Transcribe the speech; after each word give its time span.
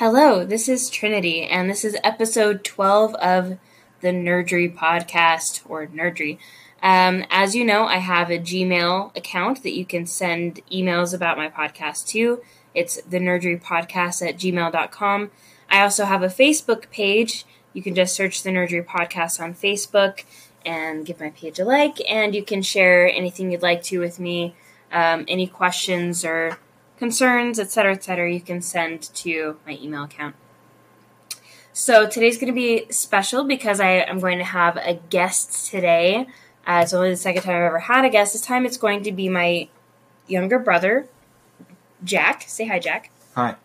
Hello, 0.00 0.46
this 0.46 0.66
is 0.66 0.88
Trinity, 0.88 1.42
and 1.42 1.68
this 1.68 1.84
is 1.84 1.94
episode 2.02 2.64
12 2.64 3.14
of 3.16 3.58
the 4.00 4.08
Nerdry 4.08 4.74
podcast, 4.74 5.60
or 5.68 5.88
Nerdry. 5.88 6.38
Um, 6.82 7.26
as 7.28 7.54
you 7.54 7.66
know, 7.66 7.84
I 7.84 7.98
have 7.98 8.30
a 8.30 8.38
Gmail 8.38 9.14
account 9.14 9.62
that 9.62 9.76
you 9.76 9.84
can 9.84 10.06
send 10.06 10.62
emails 10.72 11.12
about 11.12 11.36
my 11.36 11.50
podcast 11.50 12.06
to. 12.12 12.40
It's 12.74 12.96
the 13.02 13.18
Nerdry 13.18 13.62
podcast 13.62 14.26
at 14.26 14.38
gmail.com. 14.38 15.30
I 15.68 15.82
also 15.82 16.06
have 16.06 16.22
a 16.22 16.28
Facebook 16.28 16.88
page. 16.88 17.44
You 17.74 17.82
can 17.82 17.94
just 17.94 18.16
search 18.16 18.42
the 18.42 18.48
Nerdry 18.48 18.82
podcast 18.82 19.38
on 19.38 19.52
Facebook 19.52 20.24
and 20.64 21.04
give 21.04 21.20
my 21.20 21.28
page 21.28 21.58
a 21.58 21.64
like, 21.66 21.98
and 22.10 22.34
you 22.34 22.42
can 22.42 22.62
share 22.62 23.06
anything 23.06 23.52
you'd 23.52 23.60
like 23.60 23.82
to 23.82 24.00
with 24.00 24.18
me, 24.18 24.54
um, 24.90 25.26
any 25.28 25.46
questions 25.46 26.24
or 26.24 26.56
concerns, 27.00 27.58
etc., 27.58 27.94
etc., 27.94 28.32
you 28.32 28.40
can 28.40 28.60
send 28.60 29.02
to 29.14 29.58
my 29.66 29.76
email 29.82 30.04
account. 30.04 30.36
So 31.72 32.06
today's 32.06 32.36
going 32.36 32.52
to 32.52 32.54
be 32.54 32.86
special 32.90 33.44
because 33.44 33.80
I 33.80 33.92
am 34.12 34.20
going 34.20 34.38
to 34.38 34.44
have 34.44 34.76
a 34.76 34.94
guest 35.08 35.70
today. 35.70 36.26
Uh, 36.66 36.80
it's 36.82 36.92
only 36.92 37.10
the 37.10 37.16
second 37.16 37.42
time 37.42 37.56
I've 37.56 37.62
ever 37.62 37.78
had 37.78 38.04
a 38.04 38.10
guest. 38.10 38.34
This 38.34 38.42
time 38.42 38.66
it's 38.66 38.76
going 38.76 39.02
to 39.04 39.12
be 39.12 39.30
my 39.30 39.68
younger 40.26 40.58
brother, 40.58 41.08
Jack. 42.04 42.44
Say 42.46 42.66
hi, 42.66 42.78
Jack. 42.78 43.10
Hi. 43.34 43.56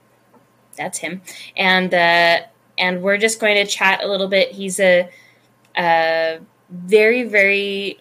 That's 0.78 1.00
him. 1.00 1.22
And 1.58 1.94
uh, 1.94 2.40
and 2.78 3.02
we're 3.02 3.18
just 3.18 3.42
going 3.42 3.56
to 3.56 3.66
chat 3.66 4.02
a 4.02 4.08
little 4.08 4.30
bit. 4.30 4.52
He's 4.52 4.80
a, 4.80 5.10
a 5.78 6.40
very 6.70 7.24
very 7.24 8.00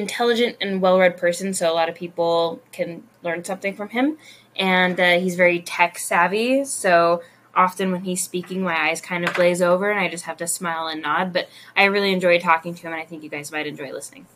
intelligent 0.00 0.56
and 0.60 0.80
well-read 0.80 1.16
person, 1.16 1.54
so 1.54 1.70
a 1.70 1.74
lot 1.74 1.88
of 1.88 1.94
people 1.94 2.62
can 2.72 3.02
learn 3.22 3.44
something 3.44 3.74
from 3.74 3.88
him. 3.88 4.18
And 4.56 4.98
uh, 4.98 5.18
he's 5.18 5.34
very 5.34 5.60
tech 5.60 5.98
savvy, 5.98 6.64
so 6.64 7.22
often 7.54 7.90
when 7.90 8.02
he's 8.02 8.22
speaking, 8.22 8.62
my 8.62 8.88
eyes 8.88 9.00
kind 9.00 9.24
of 9.24 9.34
glaze 9.34 9.60
over, 9.60 9.90
and 9.90 9.98
I 9.98 10.08
just 10.08 10.24
have 10.24 10.36
to 10.38 10.46
smile 10.46 10.86
and 10.86 11.02
nod. 11.02 11.32
But 11.32 11.48
I 11.76 11.84
really 11.84 12.12
enjoy 12.12 12.38
talking 12.38 12.74
to 12.74 12.82
him, 12.82 12.92
and 12.92 13.02
I 13.02 13.04
think 13.04 13.22
you 13.22 13.28
guys 13.28 13.50
might 13.50 13.66
enjoy 13.66 13.92
listening. 13.92 14.26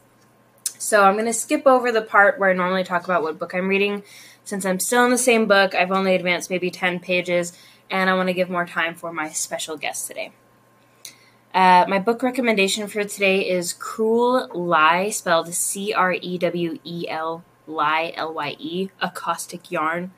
So 0.64 1.04
I'm 1.04 1.14
going 1.14 1.26
to 1.26 1.32
skip 1.32 1.66
over 1.66 1.92
the 1.92 2.02
part 2.02 2.38
where 2.38 2.50
I 2.50 2.54
normally 2.54 2.84
talk 2.84 3.04
about 3.04 3.22
what 3.22 3.38
book 3.38 3.54
I'm 3.54 3.68
reading, 3.68 4.02
since 4.44 4.64
I'm 4.64 4.80
still 4.80 5.04
in 5.04 5.10
the 5.10 5.18
same 5.18 5.46
book. 5.46 5.74
I've 5.74 5.92
only 5.92 6.14
advanced 6.14 6.50
maybe 6.50 6.70
10 6.70 7.00
pages, 7.00 7.52
and 7.90 8.08
I 8.10 8.14
want 8.14 8.28
to 8.28 8.34
give 8.34 8.50
more 8.50 8.66
time 8.66 8.94
for 8.94 9.12
my 9.12 9.28
special 9.28 9.76
guest 9.76 10.06
today. 10.06 10.32
Uh, 11.52 11.84
my 11.88 11.98
book 11.98 12.22
recommendation 12.22 12.86
for 12.86 13.02
today 13.02 13.48
is 13.48 13.72
Crewel 13.72 14.48
Lye, 14.54 15.10
spelled 15.10 15.52
C 15.52 15.92
R 15.92 16.12
E 16.12 16.38
W 16.38 16.78
E 16.84 17.08
L 17.08 17.44
Lye 17.66 18.12
L 18.14 18.32
Y 18.34 18.56
E, 18.58 18.90
a 19.00 19.10
caustic 19.10 19.72
yarn. 19.72 20.12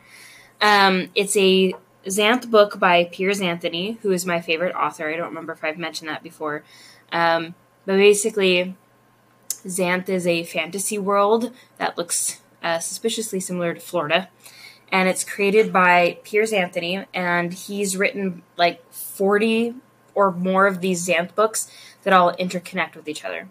Um, 0.61 1.09
it's 1.15 1.35
a 1.37 1.75
Xanth 2.05 2.51
book 2.51 2.79
by 2.79 3.05
Piers 3.05 3.41
Anthony, 3.41 3.99
who 4.03 4.11
is 4.11 4.27
my 4.27 4.43
favorite 4.43 4.75
author. 4.75 5.09
I 5.09 5.17
don't 5.17 5.29
remember 5.29 5.55
if 5.55 5.65
I've 5.65 5.79
mentioned 5.79 6.11
that 6.11 6.23
before. 6.23 6.65
Um, 7.11 7.55
but 7.87 7.97
basically, 7.97 8.77
Xanth 9.49 10.11
is 10.11 10.27
a 10.27 10.45
fantasy 10.45 10.99
world 10.99 11.51
that 11.79 11.97
looks 11.97 12.41
uh, 12.63 12.79
suspiciously 12.79 13.41
similar 13.41 13.73
to 13.73 13.81
Florida. 13.81 14.29
And 14.91 15.09
it's 15.09 15.25
created 15.25 15.73
by 15.73 16.19
Piers 16.25 16.53
Anthony, 16.53 17.07
and 17.15 17.55
he's 17.55 17.97
written 17.97 18.43
like 18.59 18.93
40 18.93 19.77
or 20.15 20.31
more 20.31 20.67
of 20.67 20.81
these 20.81 21.07
Xanth 21.07 21.35
books 21.35 21.71
that 22.03 22.13
all 22.13 22.33
interconnect 22.35 22.97
with 22.97 23.09
each 23.09 23.25
other. 23.25 23.49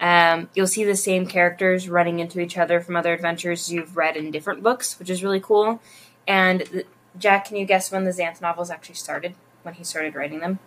Um, 0.00 0.48
you'll 0.54 0.66
see 0.66 0.84
the 0.84 0.96
same 0.96 1.26
characters 1.26 1.88
running 1.88 2.20
into 2.20 2.40
each 2.40 2.56
other 2.56 2.80
from 2.80 2.96
other 2.96 3.12
adventures 3.12 3.70
you've 3.70 3.96
read 3.96 4.16
in 4.16 4.30
different 4.30 4.62
books, 4.62 4.98
which 4.98 5.10
is 5.10 5.22
really 5.22 5.40
cool. 5.40 5.80
And 6.26 6.84
Jack, 7.18 7.46
can 7.46 7.56
you 7.56 7.66
guess 7.66 7.92
when 7.92 8.04
the 8.04 8.10
Xanth 8.10 8.40
novels 8.40 8.70
actually 8.70 8.94
started? 8.94 9.34
When 9.62 9.74
he 9.74 9.84
started 9.84 10.14
writing 10.14 10.40
them? 10.40 10.58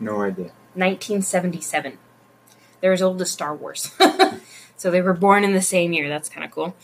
No 0.00 0.22
idea. 0.22 0.52
1977. 0.74 1.98
They're 2.80 2.92
as 2.92 3.02
old 3.02 3.20
as 3.20 3.30
Star 3.30 3.54
Wars. 3.54 3.92
so 4.76 4.90
they 4.90 5.02
were 5.02 5.12
born 5.12 5.44
in 5.44 5.52
the 5.52 5.62
same 5.62 5.92
year. 5.92 6.08
That's 6.08 6.28
kind 6.28 6.44
of 6.44 6.50
cool. 6.50 6.74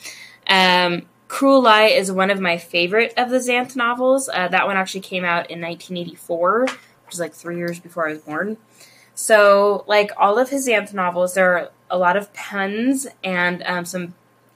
Um, 0.49 1.07
Crewel 1.29 1.63
Lye 1.63 1.87
is 1.87 2.13
one 2.13 2.31
of 2.31 2.41
my 2.41 2.57
favorite 2.57 3.13
of 3.17 3.31
the 3.31 3.39
Xanth 3.39 3.75
novels. 3.75 4.29
Uh, 4.29 4.49
that 4.49 4.67
one 4.67 4.77
actually 4.77 5.01
came 5.01 5.25
out 5.25 5.51
in 5.51 5.61
1984, 5.61 6.67
which 7.07 7.15
is 7.15 7.21
like 7.21 7.33
three 7.33 7.57
years 7.57 7.81
before 7.81 8.09
I 8.09 8.13
was 8.13 8.23
born. 8.23 8.59
So, 9.15 9.85
like 9.87 10.11
all 10.19 10.39
of 10.39 10.51
his 10.51 10.69
Xanth 10.69 10.93
novels, 10.93 11.35
there 11.35 11.57
are 11.57 11.71
a 11.89 11.97
lot 11.97 12.17
of 12.17 12.33
puns 12.35 13.07
and 13.25 13.63
um, 13.65 13.85
some 13.87 14.15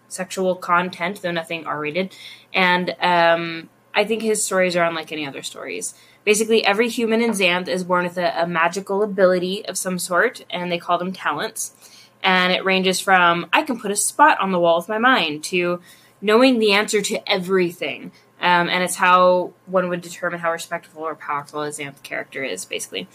sexual 0.09 0.55
content, 0.57 1.23
though 1.23 1.31
nothing 1.31 1.67
R 1.67 1.81
rated. 1.81 2.15
And 2.53 2.95
um, 3.01 3.71
I 3.95 4.05
think 4.05 4.23
his 4.23 4.45
stories 4.45 4.77
are 4.77 4.85
unlike 4.85 5.13
any 5.13 5.27
other 5.27 5.43
stories. 5.43 5.95
Basically, 6.25 6.65
every 6.65 6.89
human 6.89 7.23
in 7.23 7.31
Xanth 7.31 7.69
is 7.69 7.85
born 7.85 8.05
with 8.05 8.19
a, 8.19 8.43
a 8.43 8.47
magical 8.47 9.03
ability 9.03 9.65
of 9.67 9.79
some 9.79 9.99
sort, 9.99 10.45
and 10.51 10.71
they 10.71 10.79
call 10.79 10.99
them 10.99 11.13
talents. 11.13 11.75
And 12.23 12.53
it 12.53 12.65
ranges 12.65 13.01
from 13.01 13.47
I 13.53 13.63
can 13.63 13.81
put 13.81 13.91
a 13.91 13.97
spot 13.97 14.39
on 14.41 14.53
the 14.53 14.61
wall 14.61 14.77
with 14.77 14.89
my 14.89 14.99
mind 14.99 15.43
to 15.45 15.81
knowing 16.21 16.59
the 16.59 16.73
answer 16.73 17.01
to 17.01 17.31
everything. 17.31 18.13
Um, 18.41 18.69
and 18.69 18.83
it's 18.83 18.97
how 18.97 19.53
one 19.67 19.89
would 19.91 20.01
determine 20.01 20.41
how 20.41 20.51
respectful 20.51 21.03
or 21.03 21.15
powerful 21.15 21.63
a 21.63 21.69
Xanth 21.69 22.03
character 22.03 22.43
is, 22.43 22.65
basically. 22.65 23.07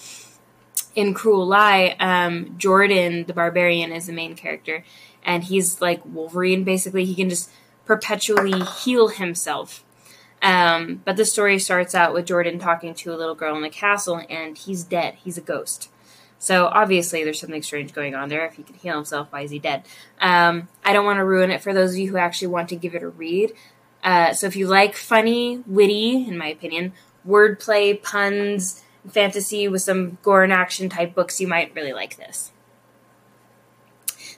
In 0.94 1.14
Crewel 1.14 1.46
Lye, 1.46 1.96
um, 2.00 2.56
Jordan, 2.58 3.26
the 3.26 3.34
barbarian, 3.34 3.92
is 3.92 4.08
the 4.08 4.14
main 4.14 4.36
character, 4.36 4.84
and 5.24 5.44
he's 5.44 5.82
like 5.82 6.02
Wolverine, 6.06 6.64
basically. 6.64 7.06
He 7.06 7.16
can 7.16 7.30
just 7.30 7.50
perpetually 7.86 8.64
heal 8.84 9.10
himself. 9.10 9.84
Um, 10.42 11.02
but 11.04 11.18
the 11.18 11.26
story 11.26 11.58
starts 11.58 11.96
out 11.96 12.14
with 12.14 12.28
Jordan 12.28 12.60
talking 12.60 12.94
to 12.94 13.14
a 13.14 13.18
little 13.18 13.36
girl 13.36 13.56
in 13.56 13.64
the 13.64 13.70
castle, 13.70 14.22
and 14.30 14.58
he's 14.58 14.84
dead. 14.84 15.16
He's 15.16 15.38
a 15.38 15.42
ghost. 15.42 15.90
So 16.38 16.68
obviously, 16.68 17.24
there's 17.24 17.40
something 17.40 17.64
strange 17.64 17.94
going 17.94 18.14
on 18.14 18.30
there. 18.30 18.46
If 18.46 18.54
he 18.54 18.64
can 18.64 18.76
heal 18.76 18.96
himself, 18.96 19.30
why 19.32 19.42
is 19.42 19.52
he 19.52 19.58
dead? 19.58 19.86
Um, 20.22 20.68
I 20.84 20.94
don't 20.94 21.06
want 21.06 21.18
to 21.18 21.26
ruin 21.26 21.50
it 21.50 21.62
for 21.62 21.74
those 21.74 21.94
of 21.94 21.98
you 21.98 22.12
who 22.12 22.18
actually 22.18 22.50
want 22.50 22.70
to 22.70 22.76
give 22.76 22.94
it 22.94 23.02
a 23.02 23.10
read. 23.10 23.54
Uh, 24.06 24.34
so 24.34 24.46
if 24.46 24.56
you 24.56 24.68
like 24.68 24.96
funny, 24.96 25.64
witty, 25.66 26.26
in 26.28 26.38
my 26.38 26.48
opinion, 26.48 26.94
wordplay, 27.28 28.02
puns, 28.02 28.84
fantasy 29.10 29.68
with 29.68 29.82
some 29.82 30.20
gore 30.22 30.44
and 30.44 30.54
action 30.54 30.90
type 30.90 31.16
books, 31.16 31.42
you 31.42 31.48
might 31.48 31.74
really 31.76 31.92
like 31.92 32.16
this. 32.16 32.52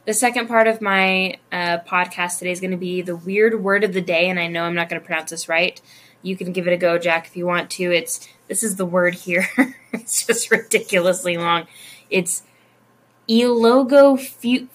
The 0.05 0.13
second 0.13 0.47
part 0.47 0.67
of 0.67 0.79
my 0.79 1.35
uh, 1.51 1.79
podcast 1.79 2.39
today 2.39 2.51
is 2.51 2.61
going 2.61 2.71
to 2.71 2.77
be 2.77 3.01
the 3.01 3.17
weird 3.17 3.61
word 3.61 3.83
of 3.83 3.91
the 3.91 3.99
day, 3.99 4.29
and 4.29 4.39
I 4.39 4.47
know 4.47 4.63
I'm 4.63 4.73
not 4.73 4.87
going 4.87 5.01
to 5.01 5.05
pronounce 5.05 5.31
this 5.31 5.49
right. 5.49 5.81
You 6.21 6.37
can 6.37 6.53
give 6.53 6.65
it 6.65 6.71
a 6.71 6.77
go, 6.77 6.97
Jack, 6.97 7.27
if 7.27 7.35
you 7.35 7.45
want 7.45 7.69
to. 7.71 7.91
It's 7.91 8.25
this 8.47 8.63
is 8.63 8.77
the 8.77 8.85
word 8.85 9.15
here. 9.15 9.49
it's 9.91 10.25
just 10.25 10.49
ridiculously 10.49 11.35
long. 11.35 11.67
It's 12.09 12.43
Elogophucio 13.27 14.69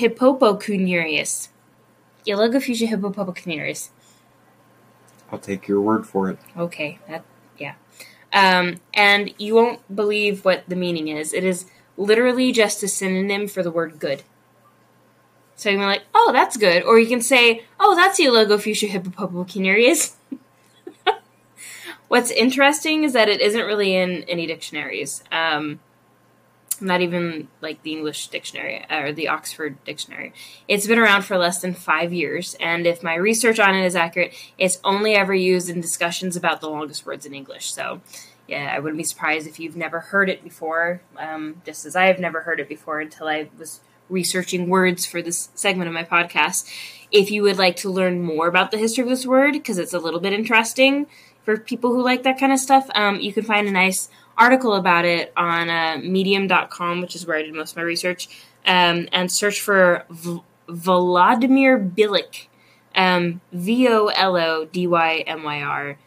hippopocuniarius. 0.00 1.48
Eellogofusciouhipoppokunurious. 2.26 3.90
I'll 5.30 5.38
take 5.38 5.66
your 5.68 5.80
word 5.80 6.06
for 6.06 6.30
it. 6.30 6.38
Okay, 6.56 6.98
that 7.08 7.24
yeah. 7.58 7.74
Um, 8.32 8.76
and 8.92 9.34
you 9.38 9.54
won't 9.54 9.94
believe 9.94 10.44
what 10.44 10.64
the 10.68 10.76
meaning 10.76 11.08
is. 11.08 11.32
It 11.32 11.44
is 11.44 11.66
literally 11.96 12.52
just 12.52 12.82
a 12.82 12.88
synonym 12.88 13.48
for 13.48 13.62
the 13.62 13.70
word 13.70 13.98
good. 13.98 14.22
So 15.56 15.70
you 15.70 15.76
can 15.76 15.82
be 15.82 15.86
like, 15.86 16.04
oh, 16.14 16.32
that's 16.32 16.56
good. 16.58 16.82
Or 16.82 16.98
you 16.98 17.06
can 17.06 17.22
say, 17.22 17.64
oh, 17.80 17.96
that's 17.96 18.20
Eellogofusciouhipoppokunurious. 18.20 20.16
What's 22.08 22.30
interesting 22.30 23.04
is 23.04 23.14
that 23.14 23.28
it 23.30 23.40
isn't 23.40 23.64
really 23.64 23.94
in 23.94 24.22
any 24.24 24.46
dictionaries. 24.46 25.24
Um, 25.32 25.80
not 26.80 27.00
even 27.00 27.48
like 27.60 27.82
the 27.82 27.92
English 27.92 28.28
dictionary 28.28 28.84
or 28.90 29.12
the 29.12 29.28
Oxford 29.28 29.82
dictionary. 29.84 30.32
It's 30.68 30.86
been 30.86 30.98
around 30.98 31.22
for 31.22 31.36
less 31.36 31.60
than 31.60 31.74
five 31.74 32.12
years, 32.12 32.56
and 32.60 32.86
if 32.86 33.02
my 33.02 33.14
research 33.14 33.58
on 33.58 33.74
it 33.74 33.84
is 33.84 33.96
accurate, 33.96 34.34
it's 34.58 34.78
only 34.84 35.14
ever 35.14 35.34
used 35.34 35.68
in 35.68 35.80
discussions 35.80 36.36
about 36.36 36.60
the 36.60 36.70
longest 36.70 37.06
words 37.06 37.26
in 37.26 37.34
English. 37.34 37.72
So, 37.72 38.00
yeah, 38.46 38.72
I 38.74 38.78
wouldn't 38.78 38.98
be 38.98 39.04
surprised 39.04 39.46
if 39.46 39.58
you've 39.58 39.76
never 39.76 40.00
heard 40.00 40.28
it 40.28 40.44
before, 40.44 41.00
um, 41.18 41.62
just 41.64 41.84
as 41.86 41.96
I 41.96 42.06
have 42.06 42.18
never 42.18 42.42
heard 42.42 42.60
it 42.60 42.68
before 42.68 43.00
until 43.00 43.28
I 43.28 43.48
was 43.58 43.80
researching 44.08 44.68
words 44.68 45.04
for 45.04 45.20
this 45.20 45.48
segment 45.54 45.88
of 45.88 45.94
my 45.94 46.04
podcast. 46.04 46.70
If 47.10 47.30
you 47.30 47.42
would 47.42 47.58
like 47.58 47.76
to 47.76 47.90
learn 47.90 48.22
more 48.22 48.46
about 48.46 48.70
the 48.70 48.78
history 48.78 49.02
of 49.02 49.08
this 49.08 49.26
word, 49.26 49.52
because 49.52 49.78
it's 49.78 49.94
a 49.94 49.98
little 49.98 50.20
bit 50.20 50.32
interesting 50.32 51.06
for 51.46 51.56
people 51.56 51.94
who 51.94 52.02
like 52.02 52.24
that 52.24 52.38
kind 52.38 52.52
of 52.52 52.58
stuff, 52.58 52.90
um, 52.94 53.20
you 53.20 53.32
can 53.32 53.44
find 53.44 53.68
a 53.68 53.70
nice 53.70 54.10
article 54.36 54.74
about 54.74 55.04
it 55.04 55.32
on 55.36 55.70
uh, 55.70 55.96
medium.com, 56.02 57.00
which 57.00 57.14
is 57.14 57.24
where 57.24 57.38
I 57.38 57.42
did 57.42 57.54
most 57.54 57.70
of 57.70 57.76
my 57.76 57.84
research, 57.84 58.28
um, 58.66 59.08
and 59.12 59.32
search 59.32 59.60
for 59.60 60.04
v- 60.10 60.42
Vladimir 60.68 61.78
Bilyk, 61.78 62.48
um, 62.96 63.40
V 63.52 63.88
O 63.88 64.08
L 64.08 64.36
O 64.36 64.64
D 64.64 64.88
Y 64.88 65.18
M 65.26 65.44
Y 65.44 65.62
R 65.62 65.98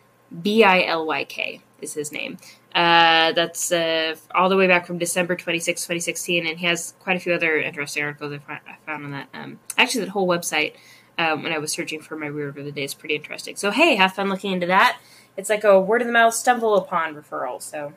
B 0.41 0.63
I 0.63 0.83
L 0.83 1.07
Y 1.07 1.23
K 1.23 1.61
is 1.81 1.93
his 1.93 2.11
name. 2.11 2.37
Uh, 2.75 3.31
that's 3.31 3.71
uh, 3.71 4.15
all 4.35 4.49
the 4.49 4.57
way 4.57 4.67
back 4.67 4.85
from 4.85 4.97
December 4.97 5.37
26, 5.37 5.81
2016, 5.83 6.45
and 6.45 6.59
he 6.59 6.65
has 6.65 6.93
quite 6.99 7.15
a 7.15 7.19
few 7.19 7.33
other 7.33 7.57
interesting 7.57 8.03
articles 8.03 8.39
I, 8.47 8.59
found 8.85 9.05
on 9.05 9.11
that. 9.11 9.29
Um, 9.33 9.59
actually, 9.77 10.03
that 10.03 10.11
whole 10.11 10.27
website, 10.27 10.73
um, 11.17 11.43
when 11.43 11.53
I 11.53 11.59
was 11.59 11.71
searching 11.71 12.01
for 12.01 12.17
my 12.17 12.29
weird 12.29 12.57
of 12.57 12.65
the 12.65 12.71
day, 12.73 12.83
is 12.83 12.93
pretty 12.93 13.15
interesting. 13.15 13.55
So, 13.55 13.71
hey, 13.71 13.95
have 13.95 14.13
fun 14.13 14.29
looking 14.29 14.51
into 14.51 14.67
that. 14.67 14.99
It's 15.39 15.49
like 15.49 15.63
a 15.63 15.79
word 15.79 16.01
of 16.01 16.07
the 16.07 16.11
mouth 16.11 16.33
StumbleUpon 16.33 17.15
referral. 17.15 17.61
So 17.61 17.93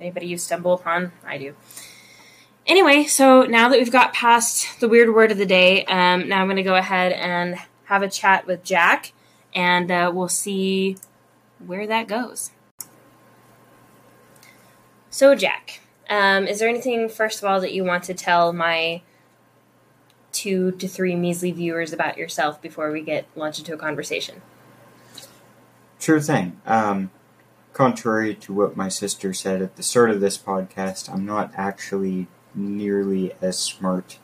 anybody 0.00 0.28
use 0.28 0.48
StumbleUpon? 0.48 1.10
I 1.26 1.36
do. 1.36 1.54
Anyway, 2.66 3.04
so 3.04 3.42
now 3.42 3.68
that 3.68 3.78
we've 3.78 3.92
got 3.92 4.14
past 4.14 4.80
the 4.80 4.88
weird 4.88 5.14
word 5.14 5.30
of 5.30 5.36
the 5.36 5.44
day, 5.44 5.84
um, 5.84 6.26
now 6.26 6.40
I'm 6.40 6.46
going 6.46 6.56
to 6.56 6.62
go 6.62 6.74
ahead 6.74 7.12
and 7.12 7.58
have 7.84 8.02
a 8.02 8.08
chat 8.08 8.46
with 8.46 8.64
Jack, 8.64 9.12
and 9.54 9.90
uh, 9.90 10.10
we'll 10.12 10.30
see 10.30 10.96
where 11.64 11.86
that 11.86 12.08
goes. 12.08 12.52
So, 15.10 15.34
Jack, 15.34 15.80
um, 16.08 16.46
is 16.46 16.60
there 16.60 16.68
anything, 16.68 17.10
first 17.10 17.42
of 17.42 17.44
all, 17.44 17.60
that 17.60 17.74
you 17.74 17.84
want 17.84 18.04
to 18.04 18.14
tell 18.14 18.54
my 18.54 19.02
two 20.32 20.72
to 20.72 20.88
three 20.88 21.14
measly 21.14 21.52
viewers 21.52 21.92
about 21.92 22.16
yourself 22.16 22.62
before 22.62 22.90
we 22.90 23.02
get 23.02 23.26
launched 23.36 23.58
into 23.58 23.74
a 23.74 23.78
conversation? 23.78 24.40
Sure 25.98 26.20
thing. 26.20 26.60
Um, 26.66 27.10
contrary 27.72 28.34
to 28.34 28.52
what 28.52 28.76
my 28.76 28.88
sister 28.88 29.32
said 29.32 29.62
at 29.62 29.76
the 29.76 29.82
start 29.82 30.10
of 30.10 30.20
this 30.20 30.38
podcast, 30.38 31.12
I'm 31.12 31.24
not 31.26 31.52
actually 31.56 32.26
nearly 32.54 33.32
as 33.40 33.58
smart 33.58 34.18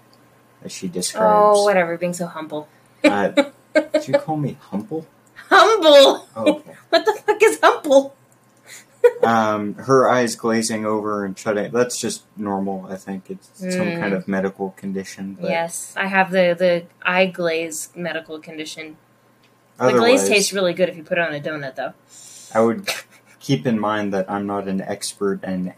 as 0.62 0.72
she 0.72 0.88
describes. 0.88 1.58
Oh, 1.58 1.64
whatever, 1.64 1.96
being 1.98 2.12
so 2.14 2.26
humble. 2.26 2.68
Uh, 3.04 3.28
did 3.74 4.08
you 4.08 4.14
call 4.14 4.36
me 4.36 4.56
humble? 4.60 5.06
Humble! 5.48 6.28
Oh, 6.36 6.46
okay. 6.54 6.74
What 6.90 7.04
the 7.04 7.12
fuck 7.26 7.42
is 7.42 7.58
humble? 7.62 8.14
um, 9.22 9.74
her 9.74 10.08
eyes 10.08 10.36
glazing 10.36 10.86
over 10.86 11.24
and 11.24 11.36
shutting. 11.36 11.72
That's 11.72 11.98
just 11.98 12.22
normal. 12.36 12.86
I 12.88 12.96
think 12.96 13.28
it's 13.30 13.48
some 13.58 13.70
Mm. 13.88 14.00
kind 14.00 14.14
of 14.14 14.28
medical 14.28 14.70
condition. 14.72 15.36
Yes, 15.42 15.92
I 15.96 16.06
have 16.06 16.30
the, 16.30 16.54
the 16.56 16.84
eye 17.02 17.26
glaze 17.26 17.88
medical 17.96 18.38
condition. 18.38 18.96
The 19.78 19.92
glaze 19.92 20.28
tastes 20.28 20.52
really 20.52 20.74
good 20.74 20.88
if 20.88 20.96
you 20.96 21.02
put 21.02 21.18
it 21.18 21.26
on 21.26 21.34
a 21.34 21.40
donut, 21.40 21.74
though. 21.74 21.94
I 22.54 22.60
would 22.60 22.88
keep 23.40 23.66
in 23.66 23.78
mind 23.78 24.12
that 24.12 24.30
I'm 24.30 24.46
not 24.46 24.68
an 24.68 24.80
expert 24.80 25.42
in 25.44 25.74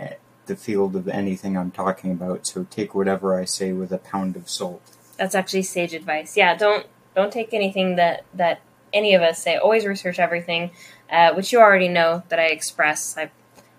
the 0.46 0.56
field 0.56 0.94
of 0.96 1.08
anything 1.08 1.56
I'm 1.56 1.70
talking 1.70 2.12
about. 2.12 2.46
So 2.46 2.67
take 2.70 2.94
whatever 2.94 3.38
I 3.38 3.44
say 3.44 3.73
with 3.73 3.93
a 3.93 3.99
pound 3.99 4.37
of 4.37 4.49
salt. 4.49 4.82
That's 5.17 5.35
actually 5.35 5.62
sage 5.62 5.94
advice. 5.94 6.37
Yeah, 6.37 6.56
don't 6.56 6.87
don't 7.14 7.32
take 7.32 7.55
anything 7.55 7.96
that 7.96 8.25
that 8.35 8.61
any 8.93 9.14
of 9.14 9.23
us 9.23 9.43
say. 9.43 9.56
Always 9.56 9.87
research 9.87 10.19
everything, 10.19 10.70
uh, 11.11 11.32
which 11.35 11.52
you 11.52 11.61
already 11.61 11.88
know 11.88 12.23
that 12.29 12.38
I 12.38 12.46
express. 12.46 13.17
I 13.17 13.31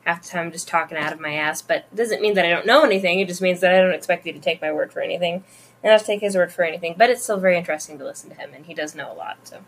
half 0.06 0.22
the 0.22 0.30
time 0.30 0.46
I'm 0.46 0.52
just 0.52 0.68
talking 0.68 0.98
out 0.98 1.12
of 1.12 1.20
my 1.20 1.34
ass, 1.34 1.62
but 1.62 1.88
it 1.92 1.96
doesn't 1.96 2.22
mean 2.22 2.36
that 2.36 2.46
I 2.46 2.50
don't 2.50 2.66
know 2.66 2.84
anything. 2.84 3.20
It 3.20 3.28
just 3.28 3.42
means 3.42 3.60
that 3.62 3.74
I 3.74 3.82
don't 3.82 3.94
expect 3.94 4.26
you 4.26 4.34
to 4.34 4.40
take 4.40 4.62
my 4.62 4.72
word 4.72 4.94
for 4.94 5.02
anything, 5.02 5.44
and 5.84 5.92
I'll 5.92 6.00
take 6.00 6.22
his 6.22 6.36
word 6.36 6.54
for 6.54 6.64
anything. 6.64 6.96
But 6.98 7.10
it's 7.10 7.24
still 7.24 7.40
very 7.40 7.58
interesting 7.58 7.98
to 7.98 8.06
listen 8.06 8.30
to 8.30 8.36
him, 8.36 8.52
and 8.54 8.66
he 8.66 8.74
does 8.74 8.96
know 8.96 9.12
a 9.12 9.16
lot. 9.16 9.38
So, 9.44 9.62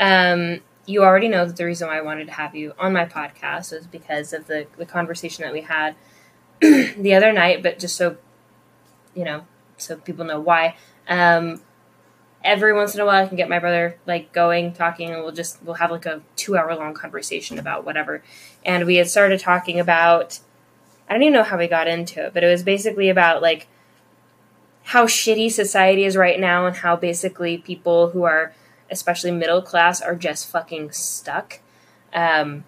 um, 0.00 0.60
you 0.86 1.04
already 1.04 1.28
know 1.28 1.44
that 1.44 1.56
the 1.56 1.64
reason 1.64 1.86
why 1.86 1.98
I 1.98 2.02
wanted 2.02 2.26
to 2.26 2.32
have 2.32 2.56
you 2.56 2.72
on 2.78 2.92
my 2.92 3.04
podcast 3.04 3.72
was 3.72 3.86
because 3.86 4.32
of 4.32 4.46
the 4.46 4.66
the 4.76 4.86
conversation 4.86 5.44
that 5.44 5.52
we 5.52 5.60
had 5.60 5.94
the 6.60 7.14
other 7.14 7.32
night. 7.32 7.62
But 7.62 7.78
just 7.78 7.94
so 7.94 8.16
you 9.14 9.24
know, 9.24 9.46
so 9.76 9.96
people 9.96 10.24
know 10.24 10.40
why. 10.40 10.76
Um, 11.08 11.60
every 12.42 12.72
once 12.72 12.94
in 12.94 13.00
a 13.00 13.06
while, 13.06 13.24
I 13.24 13.28
can 13.28 13.36
get 13.36 13.48
my 13.48 13.58
brother 13.58 13.98
like 14.06 14.32
going, 14.32 14.72
talking, 14.72 15.10
and 15.10 15.22
we'll 15.22 15.32
just 15.32 15.62
we'll 15.62 15.74
have 15.74 15.90
like 15.90 16.06
a 16.06 16.22
two 16.36 16.56
hour 16.56 16.74
long 16.74 16.94
conversation 16.94 17.58
about 17.58 17.84
whatever. 17.84 18.22
And 18.64 18.86
we 18.86 18.96
had 18.96 19.08
started 19.08 19.40
talking 19.40 19.78
about 19.78 20.40
I 21.08 21.12
don't 21.12 21.22
even 21.22 21.34
know 21.34 21.42
how 21.42 21.58
we 21.58 21.68
got 21.68 21.88
into 21.88 22.26
it, 22.26 22.34
but 22.34 22.42
it 22.42 22.46
was 22.46 22.62
basically 22.62 23.08
about 23.08 23.42
like 23.42 23.68
how 24.84 25.06
shitty 25.06 25.50
society 25.50 26.04
is 26.04 26.16
right 26.16 26.40
now 26.40 26.66
and 26.66 26.76
how 26.76 26.96
basically 26.96 27.58
people 27.58 28.10
who 28.10 28.22
are 28.22 28.54
especially 28.90 29.30
middle 29.30 29.62
class 29.62 30.00
are 30.00 30.14
just 30.14 30.48
fucking 30.48 30.92
stuck. 30.92 31.60
Um, 32.12 32.64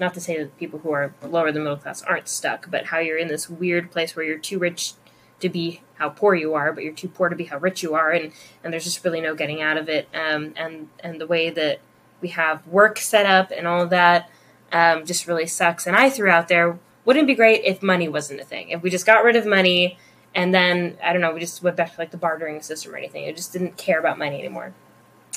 not 0.00 0.14
to 0.14 0.20
say 0.20 0.38
that 0.38 0.56
people 0.58 0.78
who 0.80 0.90
are 0.90 1.12
lower 1.22 1.52
than 1.52 1.62
middle 1.62 1.76
class 1.76 2.02
aren't 2.02 2.28
stuck, 2.28 2.70
but 2.70 2.86
how 2.86 2.98
you're 2.98 3.18
in 3.18 3.28
this 3.28 3.48
weird 3.48 3.90
place 3.90 4.16
where 4.16 4.24
you're 4.24 4.38
too 4.38 4.58
rich 4.58 4.94
to 5.40 5.48
be 5.48 5.82
how 5.96 6.08
poor 6.08 6.34
you 6.34 6.54
are, 6.54 6.72
but 6.72 6.82
you're 6.82 6.92
too 6.92 7.08
poor 7.08 7.28
to 7.28 7.36
be 7.36 7.44
how 7.44 7.58
rich 7.58 7.82
you 7.82 7.94
are, 7.94 8.10
and 8.10 8.32
and 8.64 8.72
there's 8.72 8.84
just 8.84 9.04
really 9.04 9.20
no 9.20 9.34
getting 9.34 9.60
out 9.60 9.76
of 9.76 9.88
it. 9.88 10.08
Um, 10.14 10.54
and 10.56 10.88
and 11.00 11.20
the 11.20 11.26
way 11.26 11.50
that 11.50 11.80
we 12.20 12.28
have 12.28 12.66
work 12.66 12.98
set 12.98 13.26
up 13.26 13.52
and 13.54 13.66
all 13.66 13.86
that 13.86 14.30
um, 14.72 15.04
just 15.04 15.26
really 15.26 15.46
sucks. 15.46 15.86
And 15.86 15.96
I 15.96 16.10
threw 16.10 16.30
out 16.30 16.48
there, 16.48 16.78
wouldn't 17.04 17.26
be 17.26 17.34
great 17.34 17.64
if 17.64 17.82
money 17.82 18.08
wasn't 18.08 18.40
a 18.40 18.44
thing? 18.44 18.70
If 18.70 18.82
we 18.82 18.90
just 18.90 19.06
got 19.06 19.24
rid 19.24 19.36
of 19.36 19.46
money 19.46 19.98
and 20.34 20.54
then 20.54 20.98
I 21.02 21.12
don't 21.12 21.22
know, 21.22 21.32
we 21.32 21.40
just 21.40 21.62
went 21.62 21.76
back 21.76 21.94
to 21.94 22.00
like 22.00 22.10
the 22.10 22.16
bartering 22.16 22.60
system 22.62 22.94
or 22.94 22.96
anything. 22.96 23.24
It 23.24 23.36
just 23.36 23.52
didn't 23.52 23.76
care 23.76 23.98
about 23.98 24.18
money 24.18 24.38
anymore. 24.38 24.74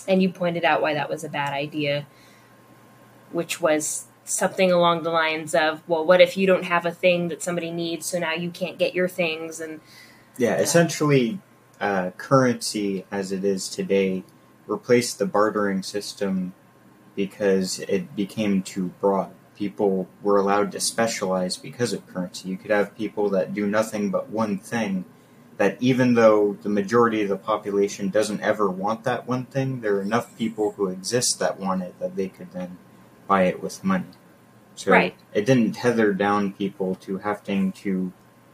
And 0.10 0.22
you 0.22 0.30
pointed 0.30 0.66
out 0.66 0.82
why 0.82 0.94
that 0.96 1.10
was 1.10 1.24
a 1.24 1.30
bad 1.30 1.54
idea, 1.54 2.08
which 3.32 3.62
was 3.62 4.08
something 4.26 4.72
along 4.72 5.04
the 5.04 5.10
lines 5.12 5.56
of, 5.56 5.88
well, 5.88 6.06
what 6.06 6.20
if 6.20 6.36
you 6.36 6.46
don't 6.46 6.64
have 6.64 6.86
a 6.86 6.92
thing 6.92 7.30
that 7.30 7.42
somebody 7.42 7.72
needs, 7.72 8.08
so 8.08 8.20
now 8.20 8.34
you 8.34 8.50
can't 8.50 8.78
get 8.78 8.94
your 8.94 9.08
things 9.08 9.60
and 9.62 9.80
Yeah, 10.38 10.56
essentially, 10.56 11.40
uh, 11.80 12.12
currency 12.18 13.06
as 13.12 13.32
it 13.32 13.46
is 13.46 13.70
today 13.70 14.24
replaced 14.68 15.20
the 15.20 15.26
bartering 15.26 15.82
system 15.84 16.54
because 17.16 17.80
it 17.80 18.16
became 18.16 18.62
too 18.62 18.92
broad. 19.02 19.32
People 19.56 20.08
were 20.22 20.38
allowed 20.38 20.72
to 20.72 20.80
specialize 20.80 21.58
because 21.58 21.92
of 21.92 22.06
currency. 22.08 22.50
You 22.50 22.58
could 22.58 22.72
have 22.72 22.96
people 22.96 23.30
that 23.32 23.54
do 23.54 23.68
nothing 23.68 24.10
but 24.10 24.30
one 24.30 24.58
thing, 24.58 25.06
that 25.60 25.76
even 25.82 26.14
though 26.14 26.54
the 26.62 26.70
majority 26.70 27.22
of 27.22 27.28
the 27.28 27.36
population 27.36 28.08
doesn't 28.08 28.40
ever 28.40 28.70
want 28.70 29.04
that 29.04 29.28
one 29.28 29.44
thing, 29.44 29.82
there 29.82 29.98
are 29.98 30.02
enough 30.02 30.36
people 30.38 30.72
who 30.72 30.88
exist 30.88 31.38
that 31.40 31.60
want 31.60 31.84
it 31.84 32.00
that 32.00 32.16
they 32.16 32.30
could 32.30 32.50
then 32.54 32.78
buy 33.28 33.44
it 33.44 33.62
with 33.62 33.84
money. 33.84 34.06
So 34.76 34.94
Right. 34.94 35.14
it 35.34 35.46
didn't 35.46 35.74
tether 35.74 36.14
down 36.14 36.54
people 36.54 36.96
to 37.02 37.18
having 37.18 37.74
to 37.74 38.14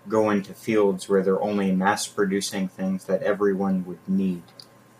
go 0.10 0.32
into 0.32 0.56
fields 0.56 1.08
where 1.08 1.22
they're 1.22 1.42
only 1.42 1.72
mass 1.72 2.08
producing 2.08 2.68
things 2.68 3.06
that 3.06 3.22
everyone 3.22 3.86
would 3.86 4.00
need 4.08 4.42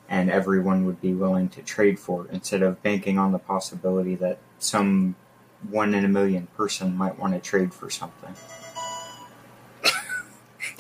and 0.08 0.30
everyone 0.30 0.86
would 0.86 1.02
be 1.02 1.16
willing 1.16 1.50
to 1.50 1.64
trade 1.64 2.00
for 2.00 2.28
instead 2.32 2.62
of 2.62 2.84
banking 2.84 3.18
on 3.18 3.32
the 3.32 3.40
possibility 3.40 4.14
that 4.14 4.38
some 4.60 5.16
one 5.68 5.96
in 5.96 6.06
a 6.06 6.08
million 6.08 6.46
person 6.56 6.96
might 6.96 7.18
want 7.18 7.34
to 7.34 7.40
trade 7.40 7.74
for 7.74 7.90
something. 7.90 8.36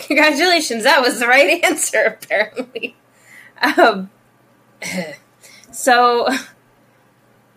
Congratulations, 0.06 0.84
that 0.84 1.02
was 1.02 1.20
the 1.20 1.28
right 1.28 1.64
answer, 1.66 2.18
apparently. 2.22 2.96
Um, 3.62 4.12
so 5.72 6.28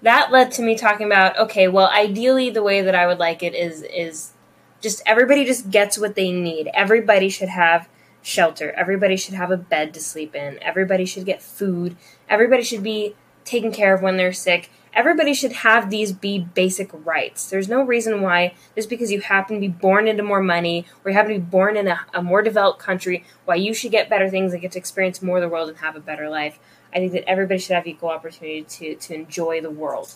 that 0.03 0.33
led 0.33 0.53
to 0.53 0.63
me 0.63 0.77
talking 0.77 1.07
about 1.07 1.39
okay, 1.39 1.69
well, 1.69 1.89
ideally, 1.89 2.49
the 2.51 2.63
way 2.63 2.81
that 2.81 2.95
I 2.95 3.07
would 3.07 3.19
like 3.19 3.43
it 3.43 3.55
is 3.55 3.83
is 3.83 4.33
just 4.81 5.03
everybody 5.05 5.45
just 5.45 5.71
gets 5.71 5.99
what 5.99 6.15
they 6.15 6.33
need. 6.33 6.71
Everybody 6.73 7.29
should 7.29 7.51
have 7.51 7.89
shelter. 8.23 8.73
Everybody 8.73 9.17
should 9.17 9.35
have 9.35 9.51
a 9.51 9.57
bed 9.57 9.93
to 9.95 10.01
sleep 10.01 10.35
in. 10.35 10.59
Everybody 10.63 11.05
should 11.05 11.27
get 11.27 11.43
food. 11.43 11.97
Everybody 12.29 12.63
should 12.63 12.83
be 12.83 13.15
taken 13.45 13.73
care 13.73 13.95
of 13.95 14.01
when 14.01 14.17
they're 14.17 14.33
sick. 14.33 14.71
Everybody 14.99 15.33
should 15.33 15.53
have 15.53 15.91
these 15.91 16.11
be 16.11 16.41
basic 16.41 16.91
rights. 16.93 17.51
There's 17.51 17.69
no 17.69 17.83
reason 17.83 18.21
why, 18.21 18.55
just 18.75 18.89
because 18.89 19.13
you 19.13 19.21
happen 19.21 19.55
to 19.55 19.61
be 19.61 19.69
born 19.69 20.09
into 20.09 20.25
more 20.25 20.43
money 20.43 20.87
or 21.05 21.13
you 21.13 21.17
happen 21.17 21.35
to 21.35 21.39
be 21.39 21.47
born 21.47 21.77
in 21.77 21.87
a, 21.87 22.01
a 22.13 22.21
more 22.21 22.43
developed 22.43 22.81
country, 22.81 23.25
why 23.45 23.55
you 23.55 23.73
should 23.73 23.93
get 23.93 24.11
better 24.11 24.29
things 24.29 24.53
and 24.53 24.61
get 24.61 24.73
to 24.73 24.79
experience 24.81 25.23
more 25.23 25.37
of 25.37 25.43
the 25.43 25.49
world 25.49 25.69
and 25.69 25.79
have 25.79 25.95
a 25.95 26.01
better 26.01 26.29
life. 26.29 26.59
I 26.93 26.97
think 26.97 27.13
that 27.13 27.29
everybody 27.29 27.61
should 27.61 27.77
have 27.77 27.87
equal 27.87 28.09
opportunity 28.09 28.63
to, 28.65 28.97
to 28.97 29.15
enjoy 29.15 29.61
the 29.61 29.71
world. 29.71 30.13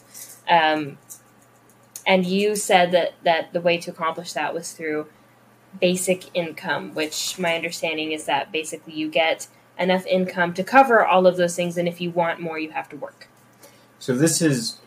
Um, 0.49 0.99
and 2.05 2.27
you 2.27 2.57
said 2.57 2.91
that, 2.91 3.13
that 3.23 3.53
the 3.53 3.61
way 3.61 3.79
to 3.79 3.93
accomplish 3.93 4.33
that 4.33 4.53
was 4.53 4.73
through 4.73 5.07
basic 5.81 6.35
income, 6.35 6.93
which 6.93 7.39
my 7.39 7.55
understanding 7.55 8.11
is 8.11 8.25
that 8.25 8.51
basically 8.51 8.95
you 8.95 9.09
get 9.09 9.47
enough 9.79 10.05
income 10.07 10.55
to 10.55 10.65
cover 10.65 11.07
all 11.07 11.29
of 11.29 11.37
those 11.37 11.55
things, 11.55 11.79
and 11.79 11.87
if 11.87 12.01
you 12.01 12.11
want 12.11 12.41
more, 12.41 12.59
you 12.59 12.73
have 12.73 12.89
to 12.89 12.97
work. 12.97 13.29
So 14.03 14.17
this 14.17 14.43
is 14.43 14.79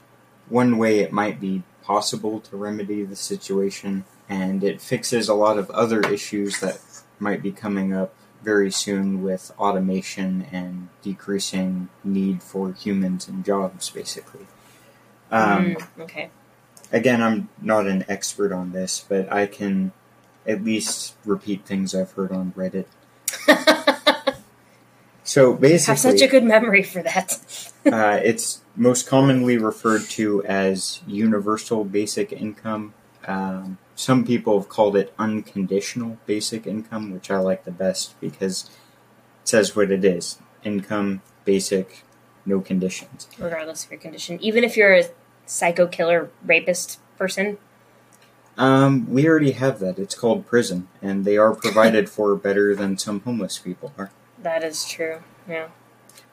one 0.50 0.78
way 0.78 1.00
it 1.00 1.14
might 1.14 1.40
be 1.40 1.64
possible 1.82 2.42
to 2.42 2.58
remedy 2.58 3.06
the 3.06 3.16
situation, 3.16 4.04
and 4.28 4.62
it 4.62 4.82
fixes 4.82 5.30
a 5.30 5.34
lot 5.34 5.58
of 5.58 5.70
other 5.70 6.02
issues 6.02 6.60
that 6.60 6.82
might 7.18 7.42
be 7.42 7.54
coming 7.54 7.94
up 7.94 8.14
very 8.44 8.70
soon 8.70 9.24
with 9.24 9.54
automation 9.58 10.46
and 10.52 10.90
decreasing 11.02 11.88
need 12.04 12.44
for 12.44 12.74
humans 12.74 13.30
and 13.30 13.46
jobs, 13.46 13.90
basically. 13.90 14.48
Um, 15.32 15.78
Mm, 15.78 16.02
okay. 16.02 16.30
Again, 16.92 17.24
I'm 17.24 17.48
not 17.62 17.88
an 17.88 18.04
expert 18.10 18.52
on 18.52 18.74
this, 18.74 19.06
but 19.08 19.32
I 19.32 19.46
can 19.46 19.94
at 20.46 20.62
least 20.62 21.16
repeat 21.24 21.66
things 21.66 21.96
I've 21.96 22.12
heard 22.12 22.34
on 22.34 22.52
Reddit. 22.52 22.88
So 25.26 25.54
basically, 25.54 25.92
have 25.92 26.00
such 26.00 26.22
a 26.22 26.28
good 26.28 26.44
memory 26.44 26.84
for 26.84 27.02
that. 27.02 27.40
uh, 27.92 28.20
it's 28.24 28.62
most 28.76 29.08
commonly 29.08 29.58
referred 29.58 30.04
to 30.04 30.44
as 30.46 31.02
universal 31.08 31.84
basic 31.84 32.32
income. 32.32 32.94
Um, 33.28 33.78
some 33.96 34.26
people 34.26 34.60
have 34.60 34.70
called 34.70 34.96
it 34.96 35.14
unconditional 35.18 36.18
basic 36.26 36.68
income, 36.68 37.12
which 37.12 37.32
I 37.32 37.38
like 37.38 37.64
the 37.64 37.72
best 37.72 38.20
because 38.20 38.70
it 39.44 39.50
says 39.50 39.76
what 39.76 39.92
it 39.92 40.04
is 40.04 40.38
income, 40.64 41.22
basic, 41.46 42.04
no 42.46 42.60
conditions. 42.60 43.28
regardless 43.38 43.86
of 43.86 43.92
your 43.92 44.00
condition. 44.00 44.40
Even 44.42 44.64
if 44.64 44.76
you're 44.76 44.96
a 44.96 45.06
psycho 45.46 45.88
killer 45.88 46.30
rapist 46.44 47.00
person? 47.18 47.58
Um, 48.58 49.10
we 49.10 49.28
already 49.28 49.52
have 49.52 49.80
that. 49.80 50.00
It's 50.00 50.16
called 50.16 50.48
prison, 50.48 50.88
and 51.02 51.26
they 51.26 51.38
are 51.38 51.54
provided 51.54 52.10
for 52.16 52.36
better 52.36 52.76
than 52.76 52.98
some 52.98 53.20
homeless 53.22 53.60
people 53.60 53.94
are. 53.98 54.12
That 54.42 54.64
is 54.64 54.86
true. 54.86 55.20
Yeah. 55.48 55.68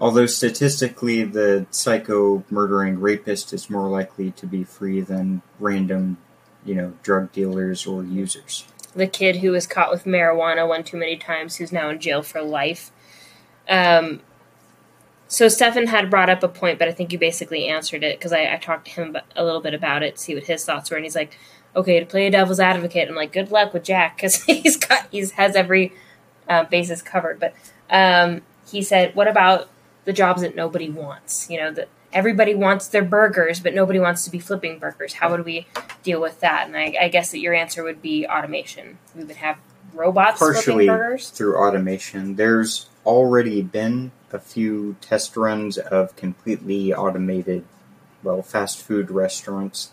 Although 0.01 0.27
statistically, 0.27 1.23
the 1.23 1.67
psycho 1.71 2.45
murdering 2.51 3.01
rapist 3.01 3.53
is 3.53 3.71
more 3.71 3.89
likely 3.89 4.33
to 4.33 4.47
be 4.47 4.65
free 4.65 5.01
than 5.01 5.43
random, 5.61 6.19
you 6.65 6.75
know, 6.75 6.95
drug 7.03 7.31
dealers 7.33 7.87
or 7.87 8.03
users. 8.03 8.67
The 8.95 9.07
kid 9.07 9.37
who 9.37 9.53
was 9.53 9.67
caught 9.67 9.91
with 9.91 10.05
marijuana 10.05 10.67
one 10.67 10.85
too 10.85 10.97
many 10.97 11.17
times, 11.17 11.57
who's 11.57 11.73
now 11.73 11.89
in 11.89 12.01
jail 12.01 12.23
for 12.23 12.43
life. 12.43 12.91
Um, 13.69 14.21
so 15.29 15.49
Stefan 15.49 15.87
had 15.87 16.11
brought 16.11 16.29
up 16.29 16.43
a 16.43 16.49
point, 16.49 16.79
but 16.79 16.89
I 16.89 16.93
think 16.93 17.11
you 17.11 17.19
basically 17.19 17.67
answered 17.67 18.05
it 18.05 18.19
because 18.19 18.33
I, 18.33 18.53
I, 18.53 18.57
talked 18.59 18.89
to 18.89 18.91
him 18.93 19.17
a 19.35 19.43
little 19.43 19.63
bit 19.63 19.73
about 19.73 20.03
it, 20.03 20.19
see 20.19 20.35
what 20.35 20.45
his 20.45 20.63
thoughts 20.63 20.91
were, 20.91 20.97
and 20.97 21.07
he's 21.07 21.17
like, 21.17 21.39
"Okay, 21.75 22.01
to 22.01 22.05
play 22.05 22.27
a 22.27 22.31
devil's 22.31 22.61
advocate, 22.61 23.09
I'm 23.09 23.15
like, 23.15 23.33
good 23.33 23.51
luck 23.51 23.73
with 23.73 23.83
Jack 23.83 24.17
because 24.19 24.43
he's 24.43 24.77
got 24.77 25.09
he's 25.11 25.31
has 25.33 25.57
every 25.57 25.95
uh, 26.49 26.65
basis 26.65 27.01
covered." 27.01 27.41
But 27.41 27.55
um, 27.89 28.43
he 28.71 28.83
said, 28.83 29.15
"What 29.15 29.27
about 29.27 29.71
the 30.05 30.13
jobs 30.13 30.43
that 30.43 30.55
nobody 30.55 30.89
wants? 30.89 31.49
You 31.51 31.59
know, 31.59 31.73
that 31.73 31.89
everybody 32.13 32.55
wants 32.55 32.89
their 32.89 33.05
burgers, 33.05 33.61
but 33.61 33.75
nobody 33.75 33.99
wants 33.99 34.25
to 34.25 34.31
be 34.31 34.39
flipping 34.39 34.79
burgers. 34.79 35.15
How 35.15 35.31
would 35.31 35.45
we 35.45 35.67
deal 36.03 36.21
with 36.21 36.41
that?" 36.41 36.67
And 36.67 36.77
I, 36.77 36.95
I 37.01 37.09
guess 37.09 37.31
that 37.33 37.41
your 37.41 37.55
answer 37.55 37.83
would 37.83 38.03
be 38.03 38.27
automation. 38.27 38.99
We 39.15 39.25
would 39.25 39.37
have 39.37 39.59
robots 39.95 40.39
partially 40.39 40.87
flipping 40.87 40.87
burgers 40.87 41.31
through 41.31 41.57
automation. 41.57 42.37
There's 42.37 42.89
already 43.05 43.63
been 43.63 44.13
a 44.33 44.39
few 44.39 44.97
test 45.01 45.37
runs 45.37 45.79
of 45.79 46.17
completely 46.17 46.95
automated, 46.95 47.65
well, 48.23 48.43
fast 48.43 48.83
food 48.83 49.11
restaurants. 49.11 49.91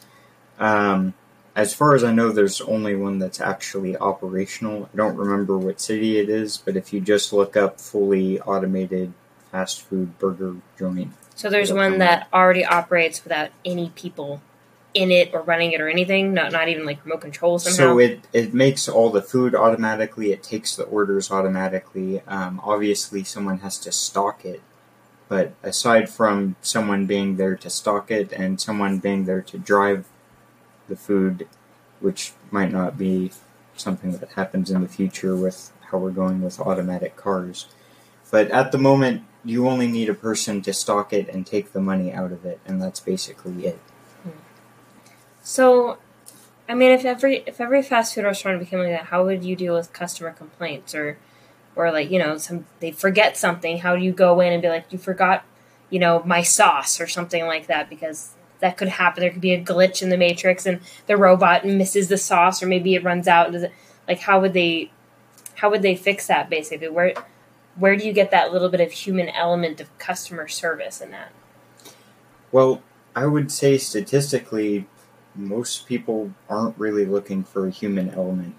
Um, 0.60 1.14
as 1.56 1.74
far 1.74 1.96
as 1.96 2.04
I 2.04 2.14
know, 2.14 2.32
there's 2.32 2.62
only 2.62 2.96
one 2.96 3.20
that's 3.20 3.42
actually 3.42 3.98
operational. 3.98 4.90
I 4.94 4.98
don't 4.98 5.18
remember 5.18 5.58
what 5.58 5.82
city 5.82 6.20
it 6.20 6.30
is, 6.30 6.58
but 6.58 6.78
if 6.78 6.94
you 6.94 7.02
just 7.02 7.34
look 7.34 7.58
up 7.58 7.82
fully 7.82 8.40
automated 8.42 9.14
fast 9.52 9.82
food 9.82 10.18
burger 10.20 10.56
joint. 10.78 11.14
So 11.36 11.50
there's 11.50 11.72
one 11.72 12.00
that 12.00 12.28
already 12.34 12.66
operates 12.66 13.24
without 13.24 13.52
any 13.64 13.92
people 13.96 14.42
in 14.94 15.12
it 15.12 15.34
or 15.34 15.42
running 15.42 15.72
it 15.72 15.82
or 15.82 15.88
anything, 15.88 16.34
not 16.34 16.52
not 16.52 16.68
even 16.68 16.86
like 16.86 17.04
remote 17.06 17.22
control 17.22 17.60
somehow. 17.60 17.94
So 17.94 18.00
it 18.00 18.28
it 18.34 18.54
makes 18.54 18.90
all 18.90 19.10
the 19.10 19.22
food 19.22 19.56
automatically. 19.56 20.32
It 20.32 20.44
takes 20.44 20.76
the 20.76 20.84
orders 20.84 21.32
automatically. 21.32 22.22
Um, 22.28 22.60
obviously, 22.64 23.24
someone 23.24 23.60
has 23.60 23.78
to 23.80 23.92
stock 23.92 24.44
it, 24.44 24.62
but 25.28 25.54
aside 25.64 26.10
from 26.10 26.56
someone 26.62 27.06
being 27.06 27.38
there 27.38 27.56
to 27.56 27.70
stock 27.70 28.12
it 28.12 28.32
and 28.32 28.60
someone 28.60 29.00
being 29.00 29.26
there 29.26 29.42
to 29.42 29.58
drive 29.58 30.08
the 30.88 30.96
food, 30.96 31.48
which 32.00 32.34
might 32.52 32.72
not 32.72 32.98
be 32.98 33.32
something 33.76 34.12
that 34.18 34.32
happens 34.32 34.70
in 34.72 34.82
the 34.82 34.88
future 34.88 35.36
with 35.36 35.72
how 35.92 35.98
we're 35.98 36.12
going 36.12 36.42
with 36.42 36.60
automatic 36.60 37.16
cars. 37.16 37.68
But 38.32 38.52
at 38.52 38.72
the 38.72 38.78
moment, 38.78 39.24
you 39.46 39.68
only 39.68 39.88
need 39.88 40.10
a 40.10 40.14
person 40.14 40.62
to 40.64 40.74
stock 40.74 41.14
it 41.14 41.30
and 41.30 41.46
take 41.46 41.72
the 41.72 41.80
money 41.80 42.12
out 42.12 42.32
of 42.32 42.46
it, 42.46 42.60
and 42.66 42.82
that's 42.82 43.00
basically 43.00 43.66
it. 43.66 43.80
So, 45.42 45.98
I 46.68 46.76
mean, 46.76 46.92
if 46.92 47.06
every 47.06 47.38
if 47.48 47.60
every 47.60 47.82
fast 47.82 48.14
food 48.14 48.26
restaurant 48.26 48.60
became 48.60 48.80
like 48.80 48.90
that, 48.90 49.06
how 49.06 49.26
would 49.26 49.44
you 49.44 49.56
deal 49.56 49.74
with 49.74 49.92
customer 49.94 50.32
complaints 50.32 50.94
or, 50.94 51.18
or 51.76 51.92
like 51.92 52.12
you 52.12 52.20
know, 52.20 52.38
some 52.38 52.66
they 52.80 52.92
forget 52.92 53.38
something? 53.38 53.80
How 53.80 53.96
do 53.96 54.04
you 54.04 54.12
go 54.12 54.40
in 54.42 54.54
and 54.54 54.62
be 54.62 54.70
like, 54.70 54.86
you 54.92 55.00
forgot, 55.00 55.44
you 55.90 56.00
know, 56.00 56.22
my 56.26 56.44
sauce 56.44 57.02
or 57.02 57.08
something 57.08 57.46
like 57.46 57.68
that? 57.68 57.90
Because 57.90 58.34
that 58.60 58.78
could 58.78 58.90
happen. 58.90 59.22
There 59.22 59.32
could 59.32 59.42
be 59.42 59.54
a 59.54 59.64
glitch 59.64 60.02
in 60.02 60.10
the 60.10 60.18
matrix, 60.18 60.66
and 60.66 60.82
the 61.08 61.18
robot 61.18 61.66
misses 61.66 62.10
the 62.10 62.18
sauce, 62.18 62.62
or 62.62 62.68
maybe 62.68 62.94
it 62.94 63.04
runs 63.04 63.28
out. 63.28 63.52
Like 64.08 64.20
how 64.20 64.40
would 64.42 64.54
they, 64.54 64.92
how 65.56 65.70
would 65.72 65.82
they 65.82 65.96
fix 65.96 66.28
that? 66.28 66.50
Basically, 66.50 66.90
where 66.90 67.14
where 67.78 67.96
do 67.96 68.06
you 68.06 68.14
get 68.14 68.32
that 68.32 68.52
little 68.52 68.70
bit 68.70 68.82
of 68.82 68.92
human 68.92 69.30
element 69.30 69.80
of 69.80 69.98
customer 69.98 70.48
service 70.48 71.02
in 71.02 71.12
that? 71.12 71.32
Well, 72.52 72.82
I 73.16 73.26
would 73.26 73.52
say 73.52 73.78
statistically, 73.78 74.88
most 75.36 75.88
people 75.88 76.34
aren't 76.50 76.78
really 76.78 77.06
looking 77.06 77.44
for 77.44 77.68
a 77.68 77.72
human 77.72 78.10
element, 78.10 78.56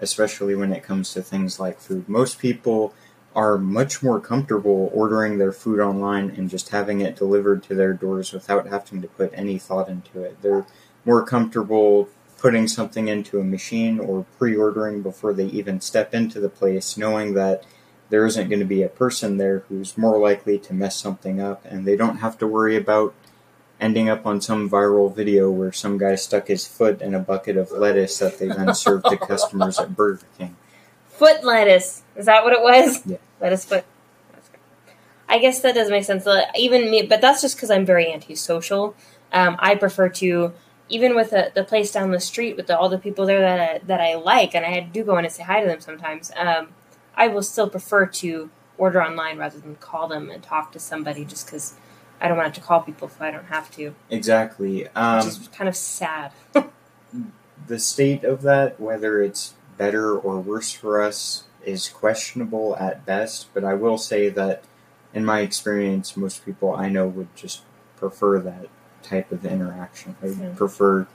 especially 0.00 0.54
when 0.54 0.72
it 0.72 0.82
comes 0.82 1.12
to 1.12 1.22
things 1.22 1.60
like 1.60 1.80
food. 1.80 2.08
Most 2.08 2.38
people 2.38 2.94
are 3.34 3.56
much 3.56 4.02
more 4.02 4.20
comfortable 4.20 4.90
ordering 4.92 5.38
their 5.38 5.52
food 5.52 5.78
online 5.78 6.30
and 6.30 6.50
just 6.50 6.70
having 6.70 7.00
it 7.00 7.16
delivered 7.16 7.62
to 7.62 7.74
their 7.74 7.92
doors 7.92 8.32
without 8.32 8.66
having 8.66 9.00
to 9.02 9.08
put 9.08 9.30
any 9.32 9.58
thought 9.58 9.88
into 9.88 10.22
it. 10.22 10.42
They're 10.42 10.66
more 11.04 11.24
comfortable 11.24 12.08
putting 12.38 12.66
something 12.66 13.08
into 13.08 13.38
a 13.38 13.44
machine 13.44 14.00
or 14.00 14.26
pre 14.38 14.56
ordering 14.56 15.02
before 15.02 15.32
they 15.32 15.46
even 15.46 15.80
step 15.80 16.14
into 16.14 16.40
the 16.40 16.48
place, 16.48 16.96
knowing 16.96 17.34
that 17.34 17.64
there 18.10 18.26
isn't 18.26 18.48
going 18.48 18.60
to 18.60 18.66
be 18.66 18.82
a 18.82 18.88
person 18.88 19.38
there 19.38 19.60
who's 19.68 19.96
more 19.96 20.18
likely 20.18 20.58
to 20.58 20.74
mess 20.74 20.96
something 20.96 21.40
up 21.40 21.64
and 21.64 21.86
they 21.86 21.96
don't 21.96 22.18
have 22.18 22.36
to 22.38 22.46
worry 22.46 22.76
about 22.76 23.14
ending 23.80 24.08
up 24.08 24.26
on 24.26 24.40
some 24.40 24.68
viral 24.68 25.14
video 25.14 25.50
where 25.50 25.72
some 25.72 25.96
guy 25.96 26.14
stuck 26.14 26.48
his 26.48 26.66
foot 26.66 27.00
in 27.00 27.14
a 27.14 27.18
bucket 27.18 27.56
of 27.56 27.70
lettuce 27.72 28.18
that 28.18 28.38
they 28.38 28.48
then 28.48 28.74
served 28.74 29.06
to 29.06 29.16
customers 29.16 29.78
at 29.78 29.96
Burger 29.96 30.20
King. 30.36 30.54
Foot 31.08 31.42
lettuce. 31.44 32.02
Is 32.16 32.26
that 32.26 32.44
what 32.44 32.52
it 32.52 32.60
was? 32.60 33.06
Yeah. 33.06 33.16
Lettuce 33.40 33.64
foot. 33.64 33.84
I 35.28 35.38
guess 35.38 35.60
that 35.60 35.74
does 35.74 35.88
make 35.88 36.04
sense. 36.04 36.26
Even 36.56 36.90
me, 36.90 37.02
but 37.02 37.20
that's 37.20 37.40
just 37.40 37.56
because 37.56 37.70
I'm 37.70 37.86
very 37.86 38.12
antisocial. 38.12 38.96
Um, 39.32 39.56
I 39.60 39.76
prefer 39.76 40.08
to, 40.08 40.52
even 40.88 41.14
with 41.14 41.30
the, 41.30 41.52
the 41.54 41.62
place 41.62 41.92
down 41.92 42.10
the 42.10 42.20
street 42.20 42.56
with 42.56 42.66
the, 42.66 42.76
all 42.76 42.88
the 42.88 42.98
people 42.98 43.26
there 43.26 43.40
that 43.40 43.60
I, 43.60 43.78
that 43.86 44.00
I 44.00 44.16
like, 44.16 44.54
and 44.54 44.66
I 44.66 44.80
do 44.80 45.04
go 45.04 45.16
in 45.18 45.24
and 45.24 45.32
say 45.32 45.44
hi 45.44 45.60
to 45.60 45.66
them 45.66 45.80
sometimes. 45.80 46.32
Um, 46.36 46.70
I 47.14 47.28
will 47.28 47.42
still 47.42 47.68
prefer 47.68 48.06
to 48.06 48.50
order 48.78 49.02
online 49.02 49.38
rather 49.38 49.58
than 49.58 49.76
call 49.76 50.08
them 50.08 50.30
and 50.30 50.42
talk 50.42 50.72
to 50.72 50.78
somebody, 50.78 51.24
just 51.24 51.46
because 51.46 51.74
I 52.20 52.28
don't 52.28 52.36
want 52.36 52.54
to 52.54 52.60
call 52.60 52.80
people 52.80 53.08
if 53.08 53.20
I 53.20 53.30
don't 53.30 53.46
have 53.46 53.70
to. 53.76 53.94
Exactly. 54.08 54.88
Um, 54.88 55.18
which 55.18 55.26
is 55.26 55.48
kind 55.48 55.68
of 55.68 55.76
sad. 55.76 56.32
the 57.66 57.78
state 57.78 58.24
of 58.24 58.42
that, 58.42 58.80
whether 58.80 59.22
it's 59.22 59.54
better 59.76 60.18
or 60.18 60.40
worse 60.40 60.72
for 60.72 61.02
us, 61.02 61.44
is 61.64 61.88
questionable 61.88 62.76
at 62.76 63.04
best. 63.06 63.52
But 63.54 63.64
I 63.64 63.74
will 63.74 63.98
say 63.98 64.28
that, 64.30 64.64
in 65.12 65.24
my 65.24 65.40
experience, 65.40 66.16
most 66.16 66.44
people 66.44 66.74
I 66.74 66.88
know 66.88 67.06
would 67.06 67.34
just 67.34 67.62
prefer 67.96 68.38
that 68.40 68.68
type 69.02 69.32
of 69.32 69.44
interaction. 69.44 70.16
They 70.20 70.30
yeah. 70.30 70.52
prefer 70.56 71.06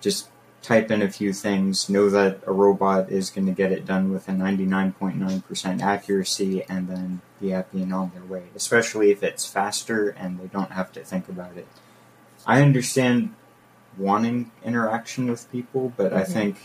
just 0.00 0.28
type 0.64 0.90
in 0.90 1.02
a 1.02 1.10
few 1.10 1.32
things, 1.32 1.90
know 1.90 2.08
that 2.08 2.40
a 2.46 2.52
robot 2.52 3.10
is 3.10 3.28
going 3.28 3.46
to 3.46 3.52
get 3.52 3.70
it 3.70 3.84
done 3.84 4.10
with 4.10 4.28
a 4.28 4.32
99.9% 4.32 5.82
accuracy, 5.82 6.64
and 6.64 6.88
then 6.88 7.20
be 7.38 7.50
happy 7.50 7.82
and 7.82 7.92
on 7.92 8.10
their 8.14 8.24
way, 8.24 8.44
especially 8.54 9.10
if 9.10 9.22
it's 9.22 9.44
faster 9.44 10.08
and 10.08 10.40
they 10.40 10.46
don't 10.46 10.72
have 10.72 10.90
to 10.92 11.04
think 11.04 11.28
about 11.28 11.56
it. 11.58 11.68
I 12.46 12.62
understand 12.62 13.34
wanting 13.98 14.50
interaction 14.64 15.28
with 15.30 15.50
people, 15.52 15.92
but 15.96 16.12
mm-hmm. 16.12 16.18
I 16.18 16.24
think 16.24 16.56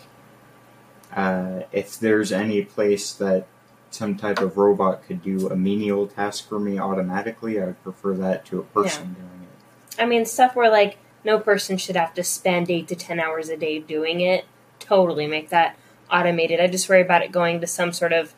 uh, 1.13 1.63
if 1.73 1.99
there's 1.99 2.31
any 2.31 2.63
place 2.63 3.11
that 3.13 3.47
some 3.91 4.15
type 4.15 4.39
of 4.39 4.55
robot 4.55 5.05
could 5.05 5.21
do 5.21 5.49
a 5.49 5.55
menial 5.57 6.07
task 6.07 6.47
for 6.47 6.59
me 6.59 6.79
automatically, 6.79 7.59
I 7.59 7.65
would 7.65 7.83
prefer 7.83 8.13
that 8.15 8.45
to 8.45 8.59
a 8.59 8.63
person 8.63 9.15
yeah. 9.17 9.23
doing 9.23 9.41
it. 9.43 10.01
I 10.01 10.05
mean, 10.05 10.25
stuff 10.25 10.55
where 10.55 10.69
like 10.69 10.97
no 11.23 11.39
person 11.39 11.77
should 11.77 11.95
have 11.95 12.13
to 12.15 12.23
spend 12.23 12.69
eight 12.69 12.87
to 12.87 12.95
ten 12.95 13.19
hours 13.19 13.49
a 13.49 13.57
day 13.57 13.79
doing 13.79 14.21
it. 14.21 14.45
Totally 14.79 15.27
make 15.27 15.49
that 15.49 15.77
automated. 16.11 16.59
I 16.59 16.67
just 16.67 16.89
worry 16.89 17.01
about 17.01 17.21
it 17.21 17.31
going 17.31 17.61
to 17.61 17.67
some 17.67 17.93
sort 17.93 18.13
of, 18.13 18.33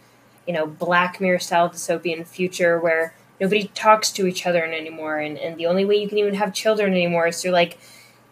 you 0.47 0.53
know, 0.53 0.65
Black 0.65 1.21
Mirror 1.21 1.39
style 1.39 1.69
dystopian 1.69 2.25
future 2.25 2.79
where 2.79 3.13
nobody 3.39 3.67
talks 3.73 4.11
to 4.11 4.27
each 4.27 4.45
other 4.45 4.63
anymore, 4.63 5.17
and, 5.17 5.37
and 5.37 5.57
the 5.57 5.65
only 5.65 5.85
way 5.85 5.95
you 5.95 6.07
can 6.07 6.17
even 6.17 6.35
have 6.35 6.53
children 6.53 6.91
anymore 6.91 7.27
is 7.27 7.41
through 7.41 7.51
like 7.51 7.79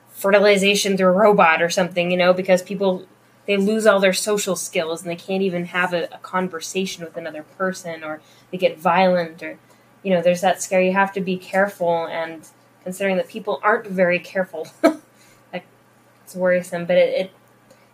fertilization 0.10 0.98
through 0.98 1.08
a 1.08 1.12
robot 1.12 1.62
or 1.62 1.70
something, 1.70 2.12
you 2.12 2.18
know, 2.18 2.34
because 2.34 2.62
people 2.62 3.06
they 3.46 3.58
lose 3.58 3.88
all 3.88 4.00
their 4.00 4.14
social 4.14 4.56
skills 4.56 5.02
and 5.02 5.10
they 5.10 5.16
can't 5.16 5.42
even 5.42 5.66
have 5.66 5.92
a, 5.92 6.04
a 6.12 6.20
conversation 6.20 7.04
with 7.04 7.18
another 7.18 7.42
person 7.42 8.04
or 8.04 8.22
they 8.52 8.58
get 8.58 8.78
violent 8.78 9.42
or 9.42 9.58
you 10.04 10.14
know, 10.14 10.22
there's 10.22 10.42
that 10.42 10.62
scare 10.62 10.82
you 10.82 10.94
have 10.94 11.12
to 11.14 11.22
be 11.22 11.38
careful 11.38 12.06
and 12.08 12.48
considering 12.84 13.18
that 13.18 13.28
people 13.28 13.60
aren't 13.64 13.88
very 13.88 14.20
careful. 14.20 14.68
it's 15.54 16.36
worrisome, 16.36 16.86
but 16.86 16.98
it, 16.98 17.10
it 17.10 17.32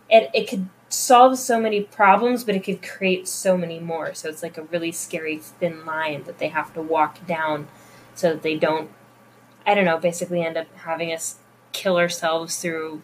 it 0.08 0.30
it 0.34 0.48
could 0.48 0.68
solve 0.88 1.38
so 1.38 1.60
many 1.60 1.82
problems, 1.82 2.44
but 2.44 2.54
it 2.54 2.64
could 2.64 2.82
create 2.82 3.26
so 3.26 3.56
many 3.56 3.78
more. 3.78 4.14
So 4.14 4.28
it's 4.28 4.42
like 4.42 4.56
a 4.58 4.62
really 4.62 4.92
scary 4.92 5.38
thin 5.38 5.84
line 5.84 6.24
that 6.24 6.38
they 6.38 6.48
have 6.48 6.72
to 6.74 6.82
walk 6.82 7.26
down 7.26 7.68
so 8.14 8.32
that 8.32 8.42
they 8.42 8.56
don't 8.56 8.90
I 9.66 9.74
don't 9.74 9.84
know, 9.84 9.98
basically 9.98 10.42
end 10.42 10.56
up 10.56 10.68
having 10.76 11.12
us 11.12 11.36
kill 11.72 11.98
ourselves 11.98 12.60
through 12.60 13.02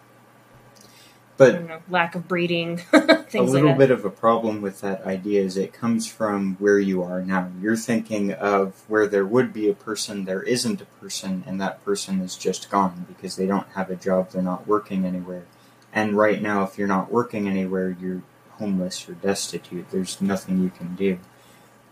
But 1.51 1.69
know, 1.69 1.83
lack 1.89 2.15
of 2.15 2.29
breeding, 2.29 2.81
a 2.93 3.23
things 3.25 3.35
like 3.35 3.63
little 3.63 3.69
that. 3.71 3.79
bit 3.79 3.91
of 3.91 4.05
a 4.05 4.11
problem 4.11 4.63
with 4.63 4.81
that 4.81 5.05
idea 5.05 5.43
is 5.43 5.57
it 5.57 5.73
comes 5.73 6.07
from 6.07 6.57
where 6.57 6.79
you 6.79 7.03
are 7.03 7.23
now. 7.23 7.51
You're 7.61 7.77
thinking 7.77 8.33
of 8.33 8.83
where 8.89 9.07
there 9.07 9.27
would 9.27 9.53
be 9.53 9.69
a 9.69 9.75
person, 9.75 10.25
there 10.25 10.43
isn't 10.43 10.81
a 10.81 10.87
person, 11.01 11.45
and 11.47 11.61
that 11.61 11.85
person 11.85 12.21
is 12.21 12.37
just 12.37 12.71
gone 12.71 13.07
because 13.09 13.37
they 13.37 13.47
don't 13.47 13.69
have 13.75 13.91
a 13.91 13.97
job, 13.97 14.31
they're 14.31 14.43
not 14.43 14.67
working 14.67 15.05
anywhere. 15.05 15.45
And 15.93 16.17
right 16.17 16.41
now, 16.41 16.63
if 16.63 16.79
you're 16.79 16.89
not 16.89 17.13
working 17.13 17.49
anywhere, 17.49 17.91
you're 17.91 18.23
homeless 18.53 19.09
or 19.09 19.13
destitute. 19.15 19.91
There's 19.91 20.21
nothing 20.21 20.63
you 20.63 20.71
can 20.71 20.95
do. 20.95 21.19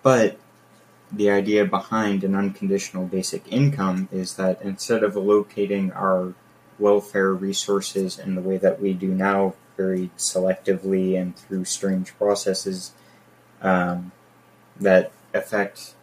But 0.02 0.38
the 1.12 1.30
idea 1.30 1.64
behind 1.64 2.22
an 2.24 2.34
unconditional 2.34 3.06
basic 3.06 3.50
income 3.52 4.08
is 4.12 4.34
that 4.34 4.62
instead 4.62 5.02
of 5.02 5.14
allocating 5.14 5.94
our 5.94 6.34
welfare 6.80 7.32
resources 7.32 8.18
in 8.18 8.34
the 8.34 8.40
way 8.40 8.56
that 8.56 8.80
we 8.80 8.92
do 8.92 9.08
now, 9.08 9.54
very 9.76 10.10
selectively 10.16 11.20
and 11.20 11.36
through 11.36 11.64
strange 11.64 12.16
processes 12.16 12.92
um, 13.62 14.12
that 14.78 15.12
affect 15.34 15.94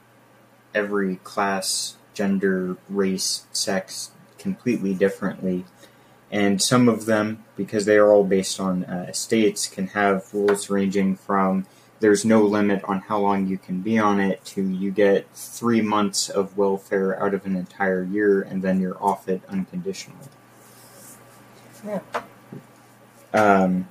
every 0.74 1.17
class, 1.17 1.96
gender, 2.13 2.77
race, 2.89 3.46
sex 3.51 4.12
completely 4.38 4.93
differently. 4.93 5.65
And 6.31 6.62
some 6.62 6.89
of 6.89 7.05
them, 7.05 7.46
because 7.55 7.86
they 7.86 7.98
are 7.98 8.12
all 8.12 8.24
based 8.24 8.60
on 8.60 8.84
uh, 8.86 9.12
can 9.72 9.88
have 9.88 10.34
rules 10.34 10.69
ranging 10.69 11.15
from 11.15 11.65
there's 12.00 12.24
no 12.24 12.43
limit 12.43 12.84
on 12.84 13.00
how 13.01 13.19
long 13.19 13.48
you 13.48 13.57
can 13.57 13.81
be 13.81 13.98
on 13.98 14.19
it 14.19 14.43
to 14.46 14.62
you 14.62 14.91
get 14.91 15.27
three 15.34 15.81
months 15.81 16.29
of 16.29 16.57
welfare 16.57 17.19
out 17.22 17.34
of 17.34 17.46
an 17.46 17.55
entire 17.55 18.03
year 18.03 18.41
and 18.41 18.62
then 18.62 18.79
you're 18.79 19.01
off 19.01 19.27
it 19.27 19.41
unconditionally. 19.50 20.27
Yeah. 21.88 22.00
Um, 23.34 23.88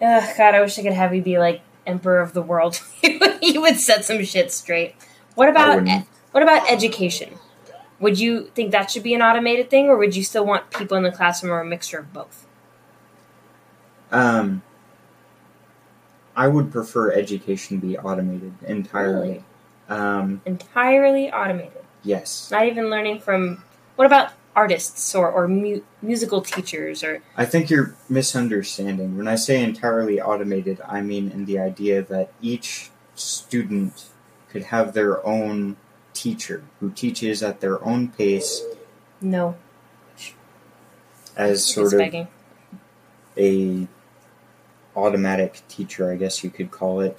Ugh, 0.00 0.34
God, 0.36 0.54
I 0.54 0.60
wish 0.60 0.78
I 0.78 0.82
could 0.82 0.92
have 0.92 1.14
you 1.14 1.22
be 1.22 1.38
like 1.38 1.60
emperor 1.86 2.20
of 2.20 2.32
the 2.32 2.42
world. 2.42 2.80
you 3.42 3.60
would 3.60 3.78
set 3.78 4.04
some 4.04 4.22
shit 4.24 4.50
straight. 4.50 4.94
What 5.34 5.48
about 5.48 5.86
what 6.32 6.42
about 6.42 6.70
education? 6.70 7.34
Would 8.00 8.18
you 8.18 8.50
think 8.54 8.72
that 8.72 8.90
should 8.90 9.04
be 9.04 9.14
an 9.14 9.22
automated 9.22 9.70
thing, 9.70 9.86
or 9.86 9.96
would 9.96 10.16
you 10.16 10.24
still 10.24 10.44
want 10.44 10.70
people 10.70 10.96
in 10.96 11.04
the 11.04 11.12
classroom 11.12 11.52
or 11.52 11.60
a 11.60 11.64
mixture 11.64 12.00
of 12.00 12.12
both? 12.12 12.46
Um, 14.10 14.62
I 16.34 16.48
would 16.48 16.72
prefer 16.72 17.12
education 17.12 17.78
be 17.78 17.96
automated 17.96 18.54
entirely. 18.66 19.28
Really? 19.28 19.44
Um, 19.88 20.40
Entirely 20.46 21.30
automated. 21.30 21.82
yes, 22.02 22.50
Not 22.50 22.66
even 22.66 22.88
learning 22.90 23.20
from. 23.20 23.62
What 23.96 24.06
about 24.06 24.32
artists 24.54 25.14
or 25.14 25.30
or 25.30 25.48
mu- 25.48 25.82
musical 26.02 26.42
teachers 26.42 27.02
or 27.02 27.22
I 27.36 27.44
think 27.44 27.70
you're 27.70 27.94
misunderstanding. 28.08 29.16
When 29.16 29.28
I 29.28 29.36
say 29.36 29.62
entirely 29.62 30.20
automated, 30.20 30.80
I 30.86 31.00
mean 31.00 31.30
in 31.30 31.46
the 31.46 31.58
idea 31.58 32.02
that 32.02 32.32
each 32.40 32.90
student 33.14 34.06
could 34.48 34.64
have 34.64 34.92
their 34.92 35.24
own 35.26 35.76
teacher 36.12 36.62
who 36.80 36.90
teaches 36.90 37.42
at 37.42 37.60
their 37.60 37.82
own 37.84 38.08
pace 38.08 38.62
no? 39.20 39.56
as 41.36 41.64
sort 41.64 41.94
of 41.94 42.28
a 43.38 43.88
automatic 44.94 45.62
teacher, 45.68 46.10
I 46.10 46.16
guess 46.16 46.44
you 46.44 46.50
could 46.50 46.70
call 46.70 47.00
it. 47.00 47.16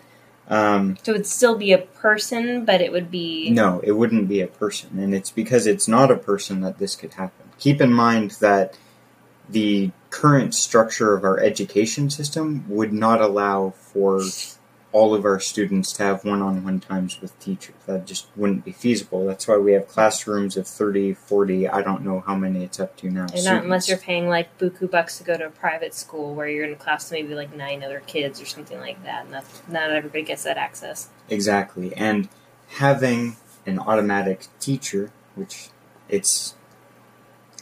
Um, 0.50 0.97
So 1.03 1.13
it 1.13 1.17
would 1.17 1.27
still 1.27 1.57
be 1.57 1.71
a 1.71 1.77
person, 1.77 2.65
but 2.65 2.81
it 2.81 2.91
would 2.91 3.09
be 3.09 3.50
No, 3.50 3.79
it 3.83 3.93
wouldn't 3.93 4.27
be 4.27 4.41
a 4.41 4.47
person, 4.47 5.00
and 5.00 5.13
it's 5.15 5.31
because 5.31 5.65
it's 5.67 5.88
not 5.88 6.12
a 6.12 6.17
person 6.17 6.62
that 6.62 6.79
this 6.79 6.95
could 6.95 7.13
happen. 7.13 7.50
Keep 7.59 7.81
in 7.81 7.93
mind 7.93 8.31
that 8.39 8.77
the 9.50 9.91
current 10.09 10.53
structure 10.53 11.15
of 11.15 11.23
our 11.23 11.39
education 11.39 12.09
system 12.09 12.65
would 12.67 12.93
not 12.93 13.21
allow 13.21 13.71
for 13.71 14.21
all 14.93 15.15
of 15.15 15.25
our 15.25 15.39
students 15.39 15.91
to 15.91 16.03
have 16.03 16.23
one-on-one 16.23 16.79
times 16.79 17.19
with 17.19 17.38
teachers. 17.39 17.73
That 17.88 18.05
just 18.05 18.27
wouldn't 18.35 18.63
be 18.63 18.71
feasible. 18.71 19.25
That's 19.25 19.48
why 19.48 19.57
we 19.57 19.74
have 19.74 19.87
classrooms 19.87 20.55
of 20.55 20.68
30, 20.68 21.15
40, 21.15 21.68
I 21.68 21.81
don't 21.81 22.03
know 22.03 22.20
how 22.20 22.35
many 22.35 22.63
it's 22.63 22.79
up 22.79 22.96
to 22.98 23.09
now. 23.09 23.25
And 23.33 23.44
not 23.44 23.63
unless 23.63 23.89
you're 23.89 23.98
paying 23.98 24.29
like 24.29 24.55
buku 24.59 24.89
bucks 24.89 25.18
to 25.18 25.24
go 25.24 25.35
to 25.35 25.48
a 25.48 25.50
private 25.50 25.96
school 25.96 26.35
where 26.35 26.48
you're 26.48 26.65
in 26.65 26.74
a 26.74 26.75
class 26.75 27.11
with 27.11 27.20
maybe 27.20 27.33
like 27.33 27.55
nine 27.55 27.83
other 27.83 28.03
kids 28.05 28.39
or 28.39 28.46
something 28.46 28.79
like 28.79 29.03
that. 29.03 29.25
And 29.25 29.33
that's, 29.33 29.63
not 29.68 29.89
everybody 29.89 30.22
gets 30.22 30.44
that 30.44 30.57
access. 30.57 31.09
Exactly. 31.27 31.96
And 31.96 32.29
having 32.68 33.37
an 33.65 33.79
automatic 33.79 34.46
teacher, 34.59 35.11
which 35.33 35.70
it's 36.07 36.53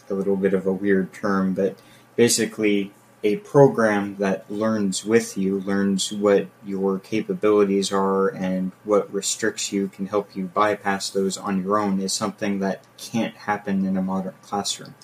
a 0.10 0.14
little 0.14 0.36
bit 0.36 0.54
of 0.54 0.68
a 0.68 0.74
weird 0.74 1.14
term, 1.14 1.54
but 1.54 1.80
basically 2.18 2.92
a 3.24 3.38
program 3.38 4.16
that 4.18 4.50
learns 4.50 5.06
with 5.06 5.38
you, 5.38 5.60
learns 5.60 6.12
what 6.12 6.48
your 6.66 6.98
capabilities 6.98 7.92
are 7.92 8.30
and 8.30 8.72
what 8.84 9.14
restricts 9.14 9.72
you, 9.72 9.88
can 9.88 10.08
help 10.08 10.36
you 10.36 10.46
bypass 10.46 11.10
those 11.10 11.38
on 11.38 11.64
your 11.64 11.78
own, 11.78 12.00
is 12.00 12.14
something 12.14 12.60
that 12.60 12.84
can't 12.98 13.36
happen 13.36 13.86
in 13.86 13.96
a 13.96 14.02
modern 14.02 14.34
classroom. 14.42 14.96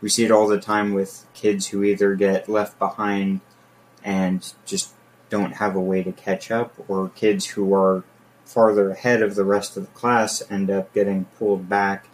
We 0.00 0.08
see 0.08 0.24
it 0.24 0.30
all 0.30 0.48
the 0.48 0.60
time 0.60 0.92
with 0.92 1.24
kids 1.32 1.68
who 1.68 1.82
either 1.82 2.14
get 2.14 2.48
left 2.48 2.78
behind 2.78 3.40
and 4.04 4.52
just 4.66 4.92
don't 5.30 5.54
have 5.54 5.74
a 5.74 5.80
way 5.80 6.02
to 6.02 6.12
catch 6.12 6.50
up, 6.50 6.74
or 6.88 7.08
kids 7.08 7.46
who 7.46 7.72
are 7.72 8.04
farther 8.44 8.90
ahead 8.90 9.22
of 9.22 9.34
the 9.34 9.44
rest 9.44 9.78
of 9.78 9.84
the 9.84 9.92
class 9.92 10.42
end 10.50 10.70
up 10.70 10.92
getting 10.92 11.24
pulled 11.38 11.68
back, 11.70 12.06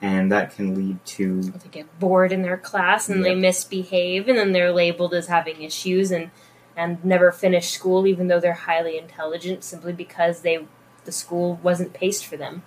and 0.00 0.30
that 0.30 0.54
can 0.54 0.74
lead 0.74 1.04
to 1.04 1.42
they 1.42 1.68
get 1.70 1.98
bored 1.98 2.30
in 2.30 2.42
their 2.42 2.56
class 2.56 3.08
and 3.08 3.24
they 3.24 3.34
misbehave 3.34 4.28
and 4.28 4.38
then 4.38 4.52
they're 4.52 4.72
labeled 4.72 5.12
as 5.12 5.26
having 5.26 5.62
issues 5.62 6.10
and, 6.12 6.30
and 6.76 7.04
never 7.04 7.32
finish 7.32 7.70
school 7.70 8.06
even 8.06 8.28
though 8.28 8.38
they're 8.38 8.52
highly 8.52 8.96
intelligent 8.96 9.64
simply 9.64 9.92
because 9.92 10.42
they 10.42 10.64
the 11.08 11.12
school 11.12 11.58
wasn't 11.62 11.94
paced 11.94 12.26
for 12.26 12.36
them. 12.36 12.62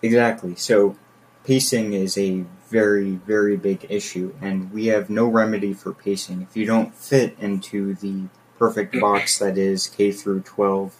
exactly. 0.00 0.54
So, 0.54 0.96
pacing 1.42 1.92
is 1.92 2.16
a 2.16 2.44
very, 2.68 3.12
very 3.16 3.56
big 3.56 3.84
issue, 3.88 4.32
and 4.40 4.72
we 4.72 4.86
have 4.86 5.10
no 5.10 5.26
remedy 5.26 5.74
for 5.74 5.92
pacing. 5.92 6.42
If 6.42 6.56
you 6.56 6.66
don't 6.66 6.94
fit 6.94 7.36
into 7.40 7.94
the 7.94 8.28
perfect 8.60 9.00
box 9.00 9.40
that 9.40 9.58
is 9.58 9.88
K 9.88 10.12
through 10.12 10.42
12 10.42 10.94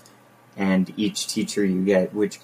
and 0.57 0.93
each 0.97 1.29
teacher 1.29 1.65
you 1.65 1.85
get, 1.85 2.13
which 2.13 2.41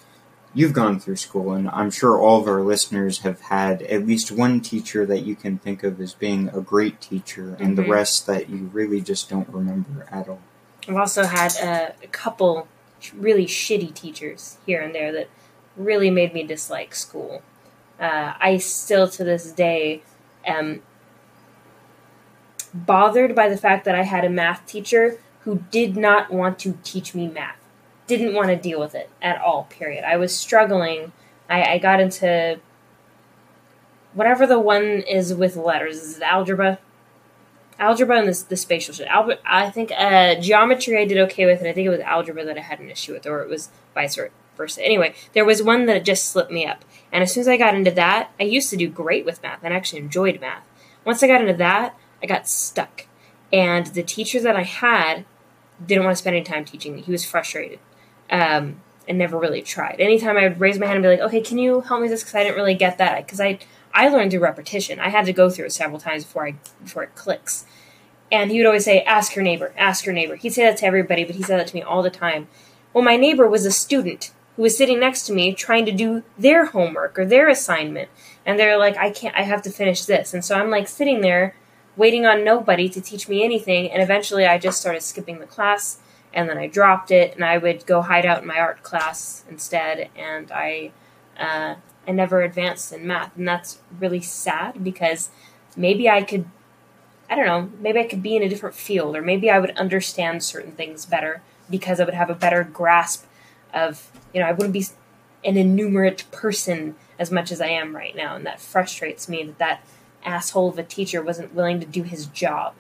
you've 0.55 0.73
gone 0.73 1.01
through 1.01 1.17
school, 1.17 1.53
and 1.53 1.69
I'm 1.71 1.91
sure 1.91 2.19
all 2.19 2.41
of 2.41 2.47
our 2.49 2.63
listeners 2.63 3.21
have 3.21 3.41
had 3.43 3.83
at 3.83 4.07
least 4.07 4.31
one 4.31 4.61
teacher 4.61 5.07
that 5.07 5.21
you 5.21 5.35
can 5.35 5.59
think 5.59 5.83
of 5.83 6.01
as 6.01 6.13
being 6.15 6.49
a 6.53 6.61
great 6.61 7.01
teacher, 7.01 7.57
and 7.59 7.77
the 7.77 7.83
Mhm. 7.83 7.89
rest 7.89 8.27
that 8.27 8.49
you 8.51 8.71
really 8.73 9.01
just 9.01 9.31
don't 9.31 9.49
remember 9.49 10.07
at 10.11 10.29
all. 10.29 10.41
I've 10.89 10.97
also 10.97 11.25
had 11.25 11.57
uh, 11.63 11.91
a 12.03 12.07
couple 12.09 12.67
really 13.15 13.47
shitty 13.47 13.95
teachers 13.95 14.59
here 14.67 14.81
and 14.81 14.95
there 14.95 15.13
that 15.13 15.29
really 15.77 16.11
made 16.11 16.35
me 16.35 16.43
dislike 16.43 16.95
school. 16.95 17.43
Uh, 18.01 18.35
I 18.41 18.59
still, 18.59 19.09
to 19.09 19.25
this 19.25 19.53
day, 19.53 20.03
am 20.45 20.83
bothered 22.75 23.35
by 23.35 23.49
the 23.49 23.57
fact 23.57 23.85
that 23.85 23.95
I 23.95 24.03
had 24.03 24.25
a 24.25 24.31
math 24.31 24.67
teacher 24.67 25.19
who 25.41 25.65
did 25.71 25.97
not 25.97 26.33
want 26.33 26.59
to 26.61 26.79
teach 26.83 27.15
me 27.15 27.29
math, 27.29 27.59
didn't 28.07 28.35
want 28.35 28.49
to 28.49 28.57
deal 28.57 28.81
with 28.81 28.95
it 28.95 29.11
at 29.21 29.41
all, 29.41 29.65
period. 29.65 30.05
I 30.05 30.17
was 30.17 30.37
struggling. 30.37 31.13
I, 31.49 31.75
I 31.75 31.79
got 31.79 32.01
into 32.01 32.61
whatever 34.13 34.47
the 34.47 34.59
one 34.59 34.83
is 34.83 35.35
with 35.35 35.57
letters. 35.57 35.97
Is 35.97 36.17
it 36.19 36.23
algebra? 36.23 36.79
algebra 37.83 38.19
and 38.19 38.29
this 38.29 38.43
the 38.43 38.57
spatial 38.57 38.95
shit. 38.95 39.09
Algebra, 39.09 39.39
I 39.45 39.71
think 39.71 39.93
uh, 39.97 40.37
geometry 40.37 40.99
I 40.99 41.05
did 41.05 41.19
okay 41.19 41.47
with, 41.47 41.59
and 41.59 41.69
I 41.69 41.73
think 41.73 41.87
it 41.87 41.91
was 41.91 42.01
algebra 42.01 42.45
that 42.45 42.57
I 42.57 42.61
had 42.61 42.81
an 42.81 42.91
issue 42.91 43.13
with, 43.13 43.27
or 43.27 43.43
it 43.43 43.49
was 43.49 43.71
vice 43.95 44.19
versa. 44.57 44.83
Anyway, 44.83 45.15
there 45.33 45.45
was 45.45 45.63
one 45.63 45.87
that 45.87 46.05
just 46.05 46.31
slipped 46.31 46.53
me 46.53 46.67
up, 46.67 46.85
and 47.11 47.23
as 47.23 47.33
soon 47.33 47.43
as 47.43 47.49
I 47.49 47.57
got 47.57 47.75
into 47.75 47.91
that, 47.91 48.31
I 48.41 48.45
used 48.45 48.71
to 48.71 48.77
do 48.77 48.89
great 48.89 49.25
with 49.25 49.43
math 49.43 49.61
and 49.63 49.75
actually 49.75 50.01
enjoyed 50.01 50.41
math. 50.41 50.67
Once 51.05 51.23
I 51.23 51.27
got 51.27 51.41
into 51.41 51.55
that, 51.55 51.97
I 52.23 52.27
got 52.27 52.49
stuck, 52.49 53.07
and 53.53 53.87
the 53.89 54.03
teacher 54.03 54.41
that 54.41 54.57
I 54.57 54.63
had 54.63 55.25
didn't 55.85 56.05
want 56.05 56.17
to 56.17 56.21
spend 56.21 56.37
any 56.37 56.45
time 56.45 56.65
teaching 56.65 56.95
me. 56.95 57.03
He 57.03 57.11
was 57.11 57.25
frustrated. 57.25 57.81
Um, 58.33 58.81
and 59.09 59.19
never 59.19 59.39
really 59.39 59.63
tried. 59.63 59.97
Anytime 60.01 60.37
I 60.37 60.45
would 60.45 60.61
raise 60.61 60.79
my 60.79 60.87
hand 60.87 60.97
and 60.97 61.03
be 61.03 61.09
like, 61.09 61.21
"Okay, 61.21 61.41
can 61.41 61.59
you 61.59 61.81
help 61.83 62.01
me 62.01 62.05
with 62.05 62.13
this?" 62.13 62.23
Because 62.23 62.37
I 62.37 62.45
didn't 62.45 62.57
really 62.57 62.75
get 62.75 62.99
that. 62.99 63.27
Because 63.27 63.41
I 63.41 63.59
I 63.95 64.09
learned 64.09 64.31
through 64.31 64.41
repetition. 64.41 65.01
I 65.01 65.11
had 65.11 65.27
to 65.27 65.33
go 65.33 65.51
through 65.51 65.67
it 65.67 65.73
several 65.73 66.01
times 66.01 66.25
before 66.25 66.47
I 66.47 66.55
before 66.83 67.03
it 67.03 67.15
clicks. 67.15 67.67
And 68.31 68.51
he 68.51 68.59
would 68.59 68.67
always 68.67 68.85
say, 68.85 69.03
"Ask 69.03 69.35
your 69.37 69.45
neighbor, 69.45 69.75
ask 69.77 70.07
your 70.07 70.15
neighbor." 70.15 70.37
He'd 70.37 70.55
say 70.55 70.63
that 70.65 70.79
to 70.79 70.87
everybody, 70.87 71.25
but 71.25 71.37
he 71.37 71.43
said 71.43 71.59
that 71.59 71.67
to 71.69 71.75
me 71.75 71.83
all 71.83 72.03
the 72.03 72.11
time. 72.11 72.49
Well, 72.93 73.05
my 73.05 73.17
neighbor 73.17 73.47
was 73.47 73.67
a 73.67 73.71
student 73.73 74.31
who 74.57 74.63
was 74.63 74.77
sitting 74.77 75.01
next 75.01 75.27
to 75.27 75.33
me 75.33 75.53
trying 75.53 75.85
to 75.87 75.93
do 75.93 76.23
their 76.39 76.67
homework 76.67 77.19
or 77.19 77.27
their 77.27 77.49
assignment, 77.49 78.09
and 78.47 78.59
they're 78.59 78.79
like, 78.79 78.97
"I 78.97 79.11
can't. 79.11 79.37
I 79.37 79.43
have 79.43 79.63
to 79.63 79.71
finish 79.71 80.05
this." 80.05 80.33
And 80.33 80.45
so 80.45 80.55
I'm 80.57 80.71
like 80.71 80.89
sitting 80.89 81.21
there 81.21 81.55
waiting 81.97 82.25
on 82.25 82.45
nobody 82.45 82.89
to 82.89 83.01
teach 83.01 83.29
me 83.29 83.45
anything, 83.45 83.91
and 83.91 84.03
eventually 84.03 84.47
I 84.47 84.57
just 84.57 84.81
started 84.81 85.03
skipping 85.03 85.41
the 85.41 85.47
class 85.47 85.99
and 86.35 86.49
then 86.49 86.59
I 86.59 86.67
dropped 86.67 87.11
it, 87.11 87.35
and 87.35 87.45
I 87.45 87.59
would 87.59 87.87
go 87.87 88.03
hide 88.03 88.27
out 88.27 88.43
in 88.43 88.49
my 88.49 88.59
art 88.59 88.83
class 88.83 89.45
instead, 89.49 90.09
and 90.17 90.51
I 90.51 90.93
uh, 91.39 91.77
I 92.07 92.13
never 92.13 92.43
advanced 92.43 92.93
in 92.93 93.07
math, 93.07 93.37
and 93.37 93.47
that's 93.47 93.79
really 93.99 94.21
sad 94.21 94.83
because 94.83 95.31
maybe 95.77 96.09
I 96.09 96.23
could 96.23 96.47
I 97.33 97.35
don't 97.35 97.47
know, 97.47 97.71
maybe 97.81 97.99
I 97.99 98.05
could 98.05 98.23
be 98.23 98.37
in 98.37 98.43
a 98.43 98.49
different 98.49 98.75
field, 98.75 99.17
or 99.17 99.23
maybe 99.23 99.51
I 99.51 99.59
would 99.59 99.71
understand 99.71 100.43
certain 100.43 100.73
things 100.73 101.07
better 101.07 101.41
because 101.71 101.99
I 101.99 102.05
would 102.05 102.13
have 102.13 102.29
a 102.29 102.35
better 102.35 102.63
grasp 102.63 103.25
of, 103.73 104.11
you 104.35 104.41
know, 104.41 104.47
I 104.47 104.53
wouldn't 104.53 104.75
be 104.75 104.85
an 105.43 105.57
enumerate 105.57 106.25
person 106.31 106.95
as 107.19 107.31
much 107.31 107.51
as 107.51 107.61
I 107.63 107.69
am 107.69 107.97
right 107.97 108.15
now. 108.15 108.37
And 108.37 108.45
that 108.45 108.61
frustrates 108.61 109.31
me 109.31 109.43
that 109.45 109.59
that 109.59 109.85
asshole 110.25 110.69
of 110.69 110.79
a 110.79 110.83
teacher 110.83 111.23
wasn't 111.23 111.55
willing 111.55 111.81
to 111.81 111.87
do 111.87 112.03
his 112.03 112.27
job. 112.27 112.75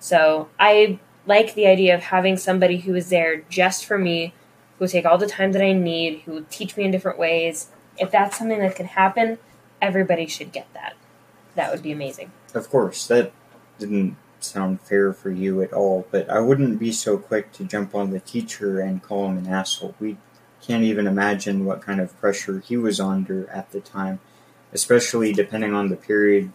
So 0.00 0.48
I 0.58 0.98
like 1.26 1.54
the 1.54 1.66
idea 1.66 1.94
of 1.94 2.02
having 2.02 2.36
somebody 2.36 2.78
who 2.78 2.94
is 2.94 3.08
there 3.08 3.42
just 3.48 3.84
for 3.84 3.98
me, 3.98 4.34
who 4.78 4.84
will 4.84 4.90
take 4.90 5.06
all 5.06 5.18
the 5.18 5.26
time 5.26 5.52
that 5.52 5.62
I 5.62 5.72
need, 5.72 6.20
who 6.20 6.32
will 6.32 6.44
teach 6.50 6.76
me 6.76 6.84
in 6.84 6.90
different 6.90 7.18
ways. 7.18 7.68
If 7.98 8.10
that's 8.10 8.38
something 8.38 8.58
that 8.58 8.76
can 8.76 8.86
happen, 8.86 9.38
everybody 9.80 10.26
should 10.26 10.52
get 10.52 10.72
that. 10.74 10.94
That 11.54 11.70
would 11.70 11.82
be 11.82 11.92
amazing. 11.92 12.32
Of 12.54 12.68
course, 12.68 13.06
that 13.06 13.32
didn't 13.78 14.16
sound 14.40 14.80
fair 14.80 15.12
for 15.12 15.30
you 15.30 15.62
at 15.62 15.72
all, 15.72 16.06
but 16.10 16.28
I 16.28 16.40
wouldn't 16.40 16.78
be 16.78 16.92
so 16.92 17.16
quick 17.16 17.52
to 17.52 17.64
jump 17.64 17.94
on 17.94 18.10
the 18.10 18.20
teacher 18.20 18.80
and 18.80 19.02
call 19.02 19.28
him 19.28 19.38
an 19.38 19.46
asshole. 19.46 19.94
We 19.98 20.18
can't 20.60 20.84
even 20.84 21.06
imagine 21.06 21.64
what 21.64 21.82
kind 21.82 22.00
of 22.00 22.18
pressure 22.20 22.60
he 22.60 22.76
was 22.76 23.00
under 23.00 23.48
at 23.50 23.70
the 23.70 23.80
time, 23.80 24.20
especially 24.72 25.32
depending 25.32 25.74
on 25.74 25.88
the 25.88 25.96
period 25.96 26.52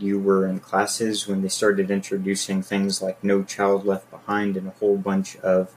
you 0.00 0.18
were 0.18 0.46
in 0.46 0.60
classes 0.60 1.26
when 1.26 1.42
they 1.42 1.48
started 1.48 1.90
introducing 1.90 2.62
things 2.62 3.02
like 3.02 3.22
No 3.22 3.42
Child 3.42 3.84
Left 3.84 4.10
Behind 4.10 4.56
and 4.56 4.68
a 4.68 4.72
whole 4.72 4.96
bunch 4.96 5.36
of 5.36 5.70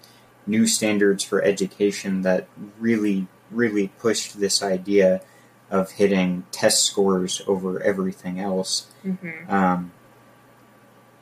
new 0.46 0.68
standards 0.68 1.24
for 1.24 1.42
education 1.44 2.22
that 2.22 2.48
really, 2.80 3.28
really 3.52 3.90
pushed 4.00 4.40
this 4.40 4.62
idea 4.64 5.22
of 5.70 5.92
hitting 5.92 6.46
test 6.52 6.84
scores 6.84 7.42
over 7.48 7.82
everything 7.82 8.40
else. 8.40 8.88
Mm-hmm. 9.06 9.50
Um, 9.52 9.92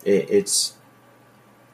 it, 0.04 0.30
it's 0.30 0.74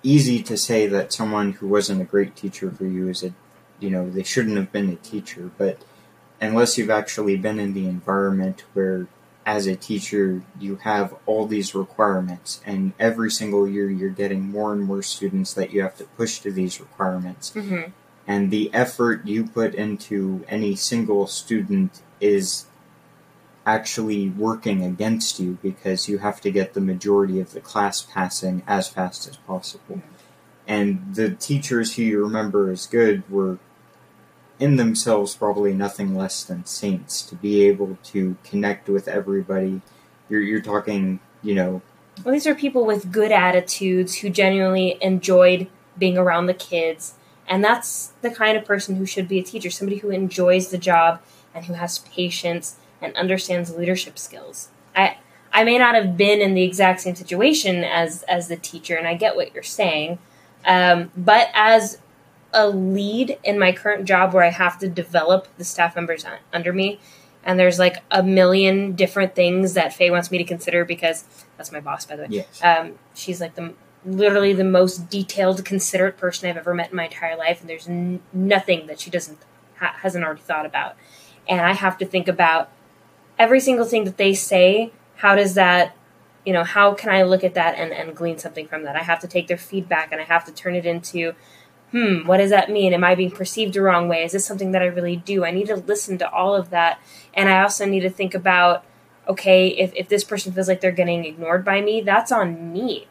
easy 0.04 0.44
to 0.44 0.58
say 0.58 0.88
that 0.88 1.14
someone 1.14 1.54
who 1.54 1.68
wasn't 1.68 2.02
a 2.02 2.06
great 2.06 2.36
teacher 2.36 2.72
for 2.72 2.86
you 2.86 3.10
is 3.10 3.24
a, 3.24 3.34
you 3.80 3.90
know, 3.90 4.10
they 4.10 4.24
shouldn't 4.24 4.58
have 4.58 4.72
been 4.72 4.90
a 4.90 4.96
teacher. 4.96 5.52
But 5.58 5.82
unless 6.40 6.78
you've 6.78 6.90
actually 6.90 7.38
been 7.38 7.60
in 7.60 7.74
the 7.74 7.88
environment 7.88 8.64
where, 8.74 9.08
as 9.48 9.66
a 9.66 9.78
teacher, 9.78 10.44
you 10.60 10.76
have 10.76 11.16
all 11.26 11.48
these 11.48 11.74
requirements, 11.74 12.60
and 12.66 12.92
every 13.00 13.32
single 13.32 13.66
year 13.66 13.90
you're 13.90 14.10
getting 14.10 14.42
more 14.42 14.74
and 14.74 14.84
more 14.84 15.02
students 15.02 15.54
that 15.54 15.72
you 15.72 15.82
have 15.82 15.96
to 15.96 16.04
push 16.04 16.40
to 16.40 16.52
these 16.52 16.82
requirements. 16.82 17.54
Mm-hmm. 17.56 17.92
And 18.28 18.52
the 18.52 18.70
effort 18.74 19.26
you 19.26 19.48
put 19.48 19.74
into 19.74 20.44
any 20.50 20.76
single 20.76 21.28
student 21.28 22.02
is 22.20 22.66
actually 23.66 24.28
working 24.30 24.84
against 24.84 25.40
you 25.40 25.58
because 25.64 26.10
you 26.10 26.18
have 26.18 26.42
to 26.42 26.52
get 26.52 26.74
the 26.74 26.82
majority 26.82 27.40
of 27.40 27.54
the 27.54 27.62
class 27.62 28.02
passing 28.02 28.64
as 28.68 28.90
fast 28.90 29.30
as 29.30 29.38
possible. 29.38 30.02
And 30.68 31.16
the 31.16 31.32
teachers 31.32 31.96
who 31.96 32.02
you 32.02 32.22
remember 32.22 32.70
as 32.70 32.86
good 32.86 33.24
were 33.30 33.60
in 34.60 34.76
themselves 34.76 35.36
probably 35.36 35.74
nothing 35.74 36.16
less 36.16 36.44
than 36.44 36.66
saints 36.66 37.22
to 37.24 37.36
be 37.36 37.64
able 37.66 37.98
to 38.04 38.38
connect 38.44 38.90
with 38.90 39.08
everybody. 39.08 39.82
You're, 40.30 40.42
you're 40.42 40.62
talking, 40.62 41.20
you 41.44 41.56
know, 41.56 41.82
Well, 42.24 42.34
these 42.34 42.48
are 42.48 42.56
people 42.56 42.86
with 42.86 43.12
good 43.12 43.32
attitudes 43.32 44.16
who 44.16 44.30
genuinely 44.30 44.98
enjoyed 45.02 45.68
being 45.98 46.18
around 46.18 46.48
the 46.48 46.54
kids. 46.54 47.14
And 47.48 47.64
that's 47.64 48.14
the 48.22 48.30
kind 48.30 48.58
of 48.58 48.66
person 48.66 48.96
who 48.96 49.06
should 49.06 49.28
be 49.28 49.40
a 49.40 49.44
teacher 49.44 49.70
somebody 49.70 49.98
who 49.98 50.10
enjoys 50.10 50.70
the 50.70 50.78
job 50.78 51.22
and 51.54 51.66
who 51.66 51.74
has 51.74 52.00
patience 52.00 52.76
and 53.02 53.16
understands 53.16 53.76
leadership 53.76 54.20
skills. 54.20 54.70
I, 54.96 55.18
I 55.54 55.64
may 55.64 55.78
not 55.78 55.96
have 55.96 56.18
been 56.18 56.42
in 56.42 56.56
the 56.56 56.64
exact 56.64 57.02
same 57.02 57.16
situation 57.16 57.84
as, 57.84 58.24
as 58.24 58.48
the 58.48 58.58
teacher, 58.58 58.96
and 58.96 59.08
I 59.08 59.14
get 59.16 59.36
what 59.36 59.54
you're 59.54 59.64
saying. 59.64 60.20
Um, 60.66 61.12
but 61.16 61.50
as 61.54 62.00
a 62.58 62.68
lead 62.68 63.38
in 63.44 63.60
my 63.60 63.72
current 63.72 64.06
job 64.06 64.34
where 64.34 64.44
I 64.44 64.50
have 64.50 64.80
to 64.80 64.90
develop 64.90 65.48
the 65.58 65.64
staff 65.64 65.96
members 65.96 66.26
un- 66.26 66.40
under 66.52 66.74
me, 66.74 67.00
and 67.44 67.60
there's 67.60 67.78
like 67.78 67.98
a 68.10 68.24
million 68.24 68.94
different 68.94 69.36
things 69.36 69.76
that 69.76 69.94
Faye 69.94 70.10
wants 70.10 70.32
me 70.32 70.40
to 70.40 70.44
consider 70.44 70.84
because 70.84 71.24
that's 71.56 71.72
my 71.72 71.80
boss, 71.80 72.04
by 72.06 72.16
the 72.16 72.24
way. 72.24 72.30
yes. 72.32 72.62
Um, 72.64 72.96
she's 73.14 73.40
like 73.40 73.56
the 73.56 73.74
literally 74.06 74.54
the 74.54 74.64
most 74.64 75.10
detailed, 75.10 75.64
considerate 75.66 76.18
person 76.18 76.50
I've 76.50 76.58
ever 76.58 76.74
met 76.74 76.90
in 76.90 76.96
my 76.96 77.06
entire 77.06 77.38
life, 77.38 77.62
and 77.62 77.70
there's 77.70 77.88
n- 77.88 78.22
nothing 78.34 78.88
that 78.88 79.00
she 79.00 79.10
doesn't 79.10 79.38
ha- 79.78 79.96
hasn't 80.02 80.24
already 80.26 80.42
thought 80.42 80.66
about. 80.66 80.96
And 81.48 81.62
I 81.62 81.74
have 81.74 81.98
to 82.00 82.06
think 82.06 82.28
about 82.28 82.70
every 83.38 83.60
single 83.60 83.86
thing 83.86 84.04
that 84.06 84.18
they 84.18 84.34
say. 84.34 84.92
How 85.18 85.36
does 85.36 85.54
that, 85.56 85.96
you 86.46 86.54
know, 86.54 86.64
how 86.64 86.94
can 86.94 87.10
I 87.10 87.24
look 87.24 87.44
at 87.44 87.54
that 87.56 87.76
and, 87.76 87.92
and 87.92 88.16
glean 88.16 88.38
something 88.38 88.68
from 88.68 88.84
that? 88.84 88.96
I 88.96 89.04
have 89.04 89.20
to 89.22 89.28
take 89.28 89.48
their 89.48 89.58
feedback 89.58 90.12
and 90.12 90.22
I 90.22 90.26
have 90.26 90.46
to 90.46 90.52
turn 90.52 90.76
it 90.76 90.86
into, 90.86 91.34
hmm, 91.92 92.26
what 92.26 92.38
does 92.38 92.50
that 92.50 92.70
mean? 92.70 92.94
Am 92.94 93.04
I 93.04 93.16
being 93.16 93.32
perceived 93.32 93.74
the 93.74 93.82
wrong 93.82 94.08
way? 94.08 94.24
Is 94.24 94.34
this 94.34 94.46
something 94.46 94.72
that 94.72 94.82
I 94.82 94.88
really 94.88 95.16
do? 95.16 95.46
I 95.46 95.52
need 95.52 95.68
to 95.68 95.76
listen 95.76 96.18
to 96.20 96.30
all 96.30 96.56
of 96.56 96.70
that, 96.70 97.00
and 97.34 97.50
I 97.50 97.62
also 97.62 97.86
need 97.86 98.02
to 98.02 98.10
think 98.10 98.34
about 98.34 98.84
okay, 99.30 99.68
if, 99.68 99.94
if 99.94 100.08
this 100.08 100.24
person 100.24 100.54
feels 100.54 100.68
like 100.68 100.82
they're 100.82 100.92
getting 100.92 101.26
ignored 101.26 101.66
by 101.66 101.82
me, 101.82 102.02
that's 102.02 102.32
on 102.32 102.72
me. 102.72 103.08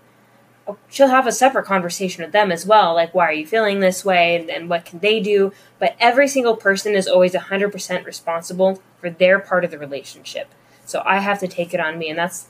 Oh, 0.66 0.78
She'll 0.88 1.08
have 1.08 1.26
a 1.26 1.32
separate 1.32 1.66
conversation 1.66 2.24
with 2.24 2.32
them 2.32 2.50
as 2.50 2.66
well, 2.66 2.94
like, 2.94 3.14
why 3.14 3.26
are 3.28 3.32
you 3.32 3.46
feeling 3.46 3.80
this 3.80 4.04
way 4.04 4.36
and, 4.36 4.50
and 4.50 4.68
what 4.68 4.84
can 4.84 4.98
they 5.00 5.20
do? 5.20 5.52
But 5.78 5.94
every 6.00 6.26
single 6.26 6.56
person 6.56 6.94
is 6.94 7.06
always 7.06 7.34
100% 7.34 8.04
responsible 8.04 8.82
for 8.98 9.10
their 9.10 9.38
part 9.38 9.64
of 9.64 9.70
the 9.70 9.78
relationship. 9.78 10.48
So 10.84 11.02
I 11.04 11.18
have 11.18 11.38
to 11.40 11.48
take 11.48 11.74
it 11.74 11.80
on 11.80 11.98
me. 11.98 12.08
And 12.08 12.18
that's 12.18 12.48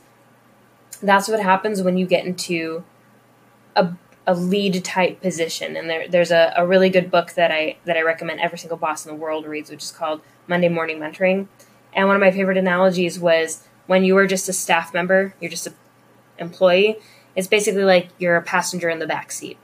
that's 1.03 1.29
what 1.29 1.41
happens 1.41 1.83
when 1.83 1.99
you 1.99 2.07
get 2.07 2.25
into 2.25 2.83
a, 3.75 3.93
a 4.27 4.35
lead 4.35 4.85
type 4.85 5.21
position. 5.21 5.77
And 5.77 5.89
there, 5.89 6.09
there's 6.09 6.31
a, 6.31 6.53
a 6.57 6.67
really 6.67 6.91
good 6.91 7.11
book 7.11 7.33
that 7.33 7.51
I 7.53 7.77
that 7.85 7.97
I 7.97 8.03
recommend 8.03 8.41
every 8.41 8.59
single 8.59 8.77
boss 8.77 9.07
in 9.07 9.12
the 9.12 9.17
world 9.17 9.47
reads, 9.47 9.71
which 9.71 9.85
is 9.85 9.93
called 9.93 10.21
Monday 10.47 10.69
Morning 10.69 10.99
Mentoring. 10.99 11.47
And 11.93 12.09
one 12.09 12.17
of 12.17 12.21
my 12.21 12.31
favorite 12.31 12.59
analogies 12.59 13.19
was 13.19 13.67
when 13.87 14.05
you 14.05 14.15
were 14.15 14.27
just 14.27 14.49
a 14.49 14.53
staff 14.53 14.93
member, 14.93 15.35
you're 15.41 15.51
just 15.51 15.67
an 15.67 15.75
employee. 16.39 16.99
It's 17.35 17.47
basically 17.47 17.85
like 17.85 18.09
you're 18.19 18.37
a 18.37 18.43
passenger 18.43 18.89
in 18.89 18.99
the 18.99 19.07
back 19.07 19.31
seat. 19.31 19.59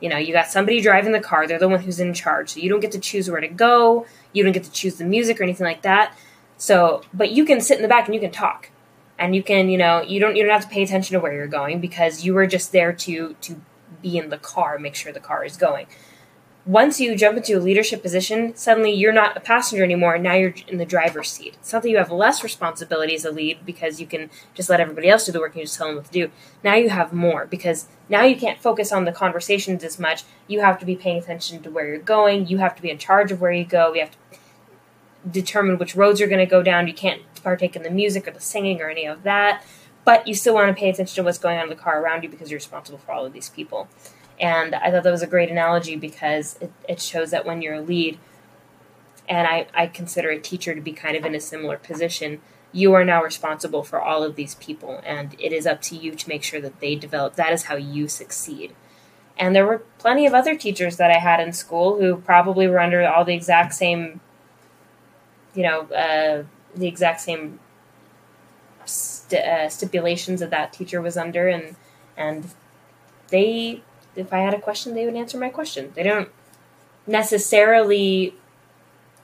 You 0.00 0.08
know, 0.08 0.18
you 0.18 0.32
got 0.32 0.48
somebody 0.48 0.80
driving 0.80 1.12
the 1.12 1.20
car, 1.20 1.46
they're 1.46 1.58
the 1.58 1.68
one 1.68 1.80
who's 1.80 2.00
in 2.00 2.12
charge. 2.12 2.50
So 2.50 2.60
you 2.60 2.68
don't 2.68 2.80
get 2.80 2.92
to 2.92 2.98
choose 2.98 3.30
where 3.30 3.40
to 3.40 3.48
go, 3.48 4.06
you 4.32 4.42
don't 4.42 4.52
get 4.52 4.64
to 4.64 4.72
choose 4.72 4.96
the 4.96 5.04
music 5.04 5.40
or 5.40 5.44
anything 5.44 5.66
like 5.66 5.82
that. 5.82 6.16
So, 6.58 7.02
but 7.12 7.32
you 7.32 7.44
can 7.44 7.60
sit 7.60 7.76
in 7.76 7.82
the 7.82 7.88
back 7.88 8.06
and 8.06 8.14
you 8.14 8.20
can 8.20 8.30
talk. 8.30 8.70
And 9.18 9.34
you 9.34 9.42
can, 9.42 9.70
you 9.70 9.78
know, 9.78 10.02
you 10.02 10.20
don't 10.20 10.36
you 10.36 10.42
don't 10.42 10.52
have 10.52 10.64
to 10.64 10.68
pay 10.68 10.82
attention 10.82 11.14
to 11.14 11.20
where 11.20 11.32
you're 11.32 11.46
going 11.46 11.80
because 11.80 12.24
you 12.24 12.34
were 12.34 12.46
just 12.46 12.72
there 12.72 12.92
to 12.92 13.34
to 13.40 13.60
be 14.02 14.18
in 14.18 14.30
the 14.30 14.38
car, 14.38 14.78
make 14.78 14.94
sure 14.94 15.12
the 15.12 15.20
car 15.20 15.44
is 15.44 15.56
going. 15.56 15.86
Once 16.66 16.98
you 16.98 17.14
jump 17.14 17.36
into 17.36 17.56
a 17.56 17.60
leadership 17.60 18.02
position, 18.02 18.52
suddenly 18.56 18.90
you're 18.90 19.12
not 19.12 19.36
a 19.36 19.40
passenger 19.40 19.84
anymore. 19.84 20.18
Now 20.18 20.34
you're 20.34 20.54
in 20.66 20.78
the 20.78 20.84
driver's 20.84 21.30
seat. 21.30 21.54
It's 21.60 21.72
not 21.72 21.82
that 21.82 21.90
you 21.90 21.96
have 21.96 22.10
less 22.10 22.42
responsibility 22.42 23.14
as 23.14 23.24
a 23.24 23.30
lead 23.30 23.64
because 23.64 24.00
you 24.00 24.06
can 24.06 24.30
just 24.52 24.68
let 24.68 24.80
everybody 24.80 25.08
else 25.08 25.26
do 25.26 25.32
the 25.32 25.38
work 25.38 25.52
and 25.52 25.60
you 25.60 25.66
just 25.66 25.78
tell 25.78 25.86
them 25.86 25.96
what 25.96 26.06
to 26.06 26.10
do. 26.10 26.28
Now 26.64 26.74
you 26.74 26.90
have 26.90 27.12
more 27.12 27.46
because 27.46 27.86
now 28.08 28.24
you 28.24 28.34
can't 28.34 28.58
focus 28.58 28.90
on 28.90 29.04
the 29.04 29.12
conversations 29.12 29.84
as 29.84 30.00
much. 30.00 30.24
You 30.48 30.60
have 30.60 30.80
to 30.80 30.86
be 30.86 30.96
paying 30.96 31.18
attention 31.18 31.62
to 31.62 31.70
where 31.70 31.86
you're 31.86 31.98
going. 31.98 32.48
You 32.48 32.58
have 32.58 32.74
to 32.74 32.82
be 32.82 32.90
in 32.90 32.98
charge 32.98 33.30
of 33.30 33.40
where 33.40 33.52
you 33.52 33.64
go. 33.64 33.94
You 33.94 34.00
have 34.00 34.10
to 34.10 34.18
determine 35.30 35.78
which 35.78 35.94
roads 35.94 36.18
you're 36.18 36.28
going 36.28 36.44
to 36.44 36.50
go 36.50 36.64
down. 36.64 36.88
You 36.88 36.94
can't 36.94 37.22
partake 37.44 37.76
in 37.76 37.84
the 37.84 37.90
music 37.90 38.26
or 38.26 38.32
the 38.32 38.40
singing 38.40 38.80
or 38.80 38.90
any 38.90 39.06
of 39.06 39.22
that. 39.22 39.64
But 40.06 40.28
you 40.28 40.34
still 40.34 40.54
want 40.54 40.74
to 40.74 40.80
pay 40.80 40.88
attention 40.88 41.16
to 41.16 41.22
what's 41.24 41.36
going 41.36 41.58
on 41.58 41.64
in 41.64 41.68
the 41.68 41.74
car 41.74 42.00
around 42.00 42.22
you 42.22 42.30
because 42.30 42.48
you're 42.50 42.58
responsible 42.58 42.98
for 42.98 43.10
all 43.10 43.26
of 43.26 43.32
these 43.32 43.50
people. 43.50 43.88
And 44.40 44.74
I 44.76 44.90
thought 44.90 45.02
that 45.02 45.10
was 45.10 45.22
a 45.22 45.26
great 45.26 45.50
analogy 45.50 45.96
because 45.96 46.56
it, 46.60 46.72
it 46.88 47.00
shows 47.00 47.32
that 47.32 47.44
when 47.44 47.60
you're 47.60 47.74
a 47.74 47.80
lead, 47.80 48.18
and 49.28 49.48
I, 49.48 49.66
I 49.74 49.88
consider 49.88 50.30
a 50.30 50.38
teacher 50.38 50.76
to 50.76 50.80
be 50.80 50.92
kind 50.92 51.16
of 51.16 51.24
in 51.24 51.34
a 51.34 51.40
similar 51.40 51.76
position, 51.76 52.40
you 52.70 52.92
are 52.94 53.04
now 53.04 53.20
responsible 53.20 53.82
for 53.82 54.00
all 54.00 54.22
of 54.22 54.36
these 54.36 54.54
people, 54.56 55.00
and 55.04 55.34
it 55.40 55.52
is 55.52 55.66
up 55.66 55.82
to 55.82 55.96
you 55.96 56.14
to 56.14 56.28
make 56.28 56.44
sure 56.44 56.60
that 56.60 56.78
they 56.78 56.94
develop. 56.94 57.34
That 57.34 57.52
is 57.52 57.64
how 57.64 57.74
you 57.74 58.06
succeed. 58.06 58.76
And 59.36 59.56
there 59.56 59.66
were 59.66 59.82
plenty 59.98 60.24
of 60.24 60.34
other 60.34 60.54
teachers 60.54 60.98
that 60.98 61.10
I 61.10 61.18
had 61.18 61.40
in 61.40 61.52
school 61.52 61.98
who 61.98 62.16
probably 62.16 62.68
were 62.68 62.78
under 62.78 63.04
all 63.08 63.24
the 63.24 63.34
exact 63.34 63.74
same, 63.74 64.20
you 65.54 65.64
know, 65.64 65.80
uh, 65.86 66.44
the 66.76 66.86
exact 66.86 67.22
same 67.22 67.58
st- 69.28 69.44
uh, 69.44 69.68
stipulations 69.68 70.40
that 70.40 70.50
that 70.50 70.72
teacher 70.72 71.00
was 71.00 71.16
under, 71.16 71.48
and 71.48 71.76
and 72.16 72.54
they 73.28 73.82
if 74.14 74.32
I 74.32 74.38
had 74.38 74.54
a 74.54 74.60
question, 74.60 74.94
they 74.94 75.04
would 75.04 75.14
answer 75.14 75.38
my 75.38 75.48
question. 75.50 75.92
They 75.94 76.02
don't 76.02 76.28
necessarily 77.06 78.34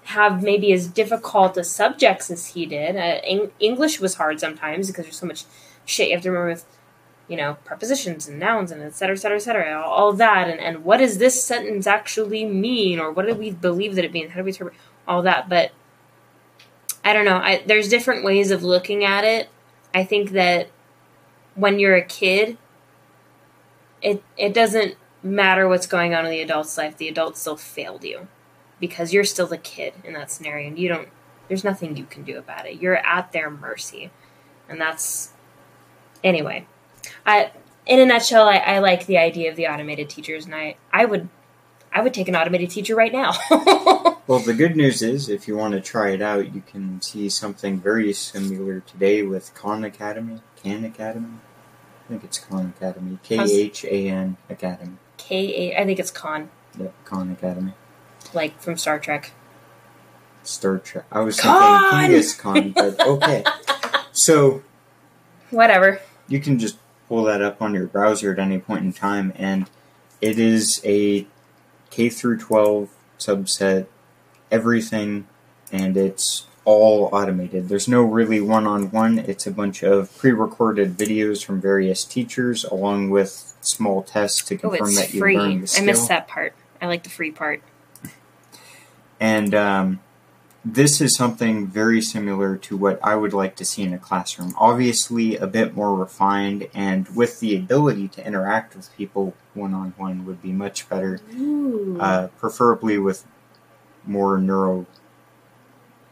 have 0.04 0.42
maybe 0.42 0.72
as 0.72 0.88
difficult 0.88 1.56
a 1.56 1.64
subjects 1.64 2.30
as 2.30 2.46
he 2.48 2.66
did. 2.66 2.96
Uh, 2.96 3.20
Eng- 3.24 3.52
English 3.60 4.00
was 4.00 4.16
hard 4.16 4.40
sometimes 4.40 4.88
because 4.88 5.04
there's 5.04 5.18
so 5.18 5.26
much 5.26 5.44
shit 5.84 6.08
you 6.08 6.14
have 6.14 6.22
to 6.22 6.30
remember 6.30 6.50
with, 6.50 6.64
you 7.28 7.36
know, 7.36 7.56
prepositions 7.64 8.28
and 8.28 8.38
nouns 8.38 8.70
and 8.70 8.82
et 8.82 8.94
cetera, 8.94 9.14
et 9.14 9.20
cetera, 9.20 9.36
et 9.36 9.40
cetera, 9.40 9.80
all, 9.80 9.92
all 9.92 10.12
that. 10.12 10.48
And, 10.48 10.60
and 10.60 10.84
what 10.84 10.98
does 10.98 11.18
this 11.18 11.42
sentence 11.42 11.86
actually 11.86 12.44
mean? 12.44 12.98
Or 12.98 13.12
what 13.12 13.26
do 13.26 13.34
we 13.34 13.52
believe 13.52 13.94
that 13.94 14.04
it 14.04 14.12
means? 14.12 14.32
How 14.32 14.38
do 14.38 14.44
we 14.44 14.50
interpret 14.50 14.74
all 15.06 15.22
that? 15.22 15.48
But 15.48 15.70
I 17.04 17.12
don't 17.12 17.24
know. 17.24 17.36
I, 17.36 17.62
there's 17.64 17.88
different 17.88 18.24
ways 18.24 18.50
of 18.50 18.62
looking 18.62 19.04
at 19.04 19.24
it. 19.24 19.48
I 19.94 20.04
think 20.04 20.30
that 20.30 20.68
when 21.54 21.78
you're 21.78 21.96
a 21.96 22.04
kid, 22.04 22.58
it 24.00 24.22
it 24.36 24.54
doesn't 24.54 24.96
matter 25.22 25.68
what's 25.68 25.86
going 25.86 26.14
on 26.14 26.24
in 26.24 26.30
the 26.30 26.40
adult's 26.40 26.76
life. 26.76 26.96
The 26.96 27.08
adult 27.08 27.36
still 27.36 27.56
failed 27.56 28.04
you 28.04 28.28
because 28.80 29.12
you're 29.12 29.24
still 29.24 29.46
the 29.46 29.58
kid 29.58 29.94
in 30.04 30.12
that 30.14 30.30
scenario, 30.30 30.68
and 30.68 30.78
you 30.78 30.88
don't. 30.88 31.08
There's 31.48 31.64
nothing 31.64 31.96
you 31.96 32.04
can 32.04 32.22
do 32.22 32.38
about 32.38 32.66
it. 32.66 32.80
You're 32.80 32.96
at 32.96 33.32
their 33.32 33.50
mercy, 33.50 34.10
and 34.68 34.80
that's 34.80 35.32
anyway. 36.24 36.66
I, 37.26 37.52
in 37.86 38.00
a 38.00 38.06
nutshell, 38.06 38.48
I, 38.48 38.56
I 38.56 38.78
like 38.78 39.06
the 39.06 39.18
idea 39.18 39.50
of 39.50 39.56
the 39.56 39.66
automated 39.66 40.08
teachers, 40.08 40.46
and 40.46 40.54
I 40.54 40.76
I 40.92 41.04
would 41.04 41.28
I 41.94 42.00
would 42.02 42.14
take 42.14 42.28
an 42.28 42.36
automated 42.36 42.70
teacher 42.70 42.94
right 42.94 43.12
now. 43.12 43.32
Well, 44.28 44.38
the 44.38 44.54
good 44.54 44.76
news 44.76 45.02
is, 45.02 45.28
if 45.28 45.48
you 45.48 45.56
want 45.56 45.74
to 45.74 45.80
try 45.80 46.10
it 46.10 46.22
out, 46.22 46.54
you 46.54 46.62
can 46.64 47.02
see 47.02 47.28
something 47.28 47.80
very 47.80 48.12
similar 48.12 48.78
today 48.80 49.22
with 49.24 49.52
Khan 49.52 49.82
Academy. 49.82 50.40
Khan 50.62 50.84
Academy? 50.84 51.26
I 52.06 52.08
think 52.08 52.22
it's 52.24 52.38
Khan 52.38 52.72
Academy. 52.76 53.18
K 53.24 53.40
H 53.42 53.84
A 53.84 54.08
N 54.08 54.36
Academy. 54.48 54.96
K 55.16 55.72
A. 55.72 55.80
I 55.80 55.84
think 55.84 55.98
it's 55.98 56.12
Khan, 56.12 56.50
Yep, 56.78 56.94
Khan 57.04 57.32
Academy. 57.32 57.72
like 58.32 58.58
from 58.60 58.76
Star 58.78 59.00
Trek. 59.00 59.32
Star 60.44 60.78
Trek. 60.78 61.04
I 61.10 61.20
was 61.20 61.40
Khan! 61.40 61.90
thinking 61.90 62.10
Genghis 62.10 62.34
Khan, 62.34 62.70
but 62.70 63.00
okay. 63.04 63.44
So 64.12 64.62
Whatever. 65.50 66.00
you 66.28 66.38
can 66.40 66.60
just 66.60 66.78
pull 67.08 67.24
that 67.24 67.42
up 67.42 67.60
on 67.60 67.74
your 67.74 67.86
browser 67.88 68.32
at 68.32 68.38
any 68.38 68.58
point 68.60 68.84
in 68.84 68.92
time, 68.92 69.32
and 69.36 69.68
it 70.20 70.38
is 70.38 70.80
a 70.84 71.26
K 71.92 72.08
through 72.08 72.38
12 72.38 72.88
subset, 73.20 73.86
everything, 74.50 75.28
and 75.70 75.96
it's 75.96 76.46
all 76.64 77.08
automated. 77.12 77.68
There's 77.68 77.86
no 77.86 78.02
really 78.02 78.40
one 78.40 78.66
on 78.66 78.90
one, 78.90 79.18
it's 79.18 79.46
a 79.46 79.50
bunch 79.50 79.82
of 79.84 80.16
pre 80.16 80.30
recorded 80.32 80.96
videos 80.96 81.44
from 81.44 81.60
various 81.60 82.04
teachers 82.04 82.64
along 82.64 83.10
with 83.10 83.54
small 83.60 84.02
tests 84.02 84.42
to 84.46 84.54
Oh, 84.56 84.70
confirm 84.70 84.88
it's 84.88 84.96
that 85.00 85.14
you 85.14 85.20
free. 85.20 85.36
learned 85.36 85.60
the 85.60 85.64
I 85.64 85.66
skill. 85.66 85.84
missed 85.86 86.08
that 86.08 86.26
part. 86.28 86.54
I 86.80 86.86
like 86.86 87.02
the 87.04 87.10
free 87.10 87.30
part. 87.30 87.62
And 89.20 89.54
um, 89.54 90.00
this 90.64 91.00
is 91.00 91.16
something 91.16 91.66
very 91.66 92.00
similar 92.00 92.56
to 92.56 92.76
what 92.76 93.00
I 93.02 93.16
would 93.16 93.32
like 93.32 93.56
to 93.56 93.64
see 93.64 93.82
in 93.82 93.92
a 93.92 93.98
classroom. 93.98 94.54
Obviously, 94.56 95.36
a 95.36 95.46
bit 95.46 95.74
more 95.74 95.94
refined, 95.94 96.68
and 96.72 97.08
with 97.16 97.40
the 97.40 97.56
ability 97.56 98.08
to 98.08 98.26
interact 98.26 98.76
with 98.76 98.94
people 98.96 99.34
one 99.54 99.74
on 99.74 99.94
one 99.96 100.24
would 100.24 100.40
be 100.40 100.52
much 100.52 100.88
better. 100.88 101.20
Uh, 102.00 102.28
preferably 102.38 102.96
with 102.96 103.24
more 104.04 104.38
neural 104.38 104.86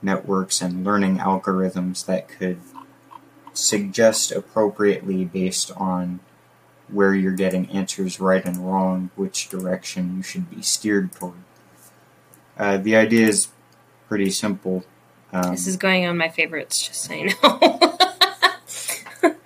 networks 0.03 0.61
and 0.61 0.85
learning 0.85 1.19
algorithms 1.19 2.05
that 2.07 2.29
could 2.29 2.61
suggest 3.53 4.33
appropriately 4.33 5.25
based 5.25 5.71
on 5.77 6.21
where 6.89 7.15
you're 7.15 7.33
getting 7.33 7.71
answers 7.71 8.19
right 8.19 8.45
and 8.45 8.57
wrong, 8.59 9.11
which 9.15 9.49
direction 9.49 10.17
you 10.17 10.23
should 10.23 10.51
be 10.51 10.63
steered 10.63 11.13
toward. 11.13 11.35
Uh, 12.59 12.77
the 12.77 12.97
idea 12.97 13.27
is 13.27 13.49
pretty 14.11 14.31
simple. 14.31 14.85
Um, 15.33 15.53
this 15.53 15.69
is 15.69 15.77
going 15.77 16.05
on 16.05 16.19
my 16.19 16.29
favorites, 16.29 16.85
just 16.85 17.03
so 17.03 17.15
you 17.15 17.27
know. 17.27 17.35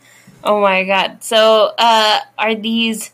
oh 0.44 0.61
my 0.61 0.85
god. 0.85 1.22
So, 1.22 1.74
uh, 1.79 2.20
are 2.38 2.55
these. 2.55 3.12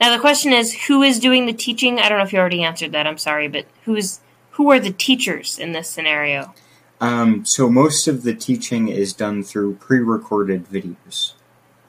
Now, 0.00 0.10
the 0.10 0.20
question 0.20 0.52
is 0.52 0.86
who 0.86 1.02
is 1.02 1.20
doing 1.20 1.44
the 1.44 1.52
teaching? 1.52 2.00
I 2.00 2.08
don't 2.08 2.18
know 2.18 2.24
if 2.24 2.32
you 2.32 2.38
already 2.38 2.64
answered 2.64 2.92
that. 2.92 3.06
I'm 3.06 3.18
sorry, 3.18 3.46
but 3.46 3.66
who's. 3.84 4.20
Who 4.52 4.70
are 4.70 4.80
the 4.80 4.90
teachers 4.90 5.58
in 5.58 5.72
this 5.72 5.86
scenario? 5.86 6.54
Um, 6.98 7.44
so 7.44 7.68
most 7.68 8.08
of 8.08 8.22
the 8.22 8.34
teaching 8.34 8.88
is 8.88 9.12
done 9.12 9.42
through 9.42 9.74
pre-recorded 9.74 10.66
videos. 10.66 11.34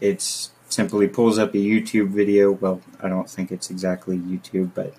It's 0.01 0.51
simply 0.67 1.07
pulls 1.07 1.39
up 1.39 1.53
a 1.53 1.57
YouTube 1.57 2.09
video. 2.09 2.51
Well, 2.51 2.81
I 3.01 3.07
don't 3.07 3.29
think 3.29 3.53
it's 3.53 3.69
exactly 3.69 4.17
YouTube, 4.17 4.71
but 4.75 4.93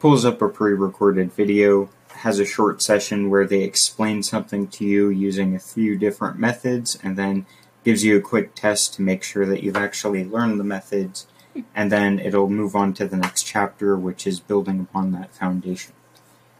pulls 0.00 0.26
up 0.26 0.42
a 0.42 0.50
pre-recorded 0.50 1.32
video, 1.32 1.88
has 2.16 2.38
a 2.38 2.44
short 2.44 2.82
session 2.82 3.30
where 3.30 3.46
they 3.46 3.62
explain 3.62 4.22
something 4.22 4.66
to 4.68 4.84
you 4.84 5.08
using 5.08 5.54
a 5.54 5.60
few 5.60 5.96
different 5.96 6.38
methods, 6.38 6.98
and 7.02 7.16
then 7.16 7.46
gives 7.84 8.04
you 8.04 8.16
a 8.16 8.20
quick 8.20 8.54
test 8.54 8.94
to 8.94 9.02
make 9.02 9.22
sure 9.22 9.44
that 9.46 9.62
you've 9.62 9.76
actually 9.76 10.24
learned 10.24 10.58
the 10.58 10.64
methods, 10.64 11.26
and 11.74 11.92
then 11.92 12.18
it'll 12.18 12.48
move 12.48 12.74
on 12.74 12.94
to 12.94 13.06
the 13.06 13.16
next 13.16 13.42
chapter, 13.42 13.96
which 13.96 14.26
is 14.26 14.40
building 14.40 14.80
upon 14.80 15.12
that 15.12 15.34
foundation. 15.34 15.92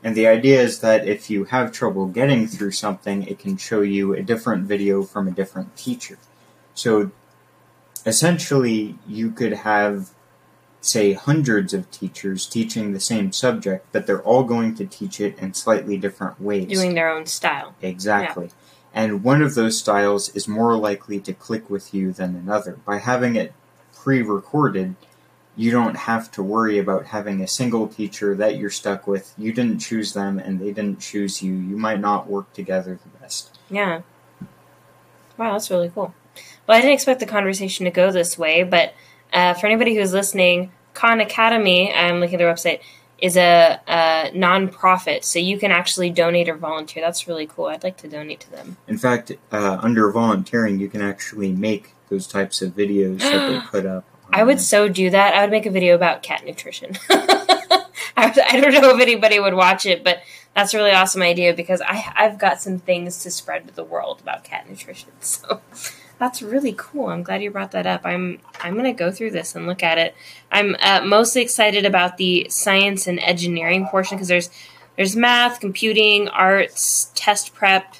And 0.02 0.14
the 0.14 0.26
idea 0.26 0.60
is 0.60 0.80
that 0.80 1.08
if 1.08 1.30
you 1.30 1.44
have 1.44 1.72
trouble 1.72 2.06
getting 2.08 2.46
through 2.46 2.72
something, 2.72 3.22
it 3.22 3.38
can 3.38 3.56
show 3.56 3.80
you 3.80 4.12
a 4.12 4.22
different 4.22 4.66
video 4.66 5.02
from 5.02 5.26
a 5.26 5.30
different 5.30 5.74
teacher. 5.76 6.18
So 6.74 7.10
essentially, 8.04 8.98
you 9.08 9.30
could 9.30 9.54
have, 9.54 10.10
say, 10.84 11.12
hundreds 11.12 11.74
of 11.74 11.90
teachers 11.90 12.46
teaching 12.46 12.92
the 12.92 13.00
same 13.00 13.32
subject, 13.32 13.86
but 13.92 14.06
they're 14.06 14.22
all 14.22 14.44
going 14.44 14.74
to 14.76 14.86
teach 14.86 15.20
it 15.20 15.38
in 15.38 15.54
slightly 15.54 15.96
different 15.96 16.40
ways. 16.40 16.68
Doing 16.68 16.94
their 16.94 17.10
own 17.10 17.26
style. 17.26 17.74
Exactly. 17.82 18.50
And 18.92 19.24
one 19.24 19.42
of 19.42 19.54
those 19.54 19.78
styles 19.78 20.28
is 20.36 20.46
more 20.46 20.76
likely 20.76 21.18
to 21.20 21.32
click 21.32 21.68
with 21.68 21.92
you 21.92 22.12
than 22.12 22.36
another. 22.36 22.78
By 22.84 22.98
having 22.98 23.34
it 23.34 23.52
pre 23.92 24.22
recorded, 24.22 24.94
you 25.56 25.70
don't 25.70 25.96
have 25.96 26.30
to 26.32 26.42
worry 26.42 26.78
about 26.78 27.06
having 27.06 27.40
a 27.40 27.48
single 27.48 27.88
teacher 27.88 28.34
that 28.36 28.56
you're 28.56 28.70
stuck 28.70 29.06
with. 29.06 29.34
You 29.36 29.52
didn't 29.52 29.80
choose 29.80 30.12
them 30.12 30.38
and 30.38 30.60
they 30.60 30.72
didn't 30.72 31.00
choose 31.00 31.42
you. 31.42 31.52
You 31.52 31.76
might 31.76 32.00
not 32.00 32.28
work 32.28 32.52
together 32.52 32.98
the 33.02 33.18
best. 33.18 33.58
Yeah. 33.70 34.02
Wow, 35.36 35.52
that's 35.52 35.70
really 35.70 35.90
cool. 35.90 36.14
Well, 36.66 36.78
I 36.78 36.80
didn't 36.80 36.94
expect 36.94 37.20
the 37.20 37.26
conversation 37.26 37.84
to 37.84 37.90
go 37.90 38.10
this 38.10 38.38
way, 38.38 38.62
but 38.62 38.94
uh, 39.34 39.54
for 39.54 39.66
anybody 39.66 39.94
who's 39.94 40.12
listening, 40.12 40.72
Khan 40.94 41.20
Academy, 41.20 41.92
I'm 41.92 42.20
looking 42.20 42.36
at 42.36 42.38
their 42.38 42.52
website, 42.52 42.80
is 43.18 43.36
a, 43.36 43.80
a 43.86 44.30
non-profit, 44.34 45.24
so 45.24 45.38
you 45.38 45.58
can 45.58 45.70
actually 45.70 46.10
donate 46.10 46.48
or 46.48 46.56
volunteer. 46.56 47.02
That's 47.02 47.26
really 47.26 47.46
cool. 47.46 47.66
I'd 47.66 47.84
like 47.84 47.96
to 47.98 48.08
donate 48.08 48.40
to 48.40 48.50
them. 48.50 48.76
In 48.88 48.98
fact, 48.98 49.32
uh, 49.52 49.78
under 49.82 50.10
volunteering, 50.10 50.78
you 50.78 50.88
can 50.88 51.02
actually 51.02 51.52
make 51.52 51.94
those 52.08 52.26
types 52.26 52.62
of 52.62 52.72
videos 52.72 53.20
that 53.20 53.48
they 53.48 53.60
put 53.70 53.86
up. 53.86 54.04
I 54.30 54.42
would 54.42 54.60
so 54.60 54.88
do 54.88 55.10
that. 55.10 55.34
I 55.34 55.42
would 55.42 55.50
make 55.50 55.66
a 55.66 55.70
video 55.70 55.94
about 55.94 56.22
cat 56.22 56.44
nutrition. 56.44 56.96
I, 58.16 58.32
I 58.48 58.60
don't 58.60 58.72
know 58.72 58.94
if 58.94 59.00
anybody 59.00 59.38
would 59.38 59.54
watch 59.54 59.86
it, 59.86 60.04
but 60.04 60.22
that's 60.54 60.72
a 60.72 60.76
really 60.76 60.92
awesome 60.92 61.22
idea 61.22 61.52
because 61.54 61.80
I, 61.80 62.12
I've 62.16 62.38
got 62.38 62.60
some 62.60 62.78
things 62.78 63.22
to 63.22 63.30
spread 63.30 63.66
to 63.68 63.74
the 63.74 63.84
world 63.84 64.20
about 64.20 64.44
cat 64.44 64.68
nutrition. 64.68 65.10
So 65.20 65.60
that's 66.18 66.42
really 66.42 66.74
cool. 66.76 67.08
I'm 67.08 67.22
glad 67.22 67.42
you 67.42 67.50
brought 67.50 67.72
that 67.72 67.86
up. 67.86 68.02
I'm 68.04 68.38
I'm 68.60 68.76
gonna 68.76 68.92
go 68.92 69.10
through 69.10 69.30
this 69.30 69.54
and 69.54 69.66
look 69.66 69.82
at 69.82 69.98
it. 69.98 70.14
I'm 70.50 70.76
uh, 70.80 71.02
mostly 71.04 71.42
excited 71.42 71.84
about 71.84 72.16
the 72.16 72.46
science 72.50 73.06
and 73.06 73.18
engineering 73.18 73.86
portion 73.86 74.16
because 74.16 74.28
there's 74.28 74.50
there's 74.96 75.16
math, 75.16 75.60
computing, 75.60 76.28
arts, 76.28 77.10
test 77.14 77.54
prep. 77.54 77.96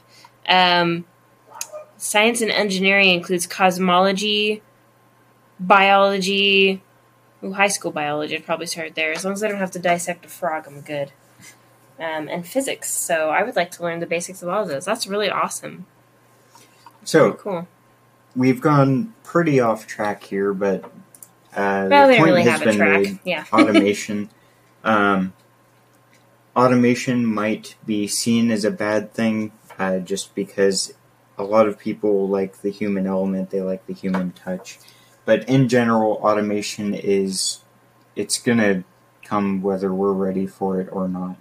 Um, 0.49 1.07
science 1.97 2.41
and 2.41 2.51
engineering 2.51 3.11
includes 3.11 3.47
cosmology, 3.47 4.63
biology. 5.59 6.83
Ooh, 7.43 7.53
high 7.53 7.69
school 7.69 7.91
biology. 7.91 8.37
I'd 8.37 8.47
probably 8.47 8.67
start 8.67 8.95
there. 8.95 9.13
As 9.13 9.25
long 9.25 9.35
as 9.35 9.43
I 9.43 9.49
don't 9.49 9.59
have 9.59 9.73
to 9.73 9.79
dissect 9.79 10.25
a 10.25 10.29
frog, 10.29 10.67
I'm 10.67 10.81
good. 10.81 11.13
Um, 11.99 12.29
and 12.29 12.47
physics. 12.47 12.93
So 12.93 13.31
I 13.31 13.43
would 13.43 13.55
like 13.55 13.71
to 13.73 13.83
learn 13.83 14.01
the 14.01 14.07
basics 14.07 14.43
of 14.43 14.49
all 14.49 14.63
of 14.63 14.69
those. 14.69 14.85
That's 14.85 15.07
really 15.07 15.29
awesome. 15.29 15.87
So 17.05 17.33
Cool. 17.35 17.69
We've 18.37 18.61
gone 18.61 19.15
pretty 19.23 19.61
off 19.61 19.87
track 19.87 20.23
here, 20.23 20.53
but 20.53 20.85
uh, 21.55 21.87
Well, 21.91 22.09
the 22.09 22.17
point 22.17 22.25
really 22.25 22.43
has 22.45 22.61
been 22.61 22.79
made. 22.79 23.19
Yeah. 23.25 23.45
automation. 23.53 24.31
Um, 24.83 25.33
automation 26.57 27.27
might 27.27 27.77
be 27.87 28.07
seen 28.07 28.51
as 28.51 28.65
a 28.65 28.71
bad 28.71 29.13
thing 29.13 29.53
uh, 29.79 29.99
just 29.99 30.35
because 30.35 30.95
a 31.37 31.45
lot 31.45 31.67
of 31.67 31.79
people 31.79 32.29
like 32.29 32.63
the 32.63 32.71
human 32.71 33.07
element, 33.07 33.51
they 33.51 33.61
like 33.61 33.87
the 33.87 33.95
human 33.95 34.33
touch. 34.33 34.79
But 35.25 35.49
in 35.49 35.69
general, 35.69 36.15
automation 36.15 36.95
is 36.95 37.61
it's 38.15 38.39
gonna 38.39 38.85
come 39.25 39.63
whether 39.63 39.93
we're 39.93 40.13
ready 40.13 40.47
for 40.47 40.81
it 40.81 40.89
or 40.93 41.09
not. 41.09 41.37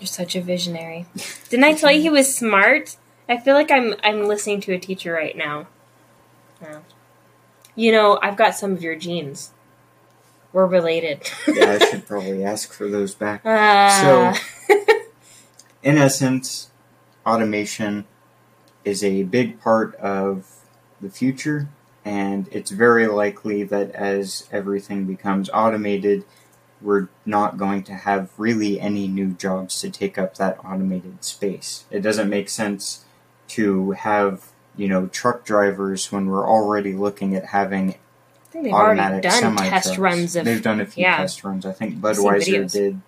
You're 0.00 0.08
such 0.08 0.34
a 0.34 0.40
visionary. 0.40 1.06
Didn't 1.48 1.64
I 1.64 1.74
tell 1.74 1.90
you 1.90 2.02
he 2.02 2.10
was 2.10 2.36
smart? 2.36 2.96
I 3.28 3.38
feel 3.38 3.54
like 3.54 3.70
I'm 3.70 3.94
I'm 4.02 4.26
listening 4.26 4.60
to 4.62 4.74
a 4.74 4.78
teacher 4.78 5.12
right 5.12 5.36
now. 5.36 5.68
You 7.74 7.92
know, 7.92 8.18
I've 8.22 8.36
got 8.36 8.54
some 8.54 8.72
of 8.72 8.82
your 8.82 8.96
genes. 8.96 9.52
We're 10.52 10.66
related. 10.66 11.22
Yeah, 11.48 11.78
I 11.80 11.84
should 11.84 12.06
probably 12.06 12.44
ask 12.44 12.72
for 12.72 12.88
those 12.88 13.14
back. 13.14 13.44
Uh, 13.44 14.34
In 15.82 15.98
essence, 15.98 16.70
automation 17.26 18.06
is 18.84 19.02
a 19.02 19.24
big 19.24 19.60
part 19.60 19.94
of 19.96 20.46
the 21.00 21.10
future, 21.10 21.68
and 22.04 22.48
it's 22.52 22.70
very 22.70 23.06
likely 23.06 23.64
that 23.64 23.90
as 23.90 24.48
everything 24.52 25.04
becomes 25.06 25.50
automated, 25.52 26.24
we're 26.80 27.08
not 27.26 27.56
going 27.56 27.82
to 27.82 27.94
have 27.94 28.30
really 28.38 28.80
any 28.80 29.08
new 29.08 29.32
jobs 29.32 29.80
to 29.80 29.90
take 29.90 30.18
up 30.18 30.36
that 30.36 30.58
automated 30.64 31.24
space. 31.24 31.84
It 31.90 32.00
doesn't 32.00 32.28
make 32.28 32.48
sense 32.48 33.04
to 33.48 33.92
have, 33.92 34.52
you 34.76 34.88
know, 34.88 35.06
truck 35.06 35.44
drivers 35.44 36.10
when 36.10 36.26
we're 36.26 36.48
already 36.48 36.92
looking 36.92 37.34
at 37.34 37.46
having 37.46 37.96
they've 38.52 38.72
already 38.72 39.00
automatic 39.00 39.22
done 39.22 39.40
semi 39.40 39.68
test 39.68 39.98
runs 39.98 40.36
of. 40.36 40.44
They've 40.44 40.62
done 40.62 40.80
a 40.80 40.86
few 40.86 41.02
yeah. 41.02 41.18
test 41.18 41.44
runs. 41.44 41.66
I 41.66 41.72
think 41.72 41.96
Budweiser 41.96 42.70
did. 42.70 43.00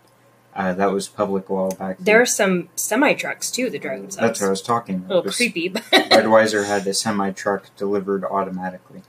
Uh, 0.54 0.72
that 0.72 0.90
was 0.90 1.06
public 1.06 1.50
a 1.50 1.52
while 1.52 1.70
back. 1.70 1.98
There 1.98 2.20
are 2.20 2.26
some 2.26 2.70
semi 2.76 3.12
trucks 3.12 3.50
too 3.50 3.68
that 3.70 3.82
drive 3.82 4.00
themselves. 4.00 4.26
That's 4.26 4.40
what 4.40 4.46
I 4.46 4.50
was 4.50 4.62
talking 4.62 4.96
about. 4.96 5.10
a 5.10 5.14
little 5.16 5.32
creepy, 5.32 5.68
but 5.68 5.82
Budweiser 5.82 6.66
had 6.66 6.86
a 6.86 6.94
semi 6.94 7.30
truck 7.30 7.74
delivered 7.76 8.24
automatically, 8.24 9.02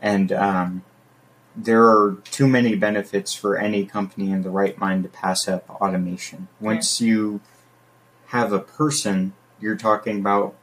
and 0.00 0.32
um, 0.32 0.84
there 1.56 1.84
are 1.84 2.18
too 2.30 2.46
many 2.46 2.76
benefits 2.76 3.34
for 3.34 3.56
any 3.56 3.84
company 3.84 4.30
in 4.30 4.42
the 4.42 4.50
right 4.50 4.78
mind 4.78 5.02
to 5.04 5.08
pass 5.08 5.48
up 5.48 5.68
automation. 5.80 6.48
Once 6.60 7.00
you 7.00 7.40
have 8.26 8.52
a 8.52 8.60
person, 8.60 9.32
you're 9.60 9.76
talking 9.76 10.20
about 10.20 10.54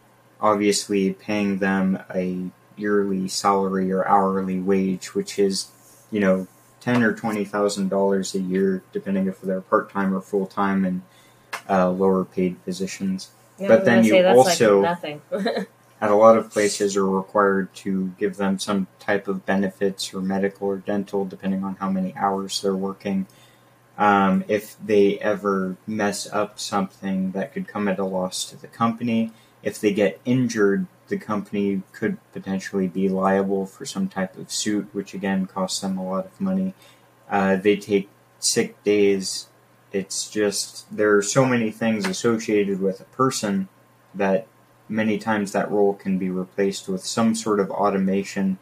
obviously 0.43 1.13
paying 1.13 1.58
them 1.58 1.97
a 2.13 2.51
yearly 2.75 3.27
salary 3.27 3.91
or 3.91 4.06
hourly 4.08 4.60
wage, 4.60 5.15
which 5.15 5.39
is, 5.39 5.69
you 6.12 6.19
know, 6.19 6.45
ten 6.82 7.01
or 7.01 7.13
twenty 7.13 7.45
thousand 7.45 7.88
dollars 7.89 8.36
a 8.36 8.39
year, 8.39 8.84
depending 8.91 9.27
if 9.27 9.41
they're 9.41 9.62
part 9.62 9.89
time 9.89 10.13
or 10.13 10.21
full 10.21 10.45
time, 10.45 10.86
and 10.86 11.01
uh, 11.69 11.89
lower 11.89 12.25
paid 12.25 12.63
positions. 12.65 13.32
Yeah, 13.58 13.69
But 13.69 13.86
then 13.86 14.03
you 14.03 14.27
also- 14.27 14.82
like 14.82 15.21
at 16.01 16.12
a 16.12 16.15
lot 16.15 16.38
of 16.38 16.51
places 16.51 16.97
are 16.97 17.10
required 17.10 17.73
to 17.75 18.12
give 18.19 18.36
them 18.36 18.60
some 18.60 18.88
type 18.99 19.29
of 19.29 19.45
benefits 19.45 20.13
or 20.13 20.19
medical 20.19 20.67
or 20.67 20.77
dental 20.77 21.23
depending 21.23 21.63
on 21.63 21.75
how 21.75 21.89
many 21.89 22.13
hours 22.17 22.62
they're 22.62 22.75
working 22.75 23.25
um, 23.97 24.43
if 24.49 24.75
they 24.84 25.17
ever 25.19 25.77
mess 25.88 26.29
up 26.34 26.60
something 26.60 27.32
that 27.32 27.53
could 27.53 27.69
come 27.69 27.88
at 27.88 27.99
a 27.99 28.03
loss 28.03 28.43
to 28.49 28.58
the 28.58 28.67
company 28.67 29.32
if 29.63 29.80
they 29.80 29.93
get 29.93 30.19
injured 30.26 30.86
the 31.08 31.17
company 31.17 31.82
could 31.91 32.17
potentially 32.32 32.88
be 32.88 33.10
liable 33.10 33.65
for 33.65 33.86
some 33.86 34.08
type 34.08 34.38
of 34.38 34.52
suit 34.52 34.88
which 34.93 35.13
again 35.13 35.45
costs 35.45 35.82
them 35.82 35.97
a 35.97 36.04
lot 36.04 36.26
of 36.26 36.41
money. 36.41 36.73
Uh, 37.30 37.56
they 37.56 37.76
take 37.76 38.10
sick 38.39 38.82
days. 38.84 39.47
It's 39.91 40.30
just 40.30 40.86
there 40.95 41.15
are 41.15 41.21
so 41.21 41.45
many 41.45 41.71
things 41.71 42.08
associated 42.08 42.82
with 42.82 42.99
a 43.02 43.06
person 43.06 43.67
that 44.15 44.47
many 44.89 45.17
times 45.17 45.52
that 45.52 45.69
role 45.69 45.93
can 45.93 46.17
be 46.17 46.30
replaced 46.30 46.88
with 46.88 47.06
some 47.06 47.36
sort 47.36 47.60
of 47.60 47.69
automation, 47.71 48.58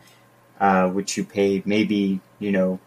uh, 0.59 0.89
which 0.89 1.17
you 1.17 1.23
pay 1.23 1.61
maybe 1.65 2.19
you 2.39 2.51
know 2.51 2.79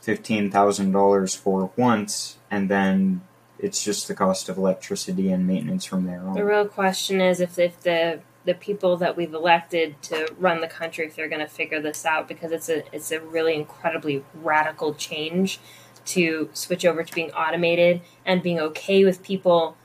fifteen 0.00 0.50
thousand 0.50 0.92
dollars 0.92 1.34
for 1.34 1.70
once, 1.76 2.38
and 2.50 2.68
then 2.68 3.22
it's 3.62 3.82
just 3.84 4.08
the 4.08 4.14
cost 4.14 4.48
of 4.48 4.56
electricity 4.56 5.30
and 5.30 5.46
maintenance 5.46 5.84
from 5.84 6.06
there 6.06 6.22
on. 6.22 6.34
the 6.34 6.44
real 6.44 6.66
question 6.66 7.20
is 7.20 7.40
if 7.40 7.58
if 7.58 7.80
the 7.80 8.20
the 8.44 8.54
people 8.54 8.96
that 8.96 9.16
we've 9.16 9.34
elected 9.34 10.00
to 10.02 10.26
run 10.38 10.60
the 10.60 10.66
country 10.66 11.06
if 11.06 11.14
they're 11.14 11.28
going 11.28 11.40
to 11.40 11.46
figure 11.46 11.80
this 11.80 12.06
out 12.06 12.26
because 12.26 12.52
it's 12.52 12.68
a 12.68 12.82
it's 12.94 13.12
a 13.12 13.20
really 13.20 13.54
incredibly 13.54 14.24
radical 14.34 14.94
change 14.94 15.60
to 16.04 16.48
switch 16.52 16.84
over 16.84 17.04
to 17.04 17.14
being 17.14 17.30
automated 17.32 18.00
and 18.24 18.42
being 18.42 18.58
okay 18.58 19.04
with 19.04 19.22
people 19.22 19.76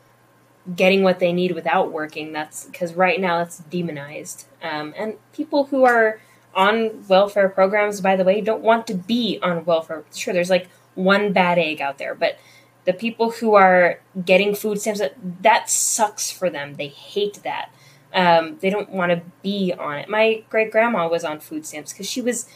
getting 0.75 1.03
what 1.03 1.19
they 1.19 1.31
need 1.31 1.51
without 1.51 1.91
working 1.91 2.31
that's 2.31 2.65
because 2.65 2.93
right 2.93 3.19
now 3.19 3.37
that's 3.37 3.59
demonized 3.59 4.45
um, 4.63 4.93
and 4.97 5.15
people 5.33 5.65
who 5.65 5.83
are 5.83 6.19
on 6.55 7.05
welfare 7.07 7.49
programs 7.49 8.01
by 8.01 8.15
the 8.15 8.23
way 8.23 8.39
don't 8.41 8.61
want 8.61 8.87
to 8.87 8.95
be 8.95 9.37
on 9.43 9.65
welfare 9.65 10.03
sure 10.13 10.33
there's 10.33 10.49
like 10.49 10.69
one 10.95 11.33
bad 11.33 11.59
egg 11.59 11.81
out 11.81 11.97
there 11.97 12.15
but 12.15 12.39
the 12.85 12.93
people 12.93 13.31
who 13.31 13.55
are 13.55 13.99
getting 14.23 14.55
food 14.55 14.79
stamps 14.79 15.01
that, 15.41 15.69
sucks 15.69 16.31
for 16.31 16.49
them. 16.49 16.75
They 16.75 16.87
hate 16.87 17.41
that. 17.43 17.71
Um, 18.13 18.57
they 18.61 18.69
don't 18.69 18.89
want 18.89 19.11
to 19.11 19.21
be 19.41 19.73
on 19.77 19.97
it. 19.97 20.09
My 20.09 20.43
great 20.49 20.71
grandma 20.71 21.07
was 21.07 21.25
on 21.25 21.39
food 21.39 21.65
stamps 21.65 21.91
because 21.91 22.09
she 22.09 22.21
was 22.21 22.47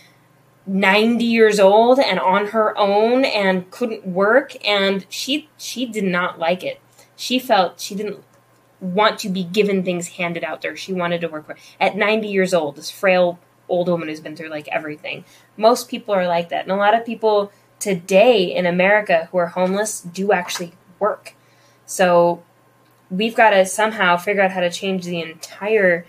90 0.66 1.26
years 1.26 1.60
old 1.60 2.00
and 2.00 2.20
on 2.20 2.48
her 2.48 2.78
own 2.78 3.26
and 3.26 3.70
couldn't 3.72 4.06
work 4.06 4.56
and 4.66 5.06
she 5.10 5.50
she 5.58 5.86
did 5.86 6.04
not 6.04 6.38
like 6.38 6.64
it. 6.64 6.80
She 7.16 7.40
felt 7.40 7.80
she 7.80 7.96
didn't 7.96 8.24
want 8.80 9.20
to 9.20 9.30
be 9.30 9.44
given 9.44 9.84
things 9.84 10.10
handed 10.10 10.42
out 10.42 10.62
there 10.62 10.74
she 10.74 10.94
wanted 10.94 11.20
to 11.20 11.28
work 11.28 11.46
for 11.46 11.58
at 11.82 11.98
90 11.98 12.30
years 12.30 12.54
old 12.54 12.78
this 12.78 12.90
frail 12.90 13.38
old 13.68 13.90
woman 13.90 14.08
who's 14.08 14.22
been 14.22 14.36
through 14.36 14.50
like 14.50 14.68
everything. 14.70 15.26
Most 15.58 15.90
people 15.90 16.16
are 16.16 16.28
like 16.28 16.50
that 16.50 16.64
and 16.64 16.72
a 16.72 16.76
lot 16.76 16.96
of 16.96 17.06
people 17.06 17.52
today 17.80 18.44
in 18.44 18.66
america 18.66 19.28
who 19.32 19.38
are 19.38 19.48
homeless 19.48 20.02
do 20.02 20.32
actually 20.32 20.74
work 21.00 21.34
so 21.86 22.44
we've 23.10 23.36
got 23.36 23.52
to 23.52 23.66
somehow 23.66 24.18
figure 24.18 24.44
out 24.44 24.52
how 24.52 24.62
to 24.62 24.70
change 24.70 25.06
the 25.06 25.22
entire 25.22 26.06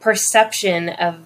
perception 0.00 0.88
of 0.88 1.24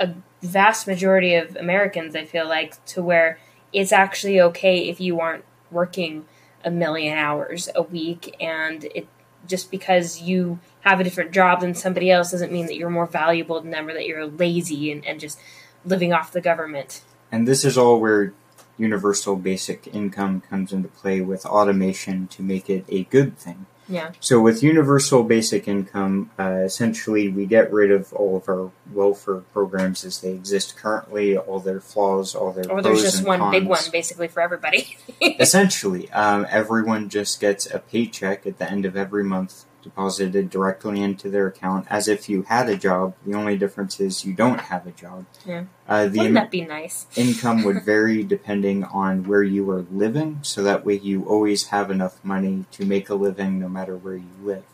a 0.00 0.14
vast 0.42 0.86
majority 0.86 1.34
of 1.34 1.56
Americans, 1.56 2.14
I 2.16 2.24
feel 2.24 2.48
like, 2.48 2.82
to 2.86 3.02
where 3.02 3.38
it's 3.72 3.92
actually 3.92 4.40
okay 4.40 4.88
if 4.88 5.00
you 5.00 5.20
aren't 5.20 5.44
working 5.70 6.26
a 6.64 6.70
million 6.70 7.16
hours 7.16 7.68
a 7.74 7.82
week 7.82 8.34
and 8.40 8.84
it 8.94 9.06
just 9.46 9.70
because 9.70 10.22
you 10.22 10.58
have 10.80 11.00
a 11.00 11.04
different 11.04 11.30
job 11.30 11.60
than 11.60 11.74
somebody 11.74 12.10
else 12.10 12.30
doesn't 12.30 12.50
mean 12.50 12.64
that 12.64 12.76
you're 12.76 12.88
more 12.88 13.06
valuable 13.06 13.60
than 13.60 13.70
them 13.70 13.86
or 13.88 13.92
that 13.92 14.06
you're 14.06 14.26
lazy 14.26 14.90
and, 14.90 15.04
and 15.04 15.20
just 15.20 15.38
living 15.84 16.14
off 16.14 16.32
the 16.32 16.40
government. 16.40 17.02
And 17.30 17.46
this 17.46 17.62
is 17.62 17.76
all 17.76 18.00
where 18.00 18.32
universal 18.76 19.36
basic 19.36 19.86
income 19.88 20.40
comes 20.40 20.72
into 20.72 20.88
play 20.88 21.20
with 21.20 21.46
automation 21.46 22.26
to 22.28 22.42
make 22.42 22.68
it 22.68 22.84
a 22.88 23.04
good 23.04 23.38
thing. 23.38 23.66
Yeah. 23.88 24.12
So 24.20 24.40
with 24.40 24.62
universal 24.62 25.24
basic 25.24 25.68
income, 25.68 26.30
uh, 26.38 26.62
essentially 26.64 27.28
we 27.28 27.46
get 27.46 27.72
rid 27.72 27.90
of 27.90 28.12
all 28.14 28.36
of 28.36 28.48
our 28.48 28.70
welfare 28.92 29.42
programs 29.52 30.04
as 30.04 30.20
they 30.20 30.32
exist 30.32 30.76
currently, 30.76 31.36
all 31.36 31.60
their 31.60 31.80
flaws, 31.80 32.34
all 32.34 32.52
their 32.52 32.70
Or 32.70 32.80
there's 32.80 33.02
just 33.02 33.24
one 33.24 33.50
big 33.50 33.66
one 33.66 33.82
basically 33.92 34.28
for 34.28 34.40
everybody. 34.40 34.96
Essentially, 35.20 36.10
um, 36.12 36.46
everyone 36.48 37.10
just 37.10 37.40
gets 37.40 37.66
a 37.66 37.78
paycheck 37.78 38.46
at 38.46 38.58
the 38.58 38.70
end 38.70 38.86
of 38.86 38.96
every 38.96 39.24
month 39.24 39.66
deposited 39.84 40.50
directly 40.50 41.00
into 41.00 41.28
their 41.30 41.46
account 41.46 41.86
as 41.88 42.08
if 42.08 42.28
you 42.28 42.42
had 42.42 42.68
a 42.68 42.76
job. 42.76 43.14
The 43.24 43.34
only 43.34 43.56
difference 43.56 44.00
is 44.00 44.24
you 44.24 44.32
don't 44.32 44.60
have 44.62 44.86
a 44.86 44.90
job. 44.90 45.26
Yeah. 45.46 45.64
Uh, 45.86 46.08
the 46.08 46.18
Wouldn't 46.18 46.34
that 46.34 46.50
be 46.50 46.62
nice? 46.62 47.06
income 47.16 47.62
would 47.62 47.84
vary 47.84 48.24
depending 48.24 48.82
on 48.82 49.24
where 49.24 49.42
you 49.42 49.70
are 49.70 49.86
living, 49.92 50.40
so 50.42 50.62
that 50.64 50.84
way 50.84 50.94
you 50.94 51.24
always 51.24 51.68
have 51.68 51.90
enough 51.90 52.24
money 52.24 52.64
to 52.72 52.84
make 52.84 53.08
a 53.08 53.14
living 53.14 53.60
no 53.60 53.68
matter 53.68 53.96
where 53.96 54.16
you 54.16 54.32
live. 54.42 54.64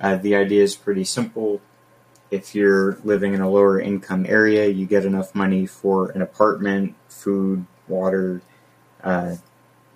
Uh, 0.00 0.16
the 0.16 0.36
idea 0.36 0.62
is 0.62 0.76
pretty 0.76 1.04
simple. 1.04 1.60
If 2.30 2.54
you're 2.54 2.98
living 3.02 3.32
in 3.32 3.40
a 3.40 3.48
lower 3.48 3.80
income 3.80 4.26
area, 4.28 4.68
you 4.68 4.86
get 4.86 5.04
enough 5.04 5.34
money 5.34 5.66
for 5.66 6.10
an 6.10 6.20
apartment, 6.20 6.94
food, 7.08 7.64
water, 7.88 8.42
uh, 9.02 9.36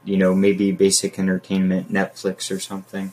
you 0.04 0.16
know, 0.16 0.34
maybe 0.34 0.72
basic 0.72 1.18
entertainment, 1.18 1.92
Netflix 1.92 2.50
or 2.50 2.58
something. 2.58 3.12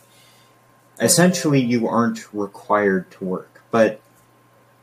Essentially, 1.00 1.60
you 1.60 1.88
aren't 1.88 2.34
required 2.34 3.12
to 3.12 3.26
work, 3.26 3.62
but 3.72 4.00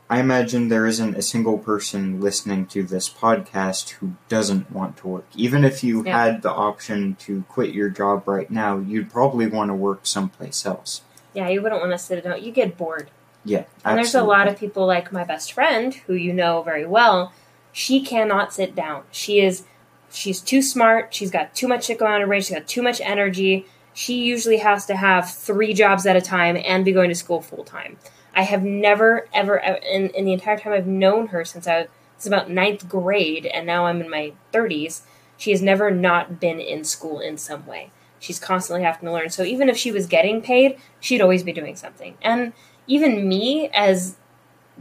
I 0.09 0.19
imagine 0.19 0.67
there 0.67 0.85
isn't 0.85 1.17
a 1.17 1.21
single 1.23 1.57
person 1.57 2.21
listening 2.21 2.67
to 2.67 2.83
this 2.83 3.09
podcast 3.09 3.89
who 3.91 4.13
doesn't 4.29 4.71
want 4.71 4.97
to 4.97 5.07
work. 5.07 5.25
Even 5.35 5.63
if 5.63 5.83
you 5.83 6.03
Yeah. 6.05 6.25
had 6.25 6.41
the 6.43 6.51
option 6.51 7.15
to 7.21 7.43
quit 7.49 7.73
your 7.73 7.89
job 7.89 8.27
right 8.27 8.49
now, 8.51 8.77
you'd 8.77 9.11
probably 9.11 9.47
want 9.47 9.69
to 9.69 9.73
work 9.73 10.01
someplace 10.03 10.65
else. 10.65 11.01
Yeah, 11.33 11.49
you 11.49 11.63
wouldn't 11.63 11.81
want 11.81 11.93
to 11.93 11.97
sit 11.97 12.23
down. 12.23 12.43
You 12.43 12.51
get 12.51 12.77
bored. 12.77 13.09
Yeah, 13.45 13.63
And 13.83 13.97
there's 13.97 14.15
a 14.15 14.23
lot 14.23 14.47
of 14.47 14.57
people 14.57 14.85
like 14.85 15.11
my 15.11 15.23
best 15.25 15.51
friend, 15.51 15.93
who 16.07 16.13
you 16.13 16.31
know 16.31 16.61
very 16.61 16.85
well. 16.85 17.33
She 17.73 18.01
cannot 18.01 18.53
sit 18.53 18.73
down. 18.75 19.03
She 19.11 19.41
is, 19.41 19.63
she's 20.11 20.39
too 20.39 20.61
smart. 20.61 21.13
She's 21.13 21.31
got 21.31 21.53
too 21.55 21.67
much 21.67 21.85
shit 21.85 21.97
going 21.99 22.11
on 22.11 22.15
in 22.17 22.21
her 22.21 22.27
brain. 22.27 22.41
She's 22.41 22.55
got 22.55 22.67
too 22.67 22.81
much 22.83 23.01
energy. 23.01 23.65
She 23.93 24.23
usually 24.23 24.57
has 24.57 24.85
to 24.87 24.95
have 24.95 25.31
three 25.31 25.73
jobs 25.73 26.05
at 26.05 26.15
a 26.15 26.21
time 26.21 26.57
and 26.57 26.83
be 26.83 26.91
going 26.91 27.09
to 27.09 27.15
school 27.15 27.41
full 27.41 27.63
time. 27.63 27.97
I 28.35 28.43
have 28.43 28.63
never, 28.63 29.27
ever, 29.33 29.59
ever 29.59 29.77
in, 29.77 30.09
in 30.09 30.25
the 30.25 30.33
entire 30.33 30.57
time 30.57 30.73
I've 30.73 30.87
known 30.87 31.27
her 31.27 31.45
since 31.45 31.67
I 31.67 31.87
was 32.17 32.25
about 32.25 32.49
ninth 32.49 32.87
grade, 32.89 33.45
and 33.45 33.65
now 33.65 33.85
I'm 33.85 34.01
in 34.01 34.09
my 34.09 34.33
30s, 34.51 35.01
she 35.37 35.51
has 35.51 35.61
never 35.61 35.91
not 35.91 36.39
been 36.39 36.59
in 36.59 36.83
school 36.83 37.19
in 37.19 37.37
some 37.37 37.65
way. 37.65 37.91
She's 38.19 38.39
constantly 38.39 38.85
having 38.85 39.07
to 39.07 39.11
learn. 39.11 39.29
So 39.29 39.43
even 39.43 39.67
if 39.67 39.77
she 39.77 39.91
was 39.91 40.07
getting 40.07 40.41
paid, 40.41 40.77
she'd 40.99 41.21
always 41.21 41.43
be 41.43 41.51
doing 41.51 41.75
something. 41.75 42.17
And 42.21 42.53
even 42.87 43.27
me, 43.27 43.69
as 43.73 44.15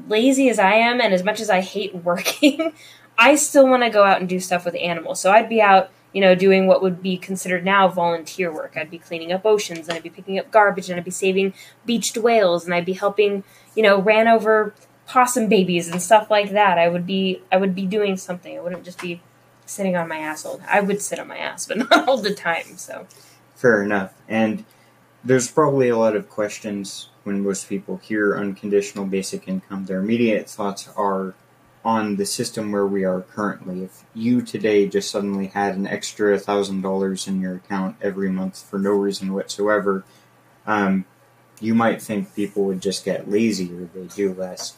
lazy 0.08 0.48
as 0.48 0.58
I 0.58 0.74
am 0.74 1.00
and 1.00 1.12
as 1.12 1.24
much 1.24 1.40
as 1.40 1.50
I 1.50 1.60
hate 1.60 1.94
working, 2.04 2.72
I 3.18 3.34
still 3.34 3.66
want 3.68 3.82
to 3.82 3.90
go 3.90 4.04
out 4.04 4.20
and 4.20 4.28
do 4.28 4.40
stuff 4.40 4.64
with 4.64 4.76
animals. 4.76 5.20
So 5.20 5.32
I'd 5.32 5.48
be 5.48 5.60
out, 5.60 5.90
you 6.12 6.20
know, 6.20 6.34
doing 6.34 6.66
what 6.66 6.82
would 6.82 7.02
be 7.02 7.16
considered 7.16 7.64
now 7.64 7.88
volunteer 7.88 8.52
work. 8.52 8.74
I'd 8.76 8.90
be 8.90 8.98
cleaning 8.98 9.32
up 9.32 9.44
oceans 9.44 9.88
and 9.88 9.96
I'd 9.96 10.02
be 10.02 10.10
picking 10.10 10.38
up 10.38 10.50
garbage 10.50 10.90
and 10.90 10.98
I'd 10.98 11.04
be 11.04 11.10
saving 11.10 11.54
beached 11.86 12.16
whales 12.16 12.64
and 12.64 12.74
I'd 12.74 12.84
be 12.84 12.92
helping, 12.92 13.44
you 13.74 13.82
know, 13.82 14.00
ran 14.00 14.28
over 14.28 14.74
possum 15.06 15.48
babies 15.48 15.88
and 15.88 16.02
stuff 16.02 16.30
like 16.30 16.50
that. 16.50 16.78
I 16.78 16.88
would 16.88 17.06
be 17.06 17.42
I 17.50 17.56
would 17.56 17.74
be 17.74 17.86
doing 17.86 18.16
something. 18.16 18.56
I 18.56 18.60
wouldn't 18.60 18.84
just 18.84 19.00
be 19.00 19.20
sitting 19.64 19.96
on 19.96 20.08
my 20.08 20.18
ass 20.18 20.44
all 20.44 20.60
I 20.68 20.80
would 20.80 21.00
sit 21.00 21.18
on 21.18 21.28
my 21.28 21.38
ass, 21.38 21.66
but 21.66 21.78
not 21.90 22.08
all 22.08 22.18
the 22.18 22.34
time. 22.34 22.76
So 22.76 23.06
Fair 23.54 23.82
enough. 23.82 24.12
And 24.28 24.64
there's 25.24 25.50
probably 25.50 25.88
a 25.88 25.96
lot 25.96 26.16
of 26.16 26.28
questions 26.28 27.08
when 27.22 27.42
most 27.42 27.68
people 27.68 27.98
hear 27.98 28.36
unconditional 28.36 29.04
basic 29.04 29.46
income. 29.46 29.86
Their 29.86 30.00
immediate 30.00 30.50
thoughts 30.50 30.88
are 30.96 31.34
on 31.84 32.16
the 32.16 32.26
system 32.26 32.72
where 32.72 32.86
we 32.86 33.04
are 33.04 33.22
currently. 33.22 33.84
If 33.84 34.04
you 34.14 34.42
today 34.42 34.86
just 34.86 35.10
suddenly 35.10 35.48
had 35.48 35.74
an 35.76 35.86
extra 35.86 36.38
thousand 36.38 36.82
dollars 36.82 37.26
in 37.26 37.40
your 37.40 37.56
account 37.56 37.96
every 38.00 38.30
month 38.30 38.62
for 38.62 38.78
no 38.78 38.90
reason 38.90 39.32
whatsoever, 39.32 40.04
um, 40.66 41.04
you 41.60 41.74
might 41.74 42.02
think 42.02 42.34
people 42.34 42.64
would 42.64 42.80
just 42.80 43.04
get 43.04 43.30
lazy 43.30 43.72
or 43.72 43.88
they 43.94 44.06
do 44.14 44.32
less. 44.32 44.76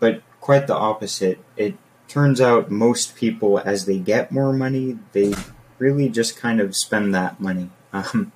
But 0.00 0.22
quite 0.40 0.66
the 0.66 0.74
opposite. 0.74 1.38
It 1.56 1.76
turns 2.08 2.40
out 2.40 2.70
most 2.70 3.16
people, 3.16 3.58
as 3.58 3.84
they 3.86 3.98
get 3.98 4.30
more 4.30 4.52
money, 4.52 4.98
they 5.12 5.34
really 5.78 6.08
just 6.08 6.36
kind 6.36 6.60
of 6.60 6.76
spend 6.76 7.14
that 7.14 7.40
money. 7.40 7.70
Um, 7.92 8.32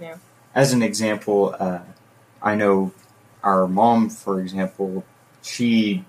Yeah. 0.00 0.16
As 0.54 0.72
an 0.72 0.82
example, 0.82 1.54
uh, 1.58 1.80
I 2.42 2.54
know 2.54 2.92
our 3.42 3.68
mom, 3.68 4.08
for 4.08 4.40
example, 4.40 5.04
she 5.42 6.04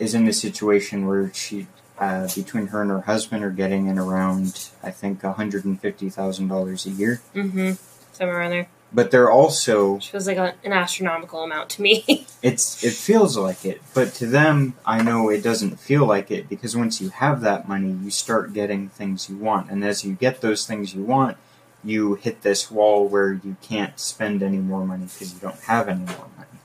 is 0.00 0.14
in 0.14 0.26
a 0.26 0.32
situation 0.32 1.06
where 1.06 1.32
she, 1.32 1.68
uh, 1.98 2.26
between 2.34 2.68
her 2.68 2.82
and 2.82 2.90
her 2.90 3.02
husband, 3.02 3.44
are 3.44 3.50
getting 3.50 3.86
in 3.86 3.98
around, 3.98 4.70
I 4.82 4.90
think, 4.90 5.20
$150,000 5.20 6.86
a 6.86 6.90
year. 6.90 7.20
Mm-hmm. 7.34 7.72
Somewhere 8.12 8.38
around 8.38 8.50
there. 8.50 8.68
But 8.92 9.12
they're 9.12 9.30
also 9.30 9.94
Which 9.94 10.10
feels 10.10 10.26
like 10.26 10.36
a, 10.36 10.54
an 10.64 10.72
astronomical 10.72 11.44
amount 11.44 11.70
to 11.70 11.82
me. 11.82 12.26
it's 12.42 12.82
it 12.82 12.94
feels 12.94 13.36
like 13.36 13.64
it, 13.64 13.80
but 13.94 14.12
to 14.14 14.26
them, 14.26 14.74
I 14.84 15.00
know 15.00 15.28
it 15.28 15.44
doesn't 15.44 15.78
feel 15.78 16.04
like 16.04 16.32
it 16.32 16.48
because 16.48 16.76
once 16.76 17.00
you 17.00 17.10
have 17.10 17.40
that 17.42 17.68
money, 17.68 17.92
you 17.92 18.10
start 18.10 18.52
getting 18.52 18.88
things 18.88 19.30
you 19.30 19.36
want, 19.36 19.70
and 19.70 19.84
as 19.84 20.04
you 20.04 20.14
get 20.14 20.40
those 20.40 20.66
things 20.66 20.92
you 20.92 21.04
want, 21.04 21.36
you 21.84 22.16
hit 22.16 22.42
this 22.42 22.68
wall 22.68 23.06
where 23.06 23.32
you 23.32 23.56
can't 23.62 23.98
spend 24.00 24.42
any 24.42 24.58
more 24.58 24.84
money 24.84 25.04
because 25.04 25.34
you 25.34 25.38
don't 25.38 25.60
have 25.60 25.88
any 25.88 26.04
more 26.04 26.26
money. 26.36 26.58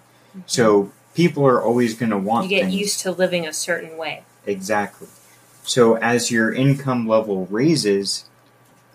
So 0.48 0.92
people 1.16 1.48
are 1.48 1.62
always 1.62 1.96
going 1.96 2.12
to 2.12 2.18
want 2.18 2.44
you 2.44 2.50
get 2.50 2.66
things. 2.66 2.76
used 2.76 3.00
to 3.00 3.12
living 3.12 3.48
a 3.48 3.54
certain 3.54 3.98
way. 3.98 4.24
Exactly. 4.46 5.08
So 5.64 5.96
as 5.96 6.30
your 6.30 6.54
income 6.54 7.08
level 7.08 7.48
raises, 7.48 8.26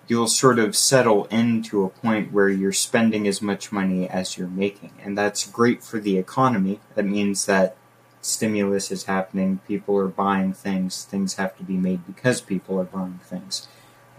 you'll 0.07 0.29
sort 0.29 0.59
of 0.59 0.77
settle 0.77 1.25
into 1.27 1.83
a 1.83 1.89
point 1.89 2.33
where 2.33 2.49
you're 2.49 2.73
spending 2.73 3.27
as 3.27 3.43
much 3.43 3.73
money 3.73 4.09
as 4.09 4.39
you're 4.39 4.49
making. 4.49 4.93
And 5.03 5.18
that's 5.18 5.51
great 5.51 5.83
for 5.83 5.99
the 5.99 6.18
economy. 6.18 6.79
That 6.95 7.07
means 7.07 7.47
that 7.47 7.77
stimulus 8.21 8.91
is 8.91 9.05
happening, 9.05 9.61
people 9.66 9.97
are 9.97 10.09
buying 10.09 10.53
things, 10.53 11.05
things 11.05 11.35
have 11.35 11.57
to 11.57 11.64
be 11.64 11.77
made 11.77 12.07
because 12.07 12.41
people 12.41 12.79
are 12.79 12.85
buying 12.85 13.18
things. 13.25 13.66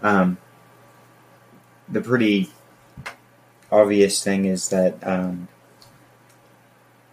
Um, 0.02 0.38
the 1.88 2.00
pretty 2.00 2.50
obvious 3.70 4.22
thing 4.22 4.44
is 4.44 4.70
that 4.70 5.06
um, 5.06 5.48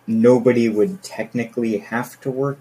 nobody 0.10 0.68
would 0.68 1.02
technically 1.04 1.78
have 1.78 2.20
to 2.22 2.32
work 2.32 2.60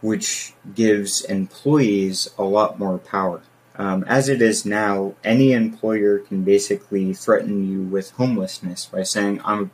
which 0.00 0.52
gives 0.74 1.22
employees 1.22 2.28
a 2.38 2.44
lot 2.44 2.78
more 2.78 2.98
power. 2.98 3.42
Um, 3.76 4.04
as 4.04 4.28
it 4.28 4.40
is 4.40 4.64
now, 4.64 5.14
any 5.24 5.52
employer 5.52 6.18
can 6.18 6.44
basically 6.44 7.12
threaten 7.12 7.68
you 7.68 7.82
with 7.82 8.12
homelessness 8.12 8.86
by 8.86 9.02
saying, 9.02 9.40
"I'm 9.44 9.70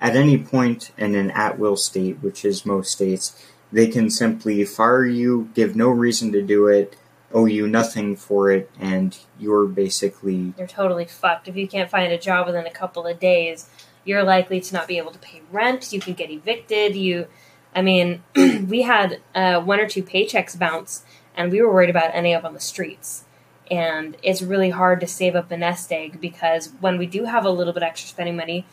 at 0.00 0.16
any 0.16 0.38
point 0.38 0.92
in 0.96 1.14
an 1.14 1.30
at-will 1.30 1.76
state, 1.76 2.18
which 2.22 2.44
is 2.44 2.66
most 2.66 2.90
states, 2.92 3.36
they 3.72 3.86
can 3.86 4.10
simply 4.10 4.64
fire 4.64 5.04
you, 5.04 5.50
give 5.54 5.76
no 5.76 5.88
reason 5.90 6.32
to 6.32 6.42
do 6.42 6.66
it, 6.68 6.96
owe 7.32 7.46
you 7.46 7.66
nothing 7.66 8.16
for 8.16 8.50
it, 8.50 8.70
and 8.80 9.16
you're 9.38 9.66
basically 9.66 10.54
You're 10.58 10.66
totally 10.66 11.04
fucked. 11.04 11.48
If 11.48 11.56
you 11.56 11.68
can't 11.68 11.90
find 11.90 12.12
a 12.12 12.18
job 12.18 12.46
within 12.46 12.66
a 12.66 12.70
couple 12.70 13.06
of 13.06 13.20
days, 13.20 13.68
you're 14.06 14.22
likely 14.22 14.60
to 14.60 14.72
not 14.72 14.88
be 14.88 14.96
able 14.96 15.10
to 15.10 15.18
pay 15.18 15.42
rent. 15.50 15.92
You 15.92 16.00
can 16.00 16.14
get 16.14 16.30
evicted. 16.30 16.96
You, 16.96 17.26
I 17.74 17.82
mean, 17.82 18.22
we 18.34 18.82
had 18.82 19.20
uh, 19.34 19.60
one 19.60 19.80
or 19.80 19.88
two 19.88 20.02
paychecks 20.02 20.58
bounce, 20.58 21.04
and 21.36 21.52
we 21.52 21.60
were 21.60 21.70
worried 21.70 21.90
about 21.90 22.14
ending 22.14 22.32
up 22.32 22.44
on 22.44 22.54
the 22.54 22.60
streets. 22.60 23.24
And 23.68 24.16
it's 24.22 24.42
really 24.42 24.70
hard 24.70 25.00
to 25.00 25.08
save 25.08 25.34
up 25.34 25.50
a 25.50 25.56
nest 25.56 25.92
egg 25.92 26.20
because 26.20 26.70
when 26.80 26.98
we 26.98 27.06
do 27.06 27.24
have 27.24 27.44
a 27.44 27.50
little 27.50 27.72
bit 27.72 27.82
extra 27.82 28.08
spending 28.08 28.36
money, 28.36 28.64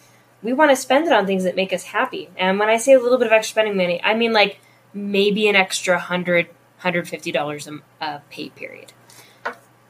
we 0.43 0.53
want 0.53 0.69
to 0.69 0.75
spend 0.75 1.07
it 1.07 1.13
on 1.13 1.25
things 1.25 1.45
that 1.45 1.55
make 1.55 1.73
us 1.73 1.83
happy. 1.83 2.29
And 2.37 2.59
when 2.59 2.69
I 2.69 2.77
say 2.77 2.93
a 2.93 2.99
little 2.99 3.17
bit 3.17 3.25
of 3.25 3.33
extra 3.33 3.53
spending 3.53 3.75
money, 3.75 3.99
I 4.03 4.13
mean 4.13 4.33
like 4.33 4.59
maybe 4.93 5.47
an 5.47 5.55
extra 5.55 5.97
hundred, 5.97 6.47
hundred 6.77 7.09
fifty 7.09 7.31
dollars 7.31 7.67
a 7.99 8.21
pay 8.29 8.49
period. 8.49 8.93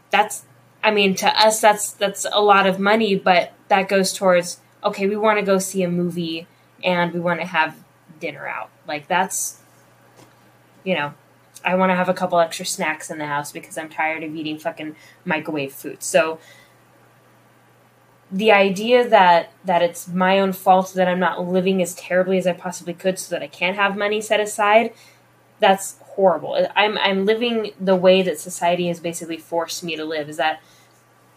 That's, 0.10 0.46
I 0.82 0.92
mean, 0.92 1.16
to 1.16 1.28
us 1.28 1.60
that's 1.60 1.92
that's 1.92 2.26
a 2.32 2.42
lot 2.42 2.66
of 2.66 2.80
money, 2.80 3.16
but 3.16 3.52
that 3.68 3.90
goes 3.90 4.14
towards 4.14 4.62
okay, 4.86 5.08
we 5.08 5.16
want 5.16 5.40
to 5.40 5.46
go 5.46 5.60
see 5.60 5.84
a 5.84 5.90
movie 5.90 6.48
and 6.84 7.14
we 7.14 7.20
want 7.20 7.40
to 7.40 7.46
have 7.46 7.78
dinner 8.20 8.48
out. 8.48 8.70
Like 8.88 9.08
that's, 9.08 9.62
you 10.84 10.96
know, 10.96 11.14
I 11.64 11.76
want 11.76 11.92
to 11.92 11.96
have 11.96 12.10
a 12.10 12.14
couple 12.14 12.40
extra 12.40 12.66
snacks 12.66 13.10
in 13.10 13.18
the 13.18 13.26
house 13.26 13.52
because 13.52 13.78
I'm 13.78 13.90
tired 13.90 14.24
of 14.24 14.36
eating 14.36 14.58
fucking 14.58 14.96
microwave 15.26 15.74
food. 15.74 16.04
So 16.04 16.40
the 18.32 18.52
idea 18.52 19.08
that 19.08 19.52
that 19.64 19.82
it's 19.82 20.08
my 20.08 20.40
own 20.40 20.52
fault 20.54 20.94
that 20.96 21.08
I'm 21.08 21.20
not 21.20 21.48
living 21.48 21.82
as 21.82 21.94
terribly 21.94 22.38
as 22.38 22.48
I 22.48 22.54
possibly 22.54 22.94
could 22.94 23.20
so 23.20 23.36
that 23.36 23.44
I 23.44 23.48
can't 23.48 23.76
have 23.76 23.96
money 23.96 24.22
set 24.22 24.40
aside, 24.40 24.94
that's 25.60 25.98
horrible. 26.02 26.68
I'm 26.76 26.98
I'm 26.98 27.26
living 27.26 27.72
the 27.80 27.96
way 27.96 28.24
that 28.24 28.40
society 28.40 28.88
has 28.88 29.00
basically 29.00 29.38
forced 29.38 29.84
me 29.84 29.96
to 29.96 30.04
live. 30.04 30.30
Is 30.30 30.38
that 30.38 30.62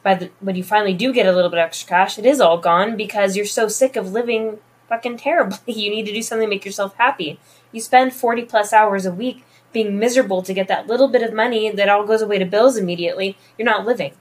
by 0.06 0.14
the 0.14 0.30
when 0.38 0.54
you 0.54 0.62
finally 0.62 0.94
do 0.94 1.12
get 1.12 1.26
a 1.26 1.32
little 1.32 1.50
bit 1.50 1.58
extra 1.58 1.88
cash, 1.88 2.16
it 2.16 2.24
is 2.24 2.40
all 2.40 2.58
gone 2.58 2.96
because 2.96 3.36
you're 3.36 3.44
so 3.44 3.66
sick 3.66 3.96
of 3.96 4.12
living 4.12 4.58
fucking 4.88 5.16
terribly. 5.16 5.58
You 5.82 5.90
need 5.90 6.06
to 6.06 6.12
do 6.12 6.22
something 6.22 6.46
to 6.46 6.54
make 6.54 6.64
yourself 6.64 6.94
happy. 6.96 7.40
You 7.72 7.80
spend 7.80 8.14
40 8.14 8.44
plus 8.44 8.72
hours 8.72 9.04
a 9.04 9.10
week 9.10 9.44
being 9.72 9.98
miserable 9.98 10.42
to 10.42 10.54
get 10.54 10.68
that 10.68 10.86
little 10.86 11.08
bit 11.08 11.24
of 11.24 11.34
money 11.34 11.70
that 11.70 11.88
all 11.88 12.06
goes 12.06 12.22
away 12.22 12.38
to 12.38 12.44
bills 12.44 12.76
immediately. 12.76 13.36
You're 13.58 13.66
not 13.66 13.84
living. 13.84 14.12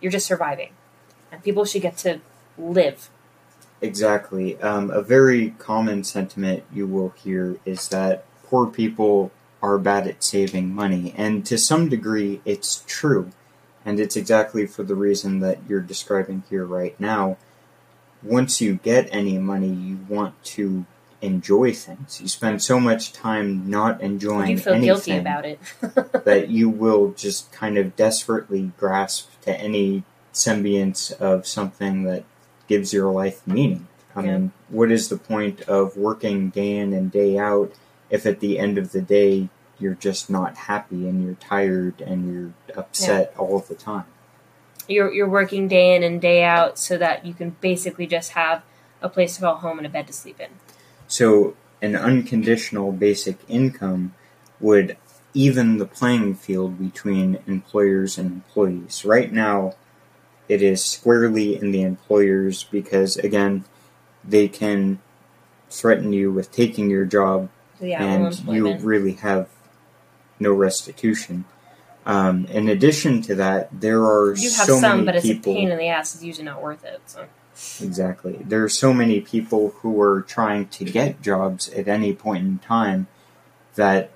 You're 0.00 0.12
just 0.12 0.28
surviving. 0.28 0.70
And 1.32 1.42
people 1.42 1.64
should 1.64 1.82
get 1.82 1.96
to 1.98 2.20
live. 2.56 3.10
Exactly. 3.80 4.60
Um, 4.62 4.92
a 4.92 5.02
very 5.02 5.50
common 5.58 6.04
sentiment 6.04 6.62
you 6.72 6.86
will 6.86 7.14
hear 7.24 7.56
is 7.64 7.88
that 7.88 8.24
poor 8.44 8.68
people 8.68 9.32
are 9.60 9.76
bad 9.76 10.06
at 10.06 10.22
saving 10.22 10.72
money, 10.72 11.14
and 11.16 11.44
to 11.46 11.58
some 11.58 11.88
degree, 11.88 12.40
it's 12.44 12.84
true. 12.86 13.32
And 13.84 13.98
it's 13.98 14.16
exactly 14.16 14.66
for 14.66 14.82
the 14.82 14.94
reason 14.94 15.40
that 15.40 15.58
you're 15.68 15.80
describing 15.80 16.44
here 16.48 16.64
right 16.64 16.98
now. 17.00 17.36
Once 18.22 18.60
you 18.60 18.74
get 18.74 19.08
any 19.10 19.38
money, 19.38 19.68
you 19.68 19.98
want 20.08 20.42
to 20.44 20.86
enjoy 21.20 21.72
things. 21.72 22.20
You 22.20 22.28
spend 22.28 22.62
so 22.62 22.78
much 22.78 23.12
time 23.12 23.68
not 23.68 24.00
enjoying 24.00 24.50
You 24.50 24.56
feel 24.58 24.74
anything 24.74 24.86
guilty 24.86 25.16
about 25.16 25.44
it. 25.44 25.60
that 26.24 26.48
you 26.48 26.68
will 26.68 27.12
just 27.12 27.50
kind 27.52 27.78
of 27.78 27.96
desperately 27.96 28.72
grasp 28.78 29.28
to 29.42 29.58
any 29.58 30.04
semblance 30.32 31.10
of 31.12 31.46
something 31.46 32.04
that 32.04 32.24
gives 32.68 32.92
your 32.92 33.10
life 33.10 33.46
meaning. 33.46 33.88
I 34.14 34.22
Yeah. 34.22 34.32
mean, 34.38 34.52
what 34.68 34.90
is 34.90 35.08
the 35.08 35.16
point 35.16 35.62
of 35.62 35.96
working 35.96 36.50
day 36.50 36.76
in 36.76 36.92
and 36.92 37.10
day 37.10 37.38
out 37.38 37.72
if 38.10 38.26
at 38.26 38.40
the 38.40 38.58
end 38.58 38.78
of 38.78 38.92
the 38.92 39.00
day 39.00 39.48
you're 39.82 39.94
just 39.94 40.30
not 40.30 40.56
happy 40.56 41.08
and 41.08 41.24
you're 41.24 41.34
tired 41.34 42.00
and 42.00 42.32
you're 42.32 42.76
upset 42.76 43.34
all 43.36 43.58
the 43.58 43.74
time? 43.74 44.06
you're 44.88 45.12
you're 45.12 45.28
working 45.28 45.68
day 45.68 45.94
in 45.94 46.02
and 46.02 46.20
day 46.20 46.44
out 46.44 46.78
so 46.78 46.98
that 46.98 47.24
you 47.24 47.34
can 47.34 47.56
basically 47.60 48.06
just 48.06 48.32
have 48.32 48.62
a 49.00 49.08
place 49.08 49.36
to 49.36 49.40
call 49.40 49.56
home 49.56 49.78
and 49.78 49.86
a 49.86 49.90
bed 49.90 50.06
to 50.06 50.12
sleep 50.12 50.40
in. 50.40 50.48
So, 51.08 51.56
an 51.80 51.96
unconditional 51.96 52.92
basic 52.92 53.38
income 53.48 54.14
would 54.60 54.96
even 55.34 55.78
the 55.78 55.86
playing 55.86 56.34
field 56.34 56.78
between 56.78 57.38
employers 57.46 58.18
and 58.18 58.30
employees. 58.30 59.04
Right 59.04 59.32
now, 59.32 59.74
it 60.48 60.62
is 60.62 60.84
squarely 60.84 61.56
in 61.56 61.72
the 61.72 61.82
employers 61.82 62.64
because, 62.64 63.16
again, 63.16 63.64
they 64.22 64.46
can 64.46 65.00
threaten 65.70 66.12
you 66.12 66.30
with 66.30 66.52
taking 66.52 66.90
your 66.90 67.06
job 67.06 67.48
The 67.80 67.94
and 67.94 68.38
you 68.46 68.76
really 68.76 69.14
have 69.14 69.48
no 70.42 70.52
restitution. 70.52 71.44
Um, 72.04 72.46
in 72.46 72.68
addition 72.68 73.22
to 73.22 73.34
that, 73.36 73.68
there 73.80 74.02
are 74.04 74.34
You 74.34 74.50
have 74.50 74.66
so 74.66 74.80
some, 74.80 74.98
many 74.98 75.04
but 75.06 75.16
it's 75.16 75.26
people. 75.26 75.52
a 75.52 75.56
pain 75.56 75.70
in 75.70 75.78
the 75.78 75.86
ass. 75.88 76.14
It's 76.14 76.24
usually 76.24 76.44
not 76.44 76.60
worth 76.60 76.84
it. 76.84 77.00
So 77.06 77.26
Exactly. 77.80 78.38
There 78.44 78.64
are 78.64 78.68
so 78.68 78.92
many 78.92 79.20
people 79.20 79.70
who 79.80 80.00
are 80.00 80.22
trying 80.22 80.66
to 80.68 80.84
get 80.84 81.22
jobs 81.22 81.68
at 81.70 81.86
any 81.86 82.12
point 82.14 82.44
in 82.44 82.58
time 82.58 83.06
that 83.76 84.10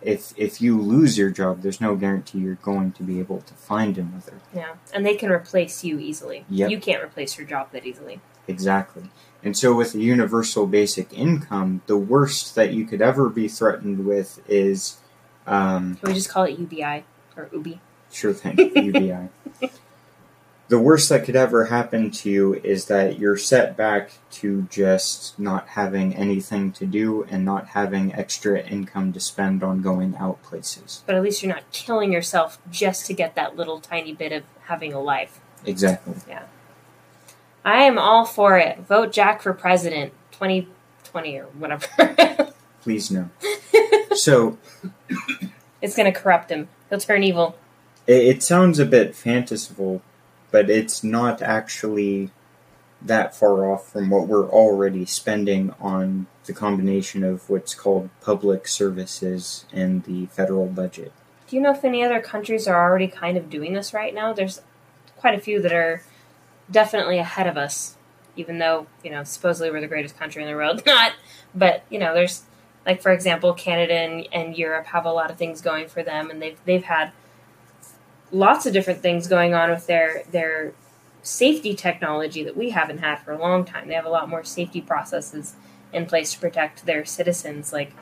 if 0.00 0.34
if 0.36 0.60
you 0.60 0.80
lose 0.80 1.16
your 1.16 1.30
job, 1.30 1.62
there's 1.62 1.80
no 1.80 1.94
guarantee 1.96 2.38
you're 2.38 2.56
going 2.56 2.92
to 2.92 3.02
be 3.02 3.20
able 3.20 3.40
to 3.42 3.54
find 3.54 3.96
another. 3.96 4.40
yeah, 4.54 4.74
and 4.92 5.06
they 5.06 5.14
can 5.14 5.30
replace 5.30 5.84
you 5.84 5.98
easily. 5.98 6.44
Yep. 6.50 6.70
You 6.70 6.78
can't 6.80 7.02
replace 7.02 7.38
your 7.38 7.46
job 7.46 7.70
that 7.72 7.86
easily. 7.86 8.20
Exactly. 8.48 9.04
And 9.42 9.56
so 9.56 9.74
with 9.74 9.94
a 9.94 10.00
universal 10.00 10.66
basic 10.66 11.12
income, 11.12 11.82
the 11.86 11.96
worst 11.96 12.54
that 12.54 12.72
you 12.74 12.84
could 12.86 13.00
ever 13.00 13.28
be 13.30 13.46
threatened 13.48 14.04
with 14.06 14.40
is 14.48 14.98
um, 15.46 15.96
Can 15.96 16.08
we 16.08 16.14
just 16.14 16.28
call 16.28 16.44
it 16.44 16.58
UBI 16.58 17.04
or 17.36 17.48
UBI? 17.52 17.80
Sure 18.10 18.32
thing, 18.32 18.56
UBI. 18.58 19.28
the 20.68 20.78
worst 20.78 21.08
that 21.08 21.24
could 21.24 21.36
ever 21.36 21.66
happen 21.66 22.10
to 22.10 22.30
you 22.30 22.54
is 22.54 22.86
that 22.86 23.18
you're 23.18 23.36
set 23.36 23.76
back 23.76 24.12
to 24.30 24.62
just 24.70 25.38
not 25.38 25.68
having 25.68 26.14
anything 26.14 26.72
to 26.72 26.86
do 26.86 27.24
and 27.24 27.44
not 27.44 27.68
having 27.68 28.14
extra 28.14 28.60
income 28.62 29.12
to 29.12 29.20
spend 29.20 29.62
on 29.62 29.82
going 29.82 30.16
out 30.16 30.42
places. 30.42 31.02
But 31.06 31.16
at 31.16 31.22
least 31.22 31.42
you're 31.42 31.54
not 31.54 31.70
killing 31.72 32.12
yourself 32.12 32.58
just 32.70 33.06
to 33.06 33.14
get 33.14 33.34
that 33.34 33.56
little 33.56 33.80
tiny 33.80 34.14
bit 34.14 34.32
of 34.32 34.44
having 34.62 34.92
a 34.92 35.00
life. 35.00 35.40
Exactly. 35.66 36.14
Yeah. 36.28 36.44
I 37.64 37.82
am 37.82 37.98
all 37.98 38.24
for 38.24 38.58
it. 38.58 38.80
Vote 38.80 39.12
Jack 39.12 39.42
for 39.42 39.52
president 39.52 40.12
2020 40.32 41.38
or 41.38 41.44
whatever. 41.46 42.52
Please 42.82 43.10
no. 43.10 43.30
So 44.14 44.58
it's 45.82 45.96
going 45.96 46.12
to 46.12 46.18
corrupt 46.18 46.50
him. 46.50 46.68
He'll 46.90 47.00
turn 47.00 47.22
evil. 47.22 47.56
it, 48.06 48.36
it 48.36 48.42
sounds 48.42 48.78
a 48.78 48.86
bit 48.86 49.14
fanciful, 49.14 50.02
but 50.50 50.70
it's 50.70 51.02
not 51.04 51.42
actually 51.42 52.30
that 53.02 53.34
far 53.36 53.70
off 53.70 53.92
from 53.92 54.08
what 54.08 54.26
we're 54.26 54.48
already 54.48 55.04
spending 55.04 55.74
on 55.78 56.26
the 56.46 56.52
combination 56.54 57.22
of 57.22 57.48
what's 57.50 57.74
called 57.74 58.08
public 58.22 58.66
services 58.66 59.66
and 59.72 60.04
the 60.04 60.26
federal 60.26 60.66
budget. 60.66 61.12
Do 61.46 61.56
you 61.56 61.62
know 61.62 61.72
if 61.72 61.84
any 61.84 62.02
other 62.02 62.20
countries 62.20 62.66
are 62.66 62.82
already 62.82 63.08
kind 63.08 63.36
of 63.36 63.50
doing 63.50 63.74
this 63.74 63.92
right 63.92 64.14
now? 64.14 64.32
There's 64.32 64.62
quite 65.18 65.34
a 65.34 65.40
few 65.40 65.60
that 65.60 65.72
are 65.72 66.02
definitely 66.70 67.18
ahead 67.18 67.46
of 67.46 67.58
us, 67.58 67.96
even 68.36 68.58
though, 68.58 68.86
you 69.02 69.10
know, 69.10 69.22
supposedly 69.24 69.70
we're 69.70 69.82
the 69.82 69.86
greatest 69.86 70.18
country 70.18 70.42
in 70.42 70.48
the 70.48 70.54
world. 70.54 70.82
Not, 70.86 71.12
but, 71.54 71.84
you 71.90 71.98
know, 71.98 72.14
there's, 72.14 72.42
like, 72.86 73.00
for 73.00 73.12
example, 73.12 73.52
Canada 73.54 73.94
and, 73.94 74.28
and 74.32 74.56
Europe 74.56 74.86
have 74.86 75.06
a 75.06 75.12
lot 75.12 75.30
of 75.30 75.38
things 75.38 75.60
going 75.60 75.88
for 75.88 76.02
them, 76.02 76.30
and 76.30 76.40
they've, 76.40 76.58
they've 76.64 76.84
had 76.84 77.12
lots 78.30 78.66
of 78.66 78.72
different 78.72 79.00
things 79.00 79.26
going 79.26 79.54
on 79.54 79.70
with 79.70 79.86
their, 79.86 80.24
their 80.30 80.74
safety 81.22 81.74
technology 81.74 82.44
that 82.44 82.56
we 82.56 82.70
haven't 82.70 82.98
had 82.98 83.16
for 83.16 83.32
a 83.32 83.38
long 83.38 83.64
time. 83.64 83.88
They 83.88 83.94
have 83.94 84.04
a 84.04 84.10
lot 84.10 84.28
more 84.28 84.44
safety 84.44 84.80
processes 84.80 85.54
in 85.92 86.06
place 86.06 86.32
to 86.34 86.40
protect 86.40 86.84
their 86.84 87.04
citizens, 87.04 87.72
like 87.72 87.92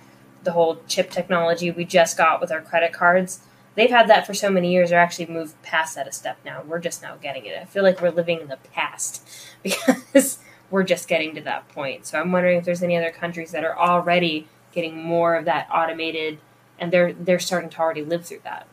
the 0.43 0.53
whole 0.53 0.81
chip 0.89 1.11
technology 1.11 1.71
we 1.71 1.85
just 1.85 2.17
got 2.17 2.41
with 2.41 2.51
our 2.51 2.61
credit 2.61 2.93
cards. 2.93 3.41
They've 3.75 3.91
had 3.91 4.09
that 4.09 4.27
for 4.27 4.35
so 4.35 4.51
many 4.51 4.73
years, 4.73 4.91
they're 4.91 4.99
actually 4.99 5.27
moved 5.27 5.61
past 5.63 5.95
that 5.95 6.09
a 6.09 6.13
step 6.13 6.39
now. 6.45 6.63
We're 6.67 6.79
just 6.79 7.03
now 7.03 7.17
getting 7.17 7.47
it. 7.47 7.57
I 7.59 7.65
feel 7.65 7.83
like 7.83 8.03
we're 8.03 8.11
living 8.11 8.41
in 8.41 8.49
the 8.49 8.59
past 8.73 9.27
because 9.63 10.39
we're 10.71 10.83
just 10.83 11.07
getting 11.09 11.35
to 11.37 11.41
that 11.43 11.69
point. 11.69 12.07
So 12.07 12.19
I'm 12.19 12.33
wondering 12.33 12.59
if 12.59 12.65
there's 12.65 12.83
any 12.83 12.97
other 12.97 13.11
countries 13.11 13.53
that 13.53 13.65
are 13.65 13.79
already 13.79 14.49
getting 14.73 15.03
more 15.03 15.35
of 15.35 15.45
that 15.45 15.69
automated 15.73 16.39
and 16.79 16.93
they're 16.93 17.13
they're 17.13 17.39
starting 17.39 17.71
to 17.71 17.79
already 17.79 18.03
live 18.03 18.27
through 18.27 18.41
that. 18.45 18.67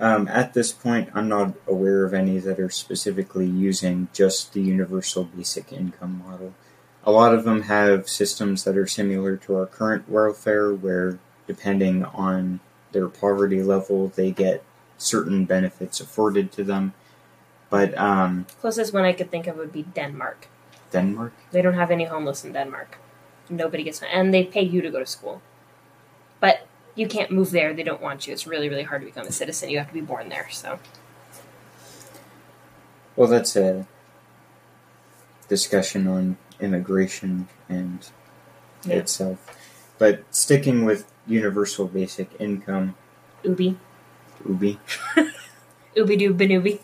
Um, 0.00 0.26
at 0.28 0.54
this 0.54 0.72
point, 0.72 1.10
I'm 1.14 1.28
not 1.28 1.54
aware 1.66 2.04
of 2.04 2.12
any 2.12 2.38
that 2.38 2.58
are 2.58 2.70
specifically 2.70 3.46
using 3.46 4.08
just 4.12 4.52
the 4.52 4.60
universal 4.60 5.24
basic 5.24 5.72
income 5.72 6.24
model. 6.26 6.54
A 7.04 7.12
lot 7.12 7.34
of 7.34 7.44
them 7.44 7.62
have 7.62 8.08
systems 8.08 8.64
that 8.64 8.76
are 8.76 8.86
similar 8.86 9.36
to 9.36 9.54
our 9.56 9.66
current 9.66 10.08
welfare, 10.08 10.72
where 10.74 11.18
depending 11.46 12.04
on 12.04 12.58
their 12.90 13.08
poverty 13.08 13.62
level, 13.62 14.08
they 14.08 14.32
get 14.32 14.64
certain 14.98 15.44
benefits 15.44 16.00
afforded 16.00 16.50
to 16.52 16.64
them. 16.64 16.94
But 17.70 17.96
um, 17.96 18.46
Closest 18.60 18.92
one 18.92 19.04
I 19.04 19.12
could 19.12 19.30
think 19.30 19.46
of 19.46 19.56
would 19.56 19.72
be 19.72 19.82
Denmark. 19.82 20.48
Denmark, 20.90 21.32
They 21.52 21.62
don't 21.62 21.74
have 21.74 21.90
any 21.90 22.04
homeless 22.04 22.44
in 22.44 22.52
Denmark. 22.52 22.98
Nobody 23.50 23.82
gets 23.84 24.02
and 24.02 24.32
they 24.32 24.44
pay 24.44 24.62
you 24.62 24.80
to 24.82 24.90
go 24.90 24.98
to 24.98 25.06
school. 25.06 25.42
But 26.40 26.66
you 26.94 27.06
can't 27.08 27.30
move 27.30 27.50
there. 27.50 27.72
They 27.72 27.82
don't 27.82 28.00
want 28.02 28.26
you. 28.26 28.32
It's 28.32 28.46
really, 28.46 28.68
really 28.68 28.82
hard 28.82 29.02
to 29.02 29.06
become 29.06 29.26
a 29.26 29.32
citizen. 29.32 29.70
You 29.70 29.78
have 29.78 29.88
to 29.88 29.94
be 29.94 30.00
born 30.00 30.28
there. 30.28 30.48
So 30.50 30.78
well, 33.16 33.28
that's 33.28 33.56
a 33.56 33.86
discussion 35.48 36.06
on 36.06 36.36
immigration 36.60 37.48
and 37.68 38.08
Yeah. 38.84 38.96
itself. 38.96 39.38
But 39.98 40.24
sticking 40.34 40.84
with 40.84 41.06
universal 41.26 41.86
basic 41.86 42.30
income, 42.40 42.94
Ubi. 43.44 43.76
Ubi. 44.48 44.78
Ubi 45.96 46.16
doo 46.16 46.34
Banubi. 46.34 46.80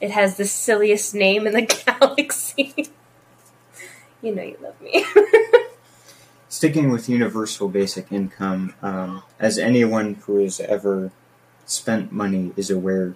It 0.00 0.10
has 0.10 0.36
the 0.36 0.46
silliest 0.46 1.14
name 1.14 1.46
in 1.46 1.52
the 1.52 1.62
galaxy. 2.00 2.90
you 4.22 4.34
know 4.34 4.42
you 4.42 4.56
love 4.62 4.80
me. 4.80 5.04
Sticking 6.60 6.90
with 6.90 7.08
universal 7.08 7.70
basic 7.70 8.12
income, 8.12 8.74
um, 8.82 9.22
as 9.38 9.56
anyone 9.56 10.16
who 10.26 10.36
has 10.42 10.60
ever 10.60 11.10
spent 11.64 12.12
money 12.12 12.52
is 12.54 12.70
aware, 12.70 13.14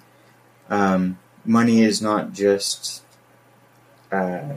um, 0.71 1.19
money 1.45 1.83
is 1.83 2.01
not 2.01 2.33
just, 2.33 3.03
uh, 4.11 4.55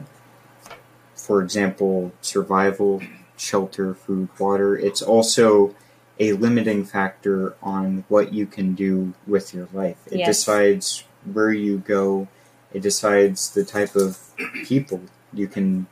for 1.18 1.42
example, 1.42 2.14
survival, 2.22 3.02
shelter, 3.36 3.94
food, 3.94 4.30
water. 4.40 4.78
It's 4.78 5.02
also 5.02 5.76
a 6.18 6.32
limiting 6.32 6.86
factor 6.86 7.58
on 7.62 8.06
what 8.08 8.32
you 8.34 8.46
can 8.46 8.74
do 8.74 9.14
with 9.28 9.54
your 9.54 9.68
life. 9.74 9.98
It 10.10 10.20
Yes. 10.20 10.28
decides 10.28 11.04
where 11.26 11.52
you 11.52 11.80
go. 11.80 12.30
It 12.72 12.84
decides 12.84 13.50
the 13.50 13.66
type 13.66 13.98
of 13.98 14.18
people 14.64 15.02
you 15.34 15.50
can 15.50 15.88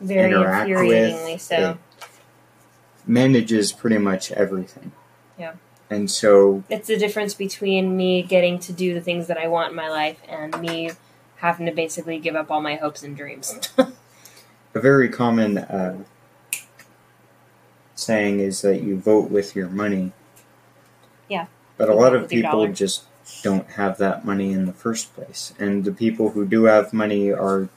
Very 0.00 0.30
interact 0.30 0.70
infuriatingly 0.70 1.32
with. 1.34 1.42
so. 1.42 1.56
It 1.72 1.78
manages 3.08 3.72
pretty 3.72 3.98
much 3.98 4.30
everything. 4.32 4.92
Yeah. 5.38 5.54
And 5.90 6.10
so, 6.10 6.62
It's 6.68 6.88
the 6.88 6.98
difference 6.98 7.34
between 7.34 7.96
me 7.96 8.22
getting 8.22 8.58
to 8.60 8.72
do 8.72 8.92
the 8.92 9.00
things 9.00 9.26
that 9.28 9.38
I 9.38 9.48
want 9.48 9.70
in 9.70 9.76
my 9.76 9.88
life 9.88 10.20
and 10.28 10.60
me 10.60 10.90
having 11.36 11.66
to 11.66 11.72
basically 11.72 12.18
give 12.18 12.36
up 12.36 12.50
all 12.50 12.60
my 12.60 12.76
hopes 12.76 13.02
and 13.02 13.16
dreams. 13.16 13.58
a 13.78 14.80
very 14.80 15.08
common 15.08 15.58
uh, 15.58 16.04
saying 17.94 18.40
is 18.40 18.60
that 18.62 18.82
you 18.82 18.98
vote 18.98 19.30
with 19.30 19.56
your 19.56 19.68
money. 19.68 20.12
Yeah. 21.28 21.46
But 21.76 21.88
a 21.88 21.94
lot 21.94 22.14
of 22.14 22.28
people 22.28 22.70
just 22.72 23.04
don't 23.42 23.68
have 23.70 23.98
that 23.98 24.24
money 24.24 24.52
in 24.52 24.66
the 24.66 24.72
first 24.72 25.14
place. 25.14 25.54
And 25.58 25.84
the 25.84 25.92
people 25.92 26.30
who 26.30 26.46
do 26.46 26.64
have 26.64 26.92
money 26.92 27.32
are 27.32 27.68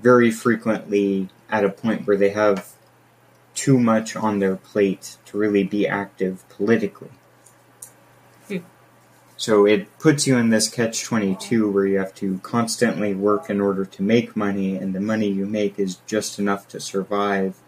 very 0.00 0.30
frequently 0.30 1.28
at 1.48 1.64
a 1.64 1.68
point 1.68 2.06
where 2.06 2.16
they 2.16 2.30
have 2.30 2.72
too 3.60 3.78
much 3.78 4.16
on 4.16 4.38
their 4.38 4.56
plate 4.56 5.18
to 5.26 5.36
really 5.36 5.62
be 5.62 5.86
active 5.86 6.48
politically. 6.48 7.10
Hmm. 8.48 8.58
So 9.36 9.66
it 9.66 9.98
puts 9.98 10.26
you 10.26 10.38
in 10.38 10.48
this 10.48 10.66
catch 10.66 11.04
22 11.04 11.70
where 11.70 11.86
you 11.86 11.98
have 11.98 12.14
to 12.14 12.38
constantly 12.38 13.12
work 13.12 13.50
in 13.50 13.60
order 13.60 13.84
to 13.84 14.02
make 14.02 14.34
money, 14.34 14.76
and 14.76 14.94
the 14.94 15.00
money 15.00 15.28
you 15.28 15.44
make 15.44 15.78
is 15.78 15.96
just 16.06 16.38
enough 16.38 16.68
to 16.68 16.80
survive. 16.80 17.58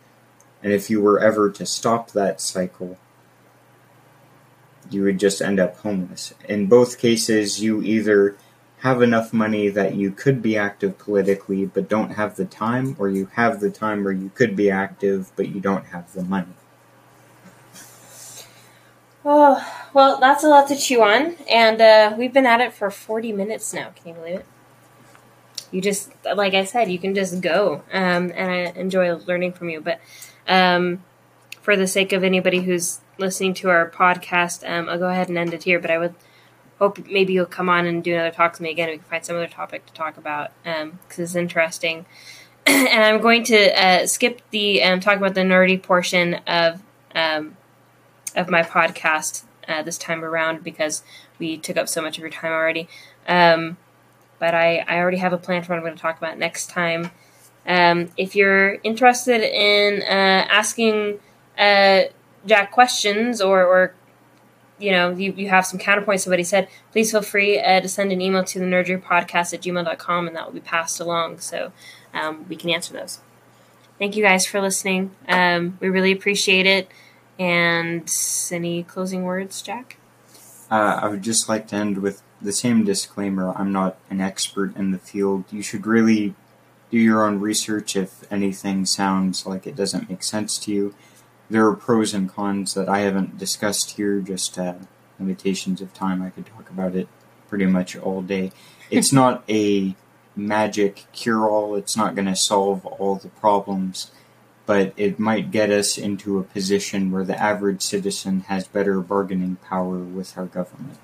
And 0.62 0.72
if 0.72 0.88
you 0.88 1.02
were 1.02 1.20
ever 1.20 1.50
to 1.50 1.66
stop 1.66 2.12
that 2.12 2.40
cycle, 2.40 2.96
you 4.90 5.02
would 5.02 5.20
just 5.20 5.42
end 5.42 5.60
up 5.60 5.76
homeless. 5.76 6.32
In 6.48 6.68
both 6.68 6.98
cases, 6.98 7.60
you 7.62 7.82
either 7.82 8.38
have 8.82 9.00
enough 9.00 9.32
money 9.32 9.68
that 9.68 9.94
you 9.94 10.10
could 10.10 10.42
be 10.42 10.56
active 10.56 10.98
politically 10.98 11.64
but 11.64 11.88
don't 11.88 12.10
have 12.10 12.34
the 12.34 12.44
time, 12.44 12.96
or 12.98 13.08
you 13.08 13.26
have 13.34 13.60
the 13.60 13.70
time 13.70 14.02
where 14.02 14.12
you 14.12 14.30
could 14.34 14.56
be 14.56 14.70
active 14.70 15.30
but 15.36 15.48
you 15.48 15.60
don't 15.60 15.86
have 15.86 16.12
the 16.12 16.24
money. 16.24 16.54
Oh, 19.24 19.64
well, 19.94 20.18
that's 20.18 20.42
a 20.42 20.48
lot 20.48 20.66
to 20.68 20.76
chew 20.76 21.00
on, 21.00 21.36
and 21.48 21.80
uh, 21.80 22.14
we've 22.18 22.32
been 22.32 22.46
at 22.46 22.60
it 22.60 22.72
for 22.72 22.90
40 22.90 23.32
minutes 23.32 23.72
now. 23.72 23.90
Can 23.90 24.08
you 24.08 24.14
believe 24.14 24.38
it? 24.40 24.46
You 25.70 25.80
just, 25.80 26.10
like 26.24 26.54
I 26.54 26.64
said, 26.64 26.90
you 26.90 26.98
can 26.98 27.14
just 27.14 27.40
go, 27.40 27.82
um, 27.92 28.32
and 28.34 28.50
I 28.50 28.56
enjoy 28.78 29.14
learning 29.14 29.52
from 29.52 29.70
you. 29.70 29.80
But 29.80 30.00
um, 30.48 31.04
for 31.60 31.76
the 31.76 31.86
sake 31.86 32.12
of 32.12 32.24
anybody 32.24 32.62
who's 32.62 33.00
listening 33.16 33.54
to 33.54 33.70
our 33.70 33.88
podcast, 33.88 34.68
um, 34.68 34.88
I'll 34.88 34.98
go 34.98 35.08
ahead 35.08 35.28
and 35.28 35.38
end 35.38 35.54
it 35.54 35.62
here. 35.62 35.78
But 35.78 35.92
I 35.92 35.98
would 35.98 36.14
hope 36.82 37.06
maybe 37.06 37.32
you'll 37.32 37.46
come 37.46 37.68
on 37.68 37.86
and 37.86 38.02
do 38.02 38.12
another 38.12 38.32
talk 38.32 38.52
with 38.52 38.60
me 38.60 38.70
again. 38.70 38.88
We 38.88 38.96
can 38.96 39.04
find 39.04 39.24
some 39.24 39.36
other 39.36 39.46
topic 39.46 39.86
to 39.86 39.92
talk 39.92 40.16
about 40.16 40.50
because 40.64 41.20
it's 41.20 41.34
interesting. 41.36 42.06
and 42.66 43.04
I'm 43.04 43.20
going 43.20 43.44
to 43.44 43.80
uh, 43.80 44.06
skip 44.08 44.42
the 44.50 44.82
um, 44.82 44.98
talk 44.98 45.16
about 45.16 45.34
the 45.34 45.42
nerdy 45.42 45.80
portion 45.80 46.34
of 46.46 46.82
um, 47.14 47.56
of 48.34 48.50
my 48.50 48.62
podcast 48.62 49.44
uh, 49.68 49.82
this 49.82 49.96
time 49.96 50.24
around 50.24 50.64
because 50.64 51.04
we 51.38 51.56
took 51.56 51.76
up 51.76 51.88
so 51.88 52.02
much 52.02 52.18
of 52.18 52.22
your 52.22 52.30
time 52.30 52.50
already. 52.50 52.88
Um, 53.28 53.76
but 54.40 54.52
I, 54.52 54.78
I 54.78 54.98
already 54.98 55.18
have 55.18 55.32
a 55.32 55.38
plan 55.38 55.62
for 55.62 55.72
what 55.72 55.76
I'm 55.76 55.84
going 55.84 55.94
to 55.94 56.02
talk 56.02 56.18
about 56.18 56.36
next 56.36 56.68
time. 56.68 57.12
Um, 57.64 58.10
if 58.16 58.34
you're 58.34 58.74
interested 58.82 59.40
in 59.40 60.02
uh, 60.02 60.48
asking 60.50 61.20
uh, 61.56 62.02
Jack 62.44 62.72
questions 62.72 63.40
or, 63.40 63.62
or 63.62 63.94
you 64.82 64.90
know, 64.90 65.10
you, 65.10 65.32
you 65.32 65.48
have 65.48 65.64
some 65.64 65.78
counterpoints 65.78 66.24
to 66.24 66.30
what 66.30 66.38
he 66.40 66.44
said, 66.44 66.68
please 66.90 67.12
feel 67.12 67.22
free 67.22 67.60
uh, 67.60 67.80
to 67.80 67.88
send 67.88 68.10
an 68.10 68.20
email 68.20 68.42
to 68.42 68.58
the 68.58 68.64
nerdrypodcast 68.64 69.54
at 69.54 69.62
gmail.com 69.62 70.26
and 70.26 70.36
that 70.36 70.44
will 70.44 70.52
be 70.52 70.60
passed 70.60 70.98
along 70.98 71.38
so 71.38 71.72
um, 72.12 72.44
we 72.48 72.56
can 72.56 72.68
answer 72.68 72.92
those. 72.92 73.20
Thank 73.98 74.16
you 74.16 74.24
guys 74.24 74.44
for 74.44 74.60
listening. 74.60 75.12
Um, 75.28 75.78
we 75.80 75.88
really 75.88 76.10
appreciate 76.10 76.66
it. 76.66 76.88
And 77.38 78.10
any 78.50 78.82
closing 78.82 79.22
words, 79.22 79.62
Jack? 79.62 79.96
Uh, 80.70 80.98
I 81.02 81.08
would 81.08 81.22
just 81.22 81.48
like 81.48 81.68
to 81.68 81.76
end 81.76 81.98
with 81.98 82.22
the 82.40 82.52
same 82.52 82.84
disclaimer 82.84 83.52
I'm 83.56 83.72
not 83.72 83.96
an 84.10 84.20
expert 84.20 84.76
in 84.76 84.90
the 84.90 84.98
field. 84.98 85.44
You 85.52 85.62
should 85.62 85.86
really 85.86 86.34
do 86.90 86.98
your 86.98 87.24
own 87.24 87.38
research 87.40 87.94
if 87.94 88.30
anything 88.32 88.84
sounds 88.84 89.46
like 89.46 89.66
it 89.66 89.76
doesn't 89.76 90.10
make 90.10 90.24
sense 90.24 90.58
to 90.58 90.72
you. 90.72 90.94
There 91.52 91.66
are 91.66 91.76
pros 91.76 92.14
and 92.14 92.32
cons 92.32 92.72
that 92.72 92.88
I 92.88 93.00
haven't 93.00 93.36
discussed 93.36 93.90
here, 93.90 94.20
just 94.20 94.58
uh, 94.58 94.72
limitations 95.20 95.82
of 95.82 95.92
time. 95.92 96.22
I 96.22 96.30
could 96.30 96.46
talk 96.46 96.70
about 96.70 96.96
it 96.96 97.08
pretty 97.46 97.66
much 97.66 97.94
all 97.94 98.22
day. 98.22 98.52
It's 98.90 99.12
not 99.12 99.42
a 99.48 99.94
magic 100.34 101.04
cure 101.12 101.48
all, 101.48 101.74
it's 101.76 101.96
not 101.96 102.14
going 102.14 102.26
to 102.26 102.36
solve 102.36 102.84
all 102.86 103.16
the 103.16 103.28
problems, 103.28 104.10
but 104.66 104.92
it 104.96 105.18
might 105.18 105.50
get 105.50 105.70
us 105.70 105.98
into 105.98 106.38
a 106.38 106.42
position 106.42 107.10
where 107.10 107.24
the 107.24 107.38
average 107.38 107.82
citizen 107.82 108.40
has 108.48 108.66
better 108.66 109.00
bargaining 109.00 109.56
power 109.56 109.98
with 109.98 110.36
our 110.36 110.44
government. 110.44 110.98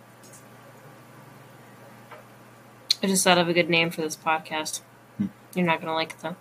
I 3.02 3.06
just 3.06 3.24
thought 3.24 3.38
of 3.38 3.48
a 3.48 3.54
good 3.54 3.70
name 3.70 3.90
for 3.90 4.00
this 4.00 4.16
podcast. 4.16 4.80
Hmm. 5.18 5.26
You're 5.54 5.66
not 5.66 5.80
going 5.80 5.88
to 5.88 5.94
like 5.94 6.12
it 6.12 6.20
though. 6.20 6.36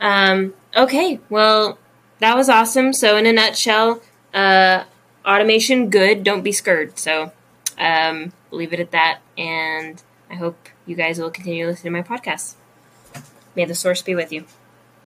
Um, 0.00 0.54
okay, 0.74 1.20
well, 1.28 1.78
that 2.20 2.36
was 2.36 2.48
awesome. 2.48 2.92
So, 2.92 3.16
in 3.16 3.26
a 3.26 3.32
nutshell, 3.32 4.02
uh, 4.34 4.84
automation 5.24 5.90
good, 5.90 6.24
don't 6.24 6.42
be 6.42 6.52
scared. 6.52 6.98
So, 6.98 7.32
um, 7.78 8.32
leave 8.50 8.72
it 8.72 8.80
at 8.80 8.90
that. 8.90 9.20
And 9.36 10.02
I 10.30 10.34
hope 10.34 10.68
you 10.86 10.96
guys 10.96 11.18
will 11.18 11.30
continue 11.30 11.66
listening 11.66 11.92
to 11.92 12.02
my 12.02 12.18
podcast. 12.18 12.54
May 13.54 13.64
the 13.64 13.74
source 13.74 14.02
be 14.02 14.14
with 14.14 14.32
you. 14.32 14.44